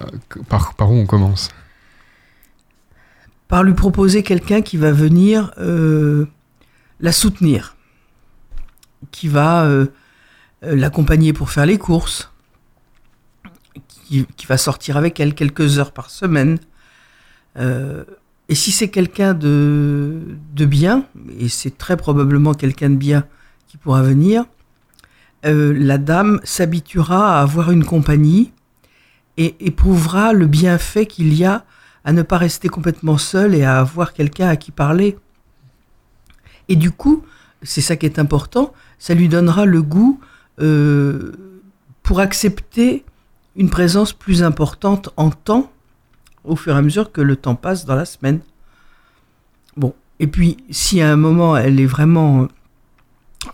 par, 0.49 0.75
par 0.75 0.91
où 0.91 0.95
on 0.95 1.05
commence? 1.05 1.49
Par 3.51 3.63
lui 3.63 3.73
proposer 3.73 4.23
quelqu'un 4.23 4.61
qui 4.61 4.77
va 4.77 4.93
venir 4.93 5.51
euh, 5.57 6.25
la 7.01 7.11
soutenir, 7.11 7.75
qui 9.09 9.27
va 9.27 9.63
euh, 9.63 9.87
euh, 10.63 10.75
l'accompagner 10.75 11.33
pour 11.33 11.49
faire 11.49 11.65
les 11.65 11.77
courses, 11.77 12.31
qui, 14.05 14.27
va 14.47 14.57
sortir 14.57 14.97
avec 14.97 15.19
elle 15.19 15.33
quelques 15.33 15.79
heures 15.79 15.93
par 15.93 16.09
semaine. 16.09 16.59
et 17.57 18.55
si 18.55 18.71
c'est 18.71 18.89
quelqu'un 18.89 19.33
de, 19.33 20.19
de 20.53 20.65
bien, 20.65 21.05
et 21.39 21.47
c'est 21.47 21.77
très 21.77 21.95
probablement 21.95 22.53
quelqu'un 22.53 22.89
de 22.89 22.95
bien 22.95 23.25
qui 23.67 23.77
pourra 23.77 24.01
venir, 24.01 24.43
euh, 25.45 25.73
la 25.75 25.97
dame 25.97 26.39
s'habituera 26.43 27.39
à 27.39 27.41
avoir 27.41 27.71
une 27.71 27.83
compagnie 27.83 28.51
et 29.37 29.55
éprouvera 29.59 30.33
le 30.33 30.45
bienfait 30.45 31.07
qu'il 31.07 31.33
y 31.33 31.45
a 31.45 31.65
à 32.03 32.13
ne 32.13 32.21
pas 32.21 32.37
rester 32.37 32.67
complètement 32.67 33.17
seule 33.17 33.55
et 33.55 33.63
à 33.63 33.79
avoir 33.79 34.13
quelqu'un 34.13 34.47
à 34.47 34.55
qui 34.55 34.71
parler. 34.71 35.17
Et 36.67 36.75
du 36.75 36.91
coup, 36.91 37.23
c'est 37.63 37.81
ça 37.81 37.95
qui 37.95 38.05
est 38.05 38.19
important, 38.19 38.73
ça 39.01 39.15
lui 39.15 39.29
donnera 39.29 39.65
le 39.65 39.81
goût 39.81 40.19
euh, 40.59 41.31
pour 42.03 42.19
accepter 42.19 43.03
une 43.55 43.71
présence 43.71 44.13
plus 44.13 44.43
importante 44.43 45.09
en 45.17 45.31
temps 45.31 45.71
au 46.43 46.55
fur 46.55 46.75
et 46.75 46.77
à 46.77 46.83
mesure 46.83 47.11
que 47.11 47.19
le 47.19 47.35
temps 47.35 47.55
passe 47.55 47.85
dans 47.85 47.95
la 47.95 48.05
semaine. 48.05 48.41
Bon, 49.75 49.95
et 50.19 50.27
puis 50.27 50.57
si 50.69 51.01
à 51.01 51.11
un 51.11 51.15
moment 51.15 51.57
elle 51.57 51.79
est 51.79 51.87
vraiment 51.87 52.47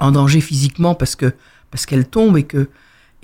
en 0.02 0.12
danger 0.12 0.42
physiquement 0.42 0.96
parce 0.96 1.16
que 1.16 1.34
parce 1.72 1.86
qu'elle 1.86 2.10
tombe 2.10 2.38
et 2.38 2.44
que, 2.44 2.68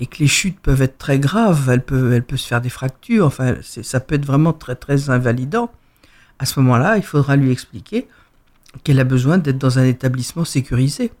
et 0.00 0.06
que 0.06 0.16
les 0.20 0.26
chutes 0.26 0.58
peuvent 0.60 0.80
être 0.80 0.96
très 0.96 1.18
graves, 1.18 1.68
elle 1.70 1.84
peut, 1.84 2.14
elle 2.14 2.24
peut 2.24 2.38
se 2.38 2.46
faire 2.46 2.62
des 2.62 2.70
fractures, 2.70 3.26
enfin, 3.26 3.56
ça 3.62 4.00
peut 4.00 4.14
être 4.14 4.24
vraiment 4.24 4.54
très, 4.54 4.76
très 4.76 5.10
invalidant. 5.10 5.70
À 6.38 6.46
ce 6.46 6.58
moment-là, 6.60 6.96
il 6.96 7.02
faudra 7.02 7.36
lui 7.36 7.50
expliquer 7.50 8.08
qu'elle 8.82 8.98
a 8.98 9.04
besoin 9.04 9.38
d'être 9.38 9.58
dans 9.58 9.78
un 9.78 9.84
établissement 9.84 10.44
sécurisé. 10.44 11.12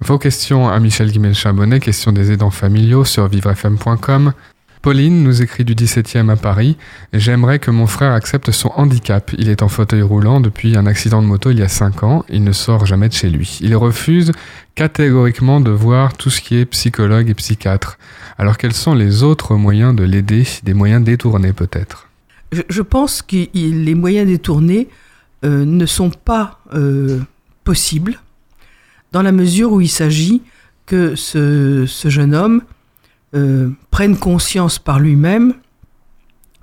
Vos 0.00 0.18
questions 0.18 0.68
à 0.68 0.78
Michel 0.78 1.10
Guimel-Chambonnet, 1.10 1.80
questions 1.80 2.12
des 2.12 2.30
aidants 2.30 2.50
familiaux 2.50 3.04
sur 3.04 3.28
vivrefm.com. 3.28 4.34
Pauline 4.82 5.24
nous 5.24 5.42
écrit 5.42 5.64
du 5.64 5.74
17e 5.74 6.30
à 6.30 6.36
Paris. 6.36 6.76
J'aimerais 7.14 7.58
que 7.58 7.70
mon 7.70 7.86
frère 7.86 8.12
accepte 8.12 8.50
son 8.50 8.70
handicap. 8.76 9.32
Il 9.38 9.48
est 9.48 9.62
en 9.62 9.68
fauteuil 9.68 10.02
roulant 10.02 10.40
depuis 10.40 10.76
un 10.76 10.86
accident 10.86 11.22
de 11.22 11.26
moto 11.26 11.50
il 11.50 11.58
y 11.58 11.62
a 11.62 11.68
5 11.68 12.02
ans. 12.02 12.24
Il 12.28 12.44
ne 12.44 12.52
sort 12.52 12.84
jamais 12.84 13.08
de 13.08 13.14
chez 13.14 13.30
lui. 13.30 13.58
Il 13.62 13.74
refuse 13.74 14.32
catégoriquement 14.74 15.60
de 15.60 15.70
voir 15.70 16.14
tout 16.14 16.30
ce 16.30 16.42
qui 16.42 16.56
est 16.56 16.66
psychologue 16.66 17.30
et 17.30 17.34
psychiatre. 17.34 17.98
Alors 18.36 18.58
quels 18.58 18.74
sont 18.74 18.94
les 18.94 19.22
autres 19.22 19.56
moyens 19.56 19.96
de 19.96 20.04
l'aider? 20.04 20.46
Des 20.62 20.74
moyens 20.74 21.02
détournés 21.02 21.54
peut-être? 21.54 22.08
Je, 22.52 22.82
pense 22.82 23.22
que 23.22 23.48
les 23.54 23.94
moyens 23.94 24.28
détournés 24.28 24.88
euh, 25.44 25.64
ne 25.64 25.86
sont 25.86 26.10
pas 26.10 26.60
euh, 26.74 27.20
possibles 27.64 28.20
dans 29.16 29.22
la 29.22 29.32
mesure 29.32 29.72
où 29.72 29.80
il 29.80 29.88
s'agit 29.88 30.42
que 30.84 31.14
ce, 31.14 31.86
jeune 32.04 32.34
homme 32.34 32.60
euh, 33.34 33.70
prenne 33.90 34.18
conscience 34.18 34.78
par 34.78 35.00
lui-même 35.00 35.54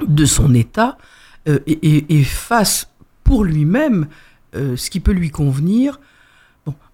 de 0.05 0.23
son 0.25 0.53
état 0.53 0.99
euh, 1.47 1.57
et, 1.65 2.23
fasse 2.23 2.91
pour 3.23 3.43
lui-même 3.43 4.05
euh, 4.55 4.77
ce 4.77 4.91
qui 4.91 4.99
peut 4.99 5.13
lui 5.13 5.31
convenir. 5.31 5.99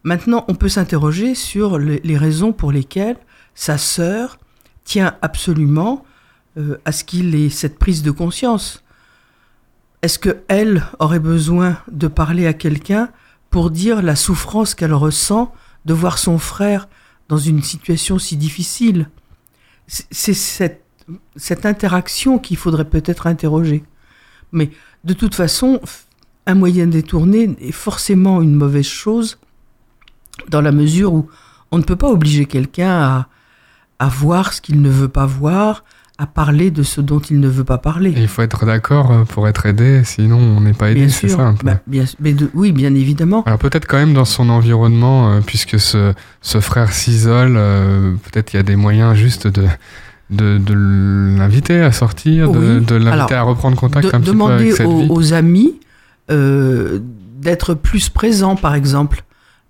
Maintenant, 0.03 0.45
on 0.47 0.55
peut 0.55 0.69
s'interroger 0.69 1.35
sur 1.35 1.77
les, 1.77 2.17
raisons 2.17 2.53
pour 2.53 2.71
lesquelles 2.71 3.17
sa 3.53 3.77
sœur 3.77 4.39
tient 4.85 5.17
absolument 5.21 6.05
à 6.85 6.93
ce 6.93 7.03
qu'il 7.03 7.35
ait 7.35 7.49
cette 7.49 7.77
prise 7.77 8.01
de 8.01 8.11
conscience. 8.11 8.81
Est-ce 10.03 10.19
qu'elle 10.19 10.85
aurait 10.99 11.19
besoin 11.19 11.79
de 11.91 12.07
parler 12.07 12.47
à 12.47 12.53
quelqu'un 12.53 13.09
pour 13.49 13.71
dire 13.71 14.01
la 14.01 14.15
souffrance 14.15 14.75
qu'elle 14.75 14.93
ressent 14.93 15.53
de 15.85 15.93
voir 15.93 16.17
son 16.17 16.37
frère 16.37 16.87
dans 17.27 17.37
une 17.37 17.63
situation 17.63 18.19
si 18.19 18.37
difficile 18.37 19.09
c'est 19.87 20.33
cette, 20.33 20.85
cette 21.35 21.65
interaction 21.65 22.37
qu'il 22.37 22.57
faudrait 22.57 22.89
peut-être 22.89 23.27
interroger. 23.27 23.83
Mais 24.51 24.69
de 25.03 25.13
toute 25.13 25.35
façon, 25.35 25.81
un 26.45 26.55
moyen 26.55 26.87
détourné 26.87 27.55
est 27.59 27.71
forcément 27.71 28.41
une 28.41 28.53
mauvaise 28.55 28.85
chose 28.85 29.39
dans 30.47 30.61
la 30.61 30.71
mesure 30.71 31.13
où 31.13 31.27
on 31.71 31.77
ne 31.77 31.83
peut 31.83 31.95
pas 31.95 32.09
obliger 32.09 32.45
quelqu'un 32.45 32.91
à, 32.91 33.29
à 33.99 34.07
voir 34.07 34.53
ce 34.53 34.61
qu'il 34.61 34.81
ne 34.81 34.89
veut 34.89 35.09
pas 35.09 35.25
voir, 35.25 35.83
à 36.19 36.25
parler 36.27 36.69
de 36.69 36.83
ce 36.83 36.99
dont 36.99 37.19
il 37.19 37.39
ne 37.39 37.47
veut 37.47 37.63
pas 37.63 37.77
parler. 37.77 38.13
il 38.15 38.27
faut 38.27 38.41
être 38.41 38.65
d'accord 38.65 39.11
euh, 39.11 39.23
pour 39.23 39.47
être 39.47 39.65
aidé, 39.65 40.01
sinon 40.03 40.37
on 40.37 40.59
n'est 40.59 40.73
pas 40.73 40.91
aidé, 40.91 41.07
c'est 41.07 41.29
ça 41.29 41.55
bah, 41.63 41.79
bien, 41.87 42.03
mais 42.19 42.35
Oui, 42.53 42.73
bien 42.73 42.93
évidemment. 42.93 43.41
Alors 43.45 43.57
peut-être 43.57 43.87
quand 43.87 43.97
même 43.97 44.13
dans 44.13 44.25
son 44.25 44.49
environnement, 44.49 45.31
euh, 45.31 45.39
puisque 45.43 45.79
ce, 45.79 46.13
ce 46.41 46.59
frère 46.59 46.91
s'isole, 46.91 47.55
euh, 47.55 48.15
peut-être 48.15 48.53
il 48.53 48.57
y 48.57 48.59
a 48.59 48.63
des 48.63 48.75
moyens 48.75 49.15
juste 49.15 49.47
de, 49.47 49.65
de, 50.29 50.57
de 50.57 50.73
l'inviter 51.37 51.79
à 51.79 51.93
sortir, 51.93 52.51
de, 52.51 52.95
l'inviter 52.95 53.35
à 53.35 53.43
reprendre 53.43 53.77
contact 53.77 54.13
un 54.13 54.19
petit 54.19 54.35
peu 54.35 54.43
avec 54.43 54.73
cette 54.73 54.87
aux, 54.87 55.07
aux 55.09 55.33
amis 55.33 55.79
d'être 56.27 57.73
plus 57.75 58.09
présents, 58.09 58.57
par 58.57 58.75
exemple. 58.75 59.23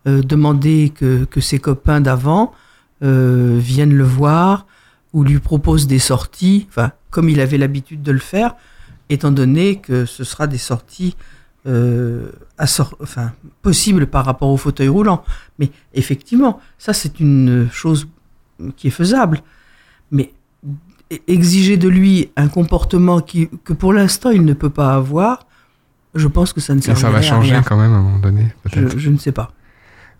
demander 0.07 0.91
que, 0.97 1.25
que 1.25 1.41
ses 1.41 1.59
copains 1.59 2.01
d'avant 2.01 2.53
viennent 3.01 3.93
le 3.93 4.03
voir, 4.03 4.65
ou 5.13 5.23
lui 5.23 5.39
propose 5.39 5.87
des 5.87 5.99
sorties, 5.99 6.67
enfin, 6.69 6.91
comme 7.09 7.29
il 7.29 7.39
avait 7.39 7.57
l'habitude 7.57 8.03
de 8.03 8.11
le 8.11 8.19
faire, 8.19 8.55
étant 9.09 9.31
donné 9.31 9.77
que 9.77 10.05
ce 10.05 10.23
sera 10.23 10.47
des 10.47 10.57
sorties 10.57 11.15
euh, 11.65 12.31
enfin, 12.57 13.33
possibles 13.61 14.07
par 14.07 14.25
rapport 14.25 14.49
au 14.49 14.57
fauteuil 14.57 14.87
roulant. 14.87 15.23
Mais 15.57 15.71
effectivement, 15.93 16.59
ça 16.77 16.93
c'est 16.93 17.19
une 17.19 17.67
chose 17.71 18.07
qui 18.77 18.87
est 18.87 18.91
faisable. 18.91 19.41
Mais 20.11 20.31
exiger 21.27 21.77
de 21.77 21.89
lui 21.89 22.31
un 22.35 22.47
comportement 22.47 23.19
qui, 23.19 23.49
que 23.63 23.73
pour 23.73 23.93
l'instant 23.93 24.29
il 24.29 24.45
ne 24.45 24.53
peut 24.53 24.69
pas 24.69 24.93
avoir, 24.93 25.47
je 26.15 26.27
pense 26.27 26.53
que 26.53 26.61
ça 26.61 26.75
ne 26.75 26.81
sert 26.81 26.93
à 26.93 26.95
rien. 26.95 27.07
Ça 27.07 27.11
va 27.11 27.21
changer 27.21 27.59
quand 27.65 27.77
même 27.77 27.93
à 27.93 27.97
un 27.97 28.01
moment 28.01 28.19
donné, 28.19 28.53
peut-être. 28.63 28.97
je, 28.97 29.09
ne 29.09 29.17
sais 29.17 29.31
pas. 29.31 29.51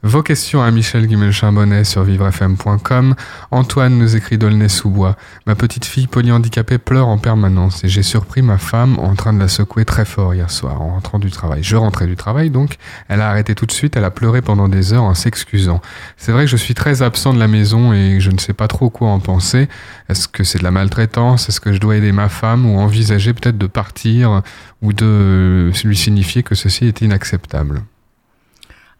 Vos 0.02 0.24
questions 0.24 0.64
à 0.64 0.72
Michel 0.72 1.08
Guimel-Charbonnet 1.08 1.84
sur 1.84 2.04
vivrefm.com. 2.04 3.16
Antoine 3.52 3.98
nous 3.98 4.16
écrit 4.16 4.38
d'Aulnay-sous-Bois. 4.38 5.18
Ma 5.46 5.56
petite 5.56 5.84
fille 5.84 6.08
polyhandicapée 6.08 6.78
pleure 6.78 7.10
en 7.10 7.18
permanence 7.18 7.84
et 7.84 7.90
j'ai 7.90 8.02
surpris 8.02 8.42
ma 8.42 8.58
femme 8.58 8.98
en 8.98 9.14
train 9.16 9.34
de 9.34 9.40
la 9.40 9.50
secouer 9.50 9.84
très 9.84 10.06
fort 10.06 10.34
hier 10.34 10.50
soir 10.50 10.82
en 10.82 10.92
rentrant 10.92 11.20
du 11.20 11.32
travail. 11.32 11.64
Je 11.64 11.76
rentrais 11.76 12.08
du 12.08 12.16
travail 12.16 12.50
donc. 12.50 12.78
Elle 13.10 13.20
a 13.20 13.30
arrêté 13.30 13.56
tout 13.56 13.66
de 13.66 13.74
suite. 13.74 13.98
Elle 13.98 14.06
a 14.06 14.10
pleuré 14.10 14.42
pendant 14.42 14.70
des 14.70 14.94
heures 14.94 15.04
en 15.04 15.16
s'excusant. 15.16 15.82
C'est 16.16 16.32
vrai 16.32 16.46
que 16.46 16.52
je 16.52 16.58
suis 16.58 16.76
très 16.76 17.02
absent 17.02 17.34
de 17.34 17.40
la 17.40 17.50
maison 17.50 17.92
et 17.92 18.22
je 18.22 18.32
ne 18.32 18.38
sais 18.38 18.54
pas 18.54 18.70
trop 18.70 18.90
quoi 18.90 19.10
en 19.10 19.20
penser. 19.20 19.68
Est-ce 20.08 20.30
que 20.30 20.46
c'est 20.46 20.60
de 20.60 20.64
la 20.64 20.72
maltraitance? 20.72 21.50
Est-ce 21.50 21.60
que 21.60 21.74
je 21.74 21.80
dois 21.82 21.98
aider 21.98 22.14
ma 22.14 22.30
femme 22.30 22.66
ou 22.66 22.80
envisager 22.80 23.34
peut-être 23.34 23.58
de 23.58 23.68
partir 23.68 24.44
ou 24.82 24.94
de 24.94 25.74
lui 25.84 25.98
signifier 25.98 26.42
que 26.42 26.56
ceci 26.56 26.86
est 26.86 27.02
inacceptable? 27.02 27.82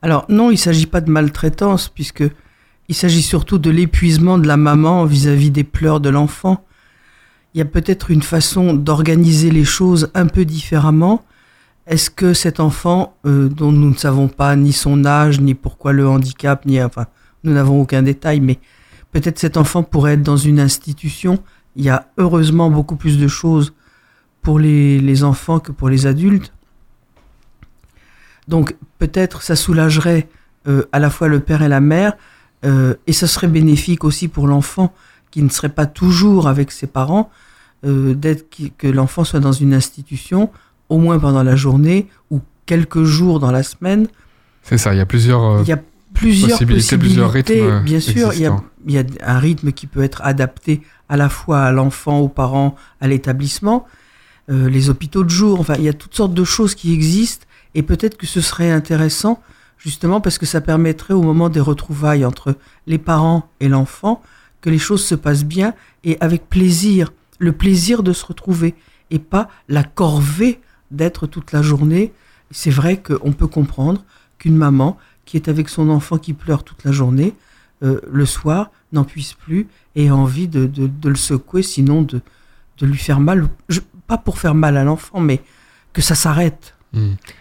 Alors 0.02 0.26
non, 0.30 0.52
il 0.52 0.58
s'agit 0.58 0.86
pas 0.86 1.02
de 1.02 1.12
maltraitance, 1.12 1.90
puisque 1.90 2.24
il 2.88 2.96
s'agit 2.96 3.22
surtout 3.22 3.58
de 3.58 3.70
l'épuisement 3.70 4.38
de 4.38 4.48
la 4.48 4.58
maman 4.58 5.06
vis-à-vis 5.06 5.52
des 5.52 5.64
pleurs 5.64 6.00
de 6.00 6.10
l'enfant. 6.10 6.66
Il 7.54 7.58
y 7.58 7.62
a 7.62 7.66
peut-être 7.66 8.10
une 8.12 8.22
façon 8.22 8.74
d'organiser 8.74 9.52
les 9.52 9.66
choses 9.66 10.10
un 10.14 10.28
peu 10.28 10.46
différemment. 10.46 11.24
Est-ce 11.86 12.10
que 12.10 12.34
cet 12.34 12.60
enfant, 12.60 13.16
euh, 13.26 13.50
dont 13.50 13.72
nous 13.72 13.90
ne 13.90 13.96
savons 13.96 14.28
pas 14.28 14.56
ni 14.56 14.72
son 14.72 15.06
âge, 15.06 15.42
ni 15.42 15.54
pourquoi 15.54 15.92
le 15.92 16.08
handicap, 16.08 16.66
ni 16.66 16.82
enfin, 16.82 17.08
nous 17.44 17.54
n'avons 17.54 17.82
aucun 17.82 18.04
détail, 18.04 18.40
mais 18.40 18.60
peut-être 19.12 19.40
cet 19.40 19.58
enfant 19.58 19.84
pourrait 19.84 20.14
être 20.14 20.24
dans 20.24 20.38
une 20.38 20.60
institution. 20.60 21.40
Il 21.76 21.84
y 21.84 21.90
a 21.90 22.08
heureusement 22.18 22.70
beaucoup 22.70 22.96
plus 22.96 23.18
de 23.18 23.28
choses 23.28 23.74
pour 24.42 24.60
les 24.60 25.24
enfants 25.24 25.60
que 25.60 25.72
pour 25.72 25.90
les 25.90 26.08
adultes. 26.08 26.54
Donc 28.50 28.76
peut-être 28.98 29.44
ça 29.44 29.56
soulagerait 29.56 30.28
euh, 30.68 30.84
à 30.92 31.00
la 31.00 31.10
fois 31.10 31.28
le 31.28 31.40
père 31.40 31.62
et 31.62 31.70
la 31.70 31.80
mère, 31.80 32.18
euh, 32.66 32.96
et 33.08 33.14
ce 33.14 33.28
serait 33.28 33.48
bénéfique 33.48 34.04
aussi 34.04 34.28
pour 34.28 34.48
l'enfant 34.48 34.94
qui 35.32 35.44
ne 35.44 35.50
serait 35.50 35.70
pas 35.70 35.86
toujours 35.86 36.48
avec 36.48 36.72
ses 36.72 36.88
parents, 36.88 37.30
euh, 37.86 38.16
d'être 38.16 38.50
que 38.78 38.88
l'enfant 38.88 39.24
soit 39.24 39.40
dans 39.40 39.52
une 39.54 39.76
institution, 39.76 40.50
au 40.90 40.98
moins 40.98 41.20
pendant 41.20 41.44
la 41.44 41.56
journée 41.56 42.08
ou 42.32 42.42
quelques 42.66 43.04
jours 43.04 43.40
dans 43.40 43.52
la 43.52 43.62
semaine. 43.62 44.08
C'est 44.64 44.80
ça, 44.80 44.96
il 44.96 44.98
y 44.98 45.02
a 45.02 45.06
plusieurs. 45.06 45.62
Il 45.62 45.68
y 45.68 45.72
a 45.72 45.80
plusieurs 46.16 46.58
possibilités, 46.58 46.98
plusieurs 46.98 47.32
rythmes. 47.32 47.84
Bien 47.84 48.00
sûr, 48.00 48.34
il 48.34 48.42
y, 48.42 48.46
a, 48.48 48.58
il 48.88 48.94
y, 48.94 48.98
a, 48.98 49.04
un 49.24 49.38
rythme 49.38 49.72
qui 49.72 49.86
peut 49.86 50.04
être 50.04 50.22
adapté 50.24 50.82
à 51.08 51.18
la 51.18 51.30
fois 51.30 51.62
à 51.62 51.72
l'enfant, 51.72 52.20
aux 52.20 52.28
parents, 52.28 52.76
à 53.00 53.08
l'établissement, 53.08 53.86
les 54.50 54.90
hôpitaux 54.90 55.24
de 55.24 55.30
jour. 55.30 55.60
Enfin, 55.60 55.76
il 55.78 55.84
y 55.84 55.90
a 55.90 55.94
toutes 55.94 56.15
sortes 56.15 56.34
de 56.34 56.44
choses 56.44 56.73
qui 56.73 56.92
existent 56.94 57.46
et 57.76 57.84
peut-être 57.84 58.17
que 58.17 58.26
ce 58.26 58.42
serait 58.42 58.72
intéressant 58.72 59.42
justement 59.78 60.22
parce 60.22 60.38
que 60.38 60.46
ça 60.46 60.62
permettrait 60.62 61.13
au 61.13 61.22
moment 61.22 61.50
des 61.50 61.60
retrouvailles 61.60 62.26
entre 62.26 62.56
les 62.88 62.98
parents 62.98 63.50
et 63.60 63.67
l'enfant 63.67 64.22
que 64.62 64.70
les 64.70 64.78
choses 64.78 65.06
se 65.06 65.15
passent 65.15 65.46
bien 65.46 65.74
et 66.04 66.17
avec 66.20 66.50
plaisir, 66.50 67.13
le 67.40 67.54
plaisir 67.54 68.04
de 68.04 68.13
se 68.13 68.26
retrouver 68.26 68.76
et 69.10 69.20
pas 69.20 69.50
la 69.67 69.84
corvée 69.84 70.60
d'être 70.92 71.28
toute 71.28 71.52
la 71.52 71.62
journée. 71.62 72.12
C'est 72.52 72.70
vrai 72.70 73.02
qu'on 73.02 73.32
peut 73.32 73.48
comprendre 73.48 74.04
qu'une 74.38 74.56
maman 74.56 74.98
qui 75.26 75.38
est 75.38 75.48
avec 75.48 75.70
son 75.70 75.90
enfant 75.90 76.17
qui 76.17 76.34
pleure 76.34 76.63
toute 76.63 76.84
la 76.84 76.92
journée, 76.92 77.34
euh, 77.84 78.02
le 78.12 78.26
soir, 78.26 78.72
n'en 78.92 79.04
puisse 79.04 79.34
plus 79.34 79.67
et 79.96 80.06
ait 80.06 80.12
envie 80.12 80.48
de, 80.48 80.70
le 81.04 81.15
secouer, 81.15 81.62
sinon 81.62 82.02
de 82.02 82.22
lui 82.82 82.98
faire 82.98 83.20
mal. 83.20 83.48
pas 84.08 84.17
pour 84.17 84.40
faire 84.40 84.56
mal 84.56 84.76
à 84.76 84.84
l'enfant, 84.84 85.20
mais 85.20 85.42
que 85.94 86.02
ça 86.02 86.15
s'arrête. 86.15 86.76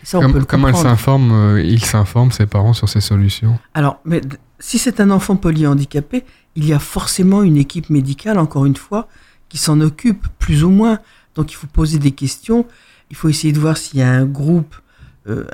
Ça, 0.02 0.18
on 0.18 0.30
peut 0.30 0.40
le 0.40 0.44
comment 0.44 0.68
elle 0.68 0.76
s'informe, 0.76 1.32
euh, 1.32 1.62
il 1.62 1.82
s'informe, 1.84 2.32
ses 2.32 2.46
parents, 2.46 2.74
sur 2.74 2.88
ces 2.88 3.00
solutions 3.00 3.58
Alors, 3.72 3.98
mais, 4.04 4.20
si 4.58 4.78
c'est 4.78 5.00
un 5.00 5.10
enfant 5.10 5.36
polyhandicapé, 5.36 6.24
il 6.56 6.66
y 6.66 6.72
a 6.72 6.78
forcément 6.78 7.42
une 7.42 7.56
équipe 7.56 7.90
médicale, 7.90 8.38
encore 8.38 8.66
une 8.66 8.76
fois, 8.76 9.08
qui 9.48 9.58
s'en 9.58 9.80
occupe, 9.80 10.26
plus 10.38 10.64
ou 10.64 10.70
moins. 10.70 10.98
Donc 11.34 11.52
il 11.52 11.54
faut 11.54 11.66
poser 11.68 11.98
des 11.98 12.10
questions, 12.10 12.66
il 13.10 13.16
faut 13.16 13.28
essayer 13.28 13.52
de 13.52 13.60
voir 13.60 13.76
s'il 13.76 14.00
y 14.00 14.02
a 14.02 14.10
un 14.10 14.24
groupe, 14.24 14.74
euh, 15.28 15.46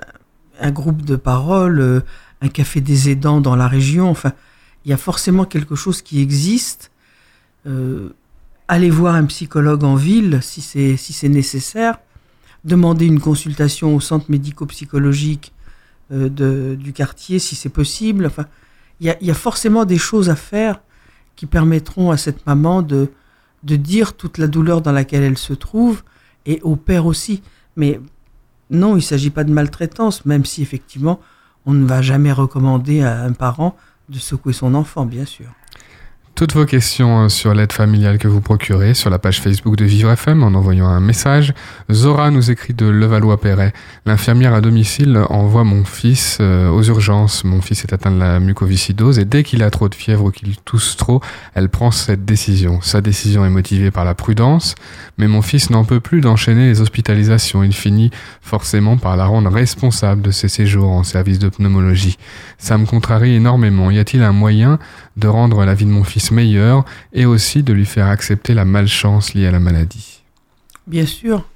un 0.61 0.71
groupe 0.71 1.03
de 1.03 1.17
parole, 1.17 1.81
euh, 1.81 2.01
un 2.41 2.49
café 2.49 2.81
des 2.81 3.11
aidants 3.11 3.41
dans 3.41 3.57
la 3.57 3.69
région. 3.69 4.09
Enfin, 4.09 4.33
il 4.85 4.91
y 4.91 4.95
a 4.95 4.97
forcément 4.97 5.45
quelque 5.45 5.75
chose 5.75 6.01
qui 6.01 6.21
existe. 6.23 6.91
Euh, 7.67 8.15
allez 8.67 8.91
voir 8.91 9.15
un 9.15 9.25
psychologue 9.27 9.85
en 9.85 9.95
ville 9.95 10.39
si 10.43 10.63
c'est 10.63 10.97
si 10.97 11.13
c'est 11.13 11.29
nécessaire. 11.29 11.99
Demander 12.65 13.07
une 13.07 13.21
consultation 13.21 13.95
au 13.95 14.01
centre 14.01 14.31
médico-psychologique 14.31 15.53
de, 16.11 16.77
du 16.79 16.93
quartier 16.93 17.39
si 17.39 17.55
c'est 17.55 17.69
possible. 17.69 18.27
Enfin, 18.27 18.47
il 19.01 19.07
y 19.07 19.11
a, 19.11 19.17
y 19.23 19.31
a, 19.31 19.35
forcément 19.35 19.85
des 19.85 19.99
choses 19.99 20.31
à 20.31 20.37
faire 20.37 20.81
qui 21.37 21.47
permettront 21.47 22.11
à 22.11 22.17
cette 22.17 22.47
maman 22.47 22.83
de, 22.83 23.11
de 23.65 23.77
dire 23.77 24.15
toute 24.15 24.39
la 24.39 24.47
douleur 24.47 24.83
dans 24.83 24.93
laquelle 24.93 25.23
elle 25.23 25.39
se 25.39 25.53
trouve 25.53 26.03
et 26.47 26.61
au 26.63 26.77
père 26.77 27.07
aussi. 27.07 27.43
Mais 27.77 28.01
non, 28.71 28.93
il 28.93 28.97
ne 28.97 29.01
s'agit 29.01 29.31
pas 29.31 29.45
de 29.45 29.53
maltraitance, 29.53 30.25
même 30.27 30.45
si 30.45 30.63
effectivement 30.63 31.21
on 31.67 31.73
ne 31.73 31.87
va 31.87 32.03
jamais 32.03 32.33
recommander 32.33 33.03
à 33.03 33.23
un 33.23 33.33
parent 33.33 33.77
de 34.09 34.19
secouer 34.19 34.53
son 34.53 34.75
enfant, 34.75 35.07
bien 35.07 35.25
sûr. 35.25 35.47
Toutes 36.35 36.55
vos 36.55 36.67
questions 36.67 37.27
euh, 37.27 37.29
sur 37.29 37.55
l'aide 37.55 37.73
familiale 37.73 38.19
que 38.19 38.27
vous 38.27 38.41
procurez 38.41 38.95
sur 38.95 39.09
la 39.09 39.21
page 39.21 39.41
Facebook 39.41 39.77
de 39.77 39.85
Vivre 39.85 40.11
FM 40.11 40.43
en 40.43 40.49
envoyant 40.55 40.89
un 40.89 40.99
message. 40.99 41.55
Zora 41.93 42.33
nous 42.33 42.51
écrit 42.51 42.75
de 42.75 42.87
Levallois-Perret. 42.87 43.73
L'infirmière 44.05 44.53
à 44.53 44.61
domicile 44.61 45.17
envoie 45.31 45.63
mon 45.63 45.85
fils 45.85 46.39
euh, 46.41 46.71
aux 46.71 46.83
urgences. 46.83 47.45
Mon 47.45 47.61
fils 47.61 47.85
est 47.85 47.93
atteint 47.93 48.11
de 48.11 48.19
la 48.19 48.41
mucoviscidose 48.41 49.21
et 49.21 49.25
dès 49.25 49.45
qu'il 49.45 49.63
a 49.63 49.71
trop 49.71 49.89
de 49.89 49.95
fièvre 49.95 50.25
ou 50.25 50.31
qu'il 50.33 50.57
tousse 50.57 50.97
trop, 50.97 51.21
elle 51.55 51.69
prend 51.69 51.93
cette 51.93 52.25
décision. 52.25 52.81
Sa 52.81 53.01
décision 53.01 53.47
est 53.47 53.51
motivée 53.51 53.93
par 53.93 54.05
la 54.05 54.17
prudence, 54.17 54.75
mais 55.19 55.29
mon 55.29 55.41
fils 55.41 55.71
n'en 55.71 55.85
peut 55.85 56.01
plus 56.01 56.21
d'enchaîner 56.21 56.67
les 56.67 56.81
hospitalisations. 56.81 57.63
Il 57.63 57.73
finit 57.73 58.11
forcément 58.43 58.97
par 58.97 59.17
la 59.17 59.27
rendre 59.27 59.53
responsable 59.53 60.21
de 60.21 60.33
ses 60.33 60.49
séjours 60.49 60.91
en 60.91 61.05
service 61.05 61.39
de 61.39 61.49
pneumologie. 61.49 62.19
Ça 62.59 62.77
me 62.77 62.87
contrarie 62.87 63.37
énormément. 63.37 63.93
Y 63.93 64.01
a-t-il 64.01 64.25
un 64.25 64.33
moyen 64.33 64.81
de 65.17 65.29
rendre 65.29 65.65
la 65.65 65.75
vie 65.75 65.85
de 65.85 65.91
mon 65.91 66.03
fils 66.03 66.24
meilleure 66.31 66.85
et 67.13 67.27
aussi 67.27 67.63
de 67.63 67.73
lui 67.73 67.87
faire 67.87 68.07
accepter 68.07 68.55
la 68.55 68.65
malchance 68.65 69.35
liée 69.35 69.47
à 69.47 69.51
la 69.51 69.61
maladie 69.61 70.23
Bien 70.87 71.07
sûr. 71.07 71.49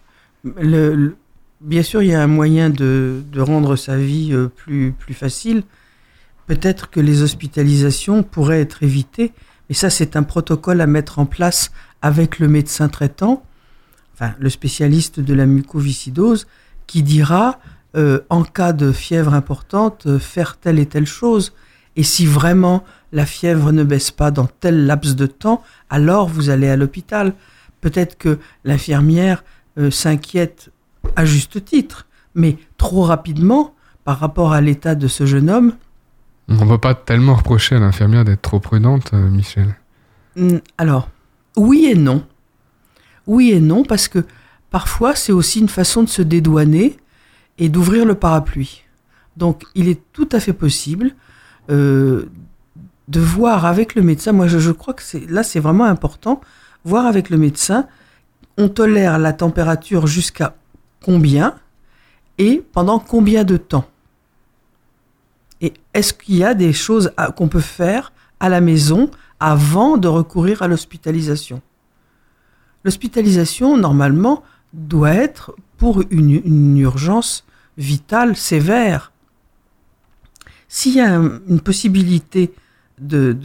Bien 1.60 1.82
sûr, 1.82 2.02
il 2.02 2.10
y 2.10 2.14
a 2.14 2.22
un 2.22 2.28
moyen 2.28 2.70
de, 2.70 3.22
de 3.32 3.40
rendre 3.40 3.74
sa 3.74 3.96
vie 3.96 4.30
euh, 4.32 4.48
plus, 4.48 4.92
plus 4.92 5.14
facile. 5.14 5.64
Peut-être 6.46 6.88
que 6.88 7.00
les 7.00 7.22
hospitalisations 7.22 8.22
pourraient 8.22 8.60
être 8.60 8.82
évitées, 8.82 9.32
mais 9.68 9.74
ça, 9.74 9.90
c'est 9.90 10.16
un 10.16 10.22
protocole 10.22 10.80
à 10.80 10.86
mettre 10.86 11.18
en 11.18 11.26
place 11.26 11.72
avec 12.00 12.38
le 12.38 12.48
médecin 12.48 12.88
traitant, 12.88 13.42
enfin, 14.14 14.34
le 14.38 14.48
spécialiste 14.48 15.18
de 15.18 15.34
la 15.34 15.46
mucoviscidose, 15.46 16.46
qui 16.86 17.02
dira, 17.02 17.58
euh, 17.96 18.20
en 18.30 18.44
cas 18.44 18.72
de 18.72 18.92
fièvre 18.92 19.34
importante, 19.34 20.06
euh, 20.06 20.18
faire 20.18 20.56
telle 20.58 20.78
et 20.78 20.86
telle 20.86 21.06
chose. 21.06 21.54
Et 21.96 22.04
si 22.04 22.24
vraiment 22.24 22.84
la 23.12 23.26
fièvre 23.26 23.72
ne 23.72 23.84
baisse 23.84 24.10
pas 24.10 24.30
dans 24.30 24.46
tel 24.46 24.86
laps 24.86 25.16
de 25.16 25.26
temps, 25.26 25.62
alors 25.90 26.28
vous 26.28 26.50
allez 26.50 26.68
à 26.68 26.76
l'hôpital. 26.76 27.34
Peut-être 27.80 28.18
que 28.18 28.38
l'infirmière 28.64 29.44
euh, 29.78 29.90
s'inquiète 29.90 30.70
à 31.16 31.24
juste 31.24 31.64
titre, 31.64 32.06
mais 32.34 32.58
trop 32.76 33.02
rapidement 33.02 33.74
par 34.04 34.18
rapport 34.18 34.52
à 34.52 34.60
l'état 34.60 34.94
de 34.94 35.08
ce 35.08 35.26
jeune 35.26 35.50
homme. 35.50 35.74
On 36.48 36.64
ne 36.64 36.70
peut 36.70 36.78
pas 36.78 36.94
tellement 36.94 37.34
reprocher 37.34 37.76
à 37.76 37.78
l'infirmière 37.78 38.24
d'être 38.24 38.42
trop 38.42 38.60
prudente, 38.60 39.10
euh, 39.12 39.28
Michel. 39.28 39.76
Alors, 40.78 41.10
oui 41.56 41.88
et 41.90 41.94
non. 41.94 42.24
Oui 43.26 43.50
et 43.50 43.60
non, 43.60 43.84
parce 43.84 44.08
que 44.08 44.24
parfois 44.70 45.14
c'est 45.14 45.32
aussi 45.32 45.60
une 45.60 45.68
façon 45.68 46.02
de 46.02 46.08
se 46.08 46.22
dédouaner 46.22 46.96
et 47.58 47.68
d'ouvrir 47.68 48.04
le 48.04 48.14
parapluie. 48.14 48.84
Donc 49.36 49.64
il 49.74 49.88
est 49.88 50.00
tout 50.12 50.28
à 50.32 50.40
fait 50.40 50.52
possible 50.52 51.12
euh, 51.70 52.26
de 53.08 53.20
voir 53.20 53.64
avec 53.64 53.94
le 53.94 54.02
médecin, 54.02 54.32
moi 54.32 54.46
je, 54.46 54.70
crois 54.70 54.94
que 54.94 55.02
c'est 55.02 55.28
là 55.30 55.42
c'est 55.42 55.60
vraiment 55.60 55.84
important, 55.84 56.40
voir 56.84 57.06
avec 57.06 57.30
le 57.30 57.38
médecin, 57.38 57.86
on 58.56 58.68
tolère 58.68 59.18
la 59.18 59.32
température 59.32 60.06
jusqu'à 60.06 60.54
combien 61.02 61.54
et 62.36 62.62
pendant 62.72 62.98
combien 62.98 63.44
de 63.44 63.56
temps. 63.56 63.88
Et 65.60 65.74
est-ce 65.94 66.12
qu'il 66.12 66.36
y 66.36 66.44
a 66.44 66.54
des 66.54 66.72
choses 66.72 67.12
qu'on 67.36 67.48
peut 67.48 67.60
faire 67.60 68.12
à 68.40 68.48
la 68.48 68.60
maison 68.60 69.10
avant 69.40 69.96
de 69.96 70.06
recourir 70.06 70.62
à 70.62 70.68
l'hospitalisation? 70.68 71.62
L'hospitalisation, 72.84 73.76
normalement, 73.76 74.44
doit 74.72 75.14
être 75.14 75.54
pour 75.78 76.02
une, 76.10 76.76
urgence 76.78 77.44
vitale 77.76 78.36
sévère. 78.36 79.12
S'il 80.68 80.94
y 80.94 81.00
a 81.00 81.14
une 81.14 81.60
possibilité 81.60 82.52
de, 83.00 83.36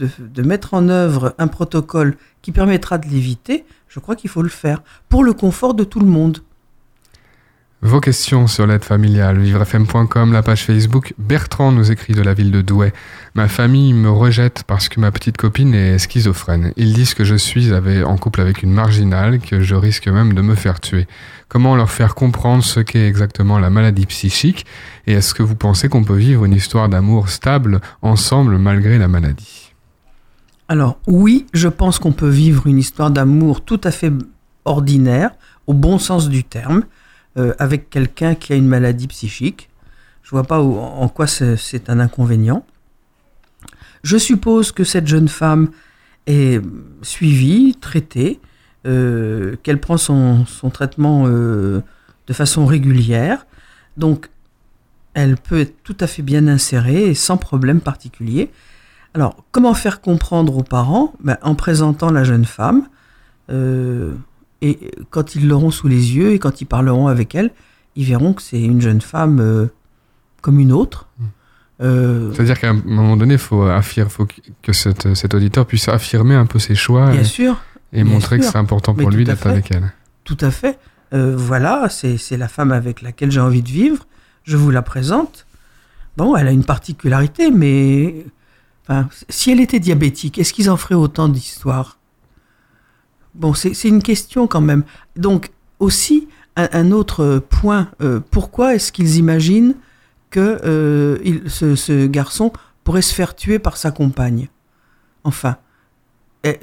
mettre 0.42 0.74
en 0.74 0.88
œuvre 0.88 1.34
un 1.38 1.46
protocole 1.46 2.16
qui 2.42 2.52
permettra 2.52 2.98
de 2.98 3.06
l'éviter, 3.06 3.64
je 3.88 4.00
crois 4.00 4.16
qu'il 4.16 4.30
faut 4.30 4.42
le 4.42 4.48
faire, 4.48 4.82
pour 5.08 5.24
le 5.24 5.32
confort 5.32 5.74
de 5.74 5.84
tout 5.84 6.00
le 6.00 6.06
monde. 6.06 6.38
Vos 7.84 8.00
questions 8.00 8.46
sur 8.46 8.66
l'aide 8.66 8.82
familiale, 8.82 9.38
vivrefm.com, 9.38 10.32
la 10.32 10.42
page 10.42 10.64
Facebook. 10.64 11.12
Bertrand 11.18 11.70
nous 11.70 11.92
écrit 11.92 12.14
de 12.14 12.22
la 12.22 12.32
ville 12.32 12.50
de 12.50 12.62
Douai. 12.62 12.94
Ma 13.34 13.46
famille 13.46 13.92
me 13.92 14.08
rejette 14.08 14.64
parce 14.66 14.88
que 14.88 14.98
ma 15.00 15.10
petite 15.10 15.36
copine 15.36 15.74
est 15.74 15.98
schizophrène. 15.98 16.72
Ils 16.78 16.94
disent 16.94 17.12
que 17.12 17.24
je 17.24 17.34
suis 17.34 17.74
en 17.74 18.16
couple 18.16 18.40
avec 18.40 18.62
une 18.62 18.72
marginale, 18.72 19.38
que 19.38 19.60
je 19.60 19.74
risque 19.74 20.08
même 20.08 20.32
de 20.32 20.40
me 20.40 20.54
faire 20.54 20.80
tuer. 20.80 21.06
Comment 21.48 21.76
leur 21.76 21.90
faire 21.90 22.14
comprendre 22.14 22.64
ce 22.64 22.80
qu'est 22.80 23.06
exactement 23.06 23.58
la 23.58 23.68
maladie 23.68 24.06
psychique 24.06 24.64
Et 25.06 25.12
est-ce 25.12 25.34
que 25.34 25.42
vous 25.42 25.54
pensez 25.54 25.90
qu'on 25.90 26.04
peut 26.04 26.16
vivre 26.16 26.46
une 26.46 26.54
histoire 26.54 26.88
d'amour 26.88 27.28
stable 27.28 27.82
ensemble 28.00 28.56
malgré 28.56 28.96
la 28.96 29.08
maladie? 29.08 29.74
Alors 30.68 30.96
oui, 31.06 31.44
je 31.52 31.68
pense 31.68 31.98
qu'on 31.98 32.12
peut 32.12 32.30
vivre 32.30 32.66
une 32.66 32.78
histoire 32.78 33.10
d'amour 33.10 33.60
tout 33.60 33.80
à 33.84 33.90
fait 33.90 34.10
ordinaire, 34.64 35.32
au 35.66 35.74
bon 35.74 35.98
sens 35.98 36.30
du 36.30 36.44
terme 36.44 36.84
euh, 37.36 37.52
avec 37.58 37.90
quelqu'un 37.90 38.34
qui 38.34 38.52
a 38.52 38.56
une 38.56 38.68
maladie 38.68 39.08
psychique. 39.08 39.68
Je 40.22 40.30
vois 40.30 40.44
pas 40.44 40.60
en 40.60 41.08
quoi 41.08 41.26
c'est 41.26 41.90
un 41.90 42.00
inconvénient. 42.00 42.64
Je 44.04 44.16
suppose 44.16 44.70
que 44.70 44.84
cette 44.84 45.06
jeune 45.06 45.28
femme 45.28 45.70
est 46.26 46.60
suivie, 47.02 47.76
traitée, 47.80 48.40
euh, 48.86 49.56
qu'elle 49.62 49.80
prend 49.80 49.96
son, 49.96 50.44
traitement 50.72 51.24
euh, 51.26 51.82
de 52.26 52.32
façon 52.32 52.66
régulière. 52.66 53.46
Donc, 53.96 54.28
elle 55.14 55.36
peut 55.36 55.60
être 55.60 55.82
tout 55.82 55.96
à 56.00 56.06
fait 56.06 56.22
bien 56.22 56.48
insérée 56.48 57.08
et 57.08 57.14
sans 57.14 57.36
problème 57.36 57.80
particulier. 57.80 58.50
Alors, 59.14 59.44
comment 59.52 59.74
faire 59.74 60.00
comprendre 60.00 60.56
aux 60.58 60.62
parents? 60.62 61.14
Ben, 61.20 61.38
En 61.42 61.54
présentant 61.54 62.10
la 62.10 62.24
jeune 62.24 62.44
femme. 62.44 62.88
Et 64.64 64.78
quand 65.10 65.34
ils 65.34 65.46
l'auront 65.46 65.70
sous 65.70 65.88
les 65.88 66.16
yeux 66.16 66.32
et 66.32 66.38
quand 66.38 66.62
ils 66.62 66.64
parleront 66.64 67.06
avec 67.06 67.34
elle, 67.34 67.50
ils 67.96 68.06
verront 68.06 68.32
que 68.32 68.40
c'est 68.40 68.62
une 68.62 68.80
jeune 68.80 69.02
femme 69.02 69.38
euh, 69.40 69.66
comme 70.40 70.58
une 70.58 70.72
autre. 70.72 71.06
Hmm. 71.18 71.24
Euh, 71.82 72.32
C'est-à-dire 72.32 72.58
qu'à 72.58 72.70
un 72.70 72.80
moment 72.84 73.18
donné, 73.18 73.34
il 73.34 73.38
faut, 73.38 73.68
faut 74.08 74.26
que 74.62 74.72
cet 74.72 75.34
auditeur 75.34 75.66
puisse 75.66 75.88
affirmer 75.88 76.34
un 76.34 76.46
peu 76.46 76.58
ses 76.58 76.74
choix. 76.74 77.10
Bien 77.10 77.20
et, 77.20 77.24
sûr. 77.24 77.60
Et 77.92 78.04
montrer 78.04 78.38
que 78.38 78.44
c'est 78.44 78.56
important 78.56 78.94
pour 78.94 79.10
lui 79.10 79.24
d'être 79.24 79.46
avec 79.46 79.70
elle. 79.70 79.92
Tout 80.24 80.38
à 80.40 80.50
fait. 80.50 80.78
Euh, 81.12 81.34
voilà, 81.36 81.88
c'est 81.90 82.36
la 82.38 82.48
femme 82.48 82.72
avec 82.72 83.02
laquelle 83.02 83.30
j'ai 83.30 83.40
envie 83.40 83.62
de 83.62 83.68
vivre. 83.68 84.06
Je 84.44 84.56
vous 84.56 84.70
la 84.70 84.82
présente. 84.82 85.46
Bon, 86.16 86.36
elle 86.36 86.48
a 86.48 86.52
une 86.52 86.64
particularité, 86.64 87.50
mais 87.50 88.24
enfin, 88.88 89.08
si 89.28 89.50
elle 89.50 89.60
était 89.60 89.80
diabétique, 89.80 90.38
est-ce 90.38 90.54
qu'ils 90.54 90.70
en 90.70 90.78
feraient 90.78 90.94
autant 90.94 91.28
d'histoires? 91.28 91.98
Bon, 93.34 93.52
c'est 93.54 93.88
une 93.88 94.02
question 94.02 94.46
quand 94.46 94.60
même. 94.60 94.84
Donc, 95.16 95.50
aussi, 95.80 96.28
un, 96.56 96.92
autre 96.92 97.42
point, 97.48 97.88
euh, 98.00 98.20
pourquoi 98.30 98.74
est-ce 98.74 98.92
qu'ils 98.92 99.16
imaginent 99.16 99.74
que 100.30 100.60
euh, 100.64 101.18
il- 101.24 101.42
ce, 101.50 101.74
ce 101.74 102.06
garçon 102.06 102.52
pourrait 102.84 103.02
se 103.02 103.12
faire 103.14 103.34
tuer 103.34 103.58
par 103.58 103.76
sa 103.76 103.90
compagne? 103.90 104.48
Enfin, 105.24 105.56
e- 106.46 106.54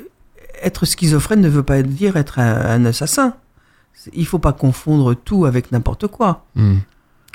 être 0.63 0.85
schizophrène 0.85 1.41
ne 1.41 1.49
veut 1.49 1.63
pas 1.63 1.81
dire 1.81 2.15
être 2.17 2.39
un, 2.39 2.55
un 2.55 2.85
assassin. 2.85 3.33
Il 4.13 4.25
faut 4.25 4.39
pas 4.39 4.53
confondre 4.53 5.13
tout 5.13 5.45
avec 5.45 5.71
n'importe 5.71 6.07
quoi. 6.07 6.45
Hmm. 6.55 6.77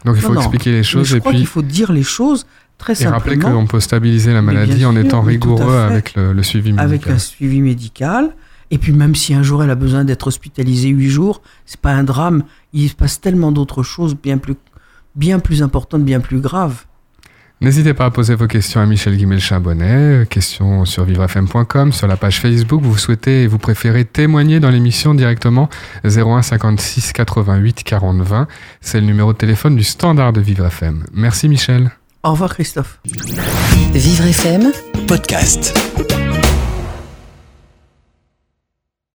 Donc 0.04 0.16
il 0.16 0.22
faut 0.22 0.28
Non, 0.28 0.34
non. 0.36 0.40
expliquer 0.40 0.72
les 0.72 0.82
choses 0.82 1.08
je 1.08 1.16
et 1.16 1.20
crois 1.20 1.32
puis 1.32 1.40
qu'il 1.40 1.46
faut 1.46 1.62
dire 1.62 1.92
les 1.92 2.02
choses 2.02 2.46
très 2.78 3.02
et 3.02 3.06
rappeler 3.06 3.38
qu'on 3.38 3.66
peut 3.66 3.80
stabiliser 3.80 4.32
la 4.32 4.42
maladie 4.42 4.84
en 4.84 4.94
étant 4.96 5.20
rigoureux 5.22 5.76
avec 5.76 6.14
le, 6.14 6.32
le 6.32 6.42
suivi 6.42 6.70
médical. 6.72 6.86
avec 6.86 7.06
un 7.08 7.18
suivi 7.18 7.60
médical. 7.60 8.34
Et 8.70 8.78
puis 8.78 8.92
même 8.92 9.14
si 9.14 9.34
un 9.34 9.42
jour 9.42 9.62
elle 9.62 9.70
a 9.70 9.74
besoin 9.74 10.04
d'être 10.04 10.26
hospitalisée 10.26 10.88
huit 10.88 11.10
jours, 11.10 11.42
c'est 11.64 11.80
pas 11.80 11.92
un 11.92 12.04
drame. 12.04 12.44
Il 12.72 12.88
se 12.88 12.94
passe 12.94 13.20
tellement 13.20 13.52
d'autres 13.52 13.82
choses 13.82 14.16
bien 14.16 14.38
plus, 14.38 14.56
bien 15.14 15.38
plus 15.38 15.62
importantes, 15.62 16.04
bien 16.04 16.20
plus 16.20 16.40
graves. 16.40 16.84
N'hésitez 17.62 17.94
pas 17.94 18.04
à 18.04 18.10
poser 18.10 18.34
vos 18.34 18.46
questions 18.46 18.82
à 18.82 18.86
Michel 18.86 19.16
Guimel-Chabonnet, 19.16 20.22
euh, 20.22 20.24
questions 20.26 20.84
sur 20.84 21.04
vivrefm.com, 21.04 21.90
sur 21.90 22.06
la 22.06 22.18
page 22.18 22.38
Facebook. 22.38 22.82
Vous 22.82 22.98
souhaitez 22.98 23.44
et 23.44 23.46
vous 23.46 23.56
préférez 23.56 24.04
témoigner 24.04 24.60
dans 24.60 24.68
l'émission 24.68 25.14
directement 25.14 25.70
01 26.04 26.42
56 26.42 27.14
88 27.14 27.82
40 27.82 28.20
20. 28.20 28.46
C'est 28.82 29.00
le 29.00 29.06
numéro 29.06 29.32
de 29.32 29.38
téléphone 29.38 29.74
du 29.74 29.84
standard 29.84 30.34
de 30.34 30.42
Vivre 30.42 30.66
FM. 30.66 31.04
Merci 31.14 31.48
Michel. 31.48 31.90
Au 32.22 32.32
revoir 32.32 32.52
Christophe. 32.52 33.00
Vivre 33.94 34.26
FM 34.26 34.72
Podcast. 35.06 35.72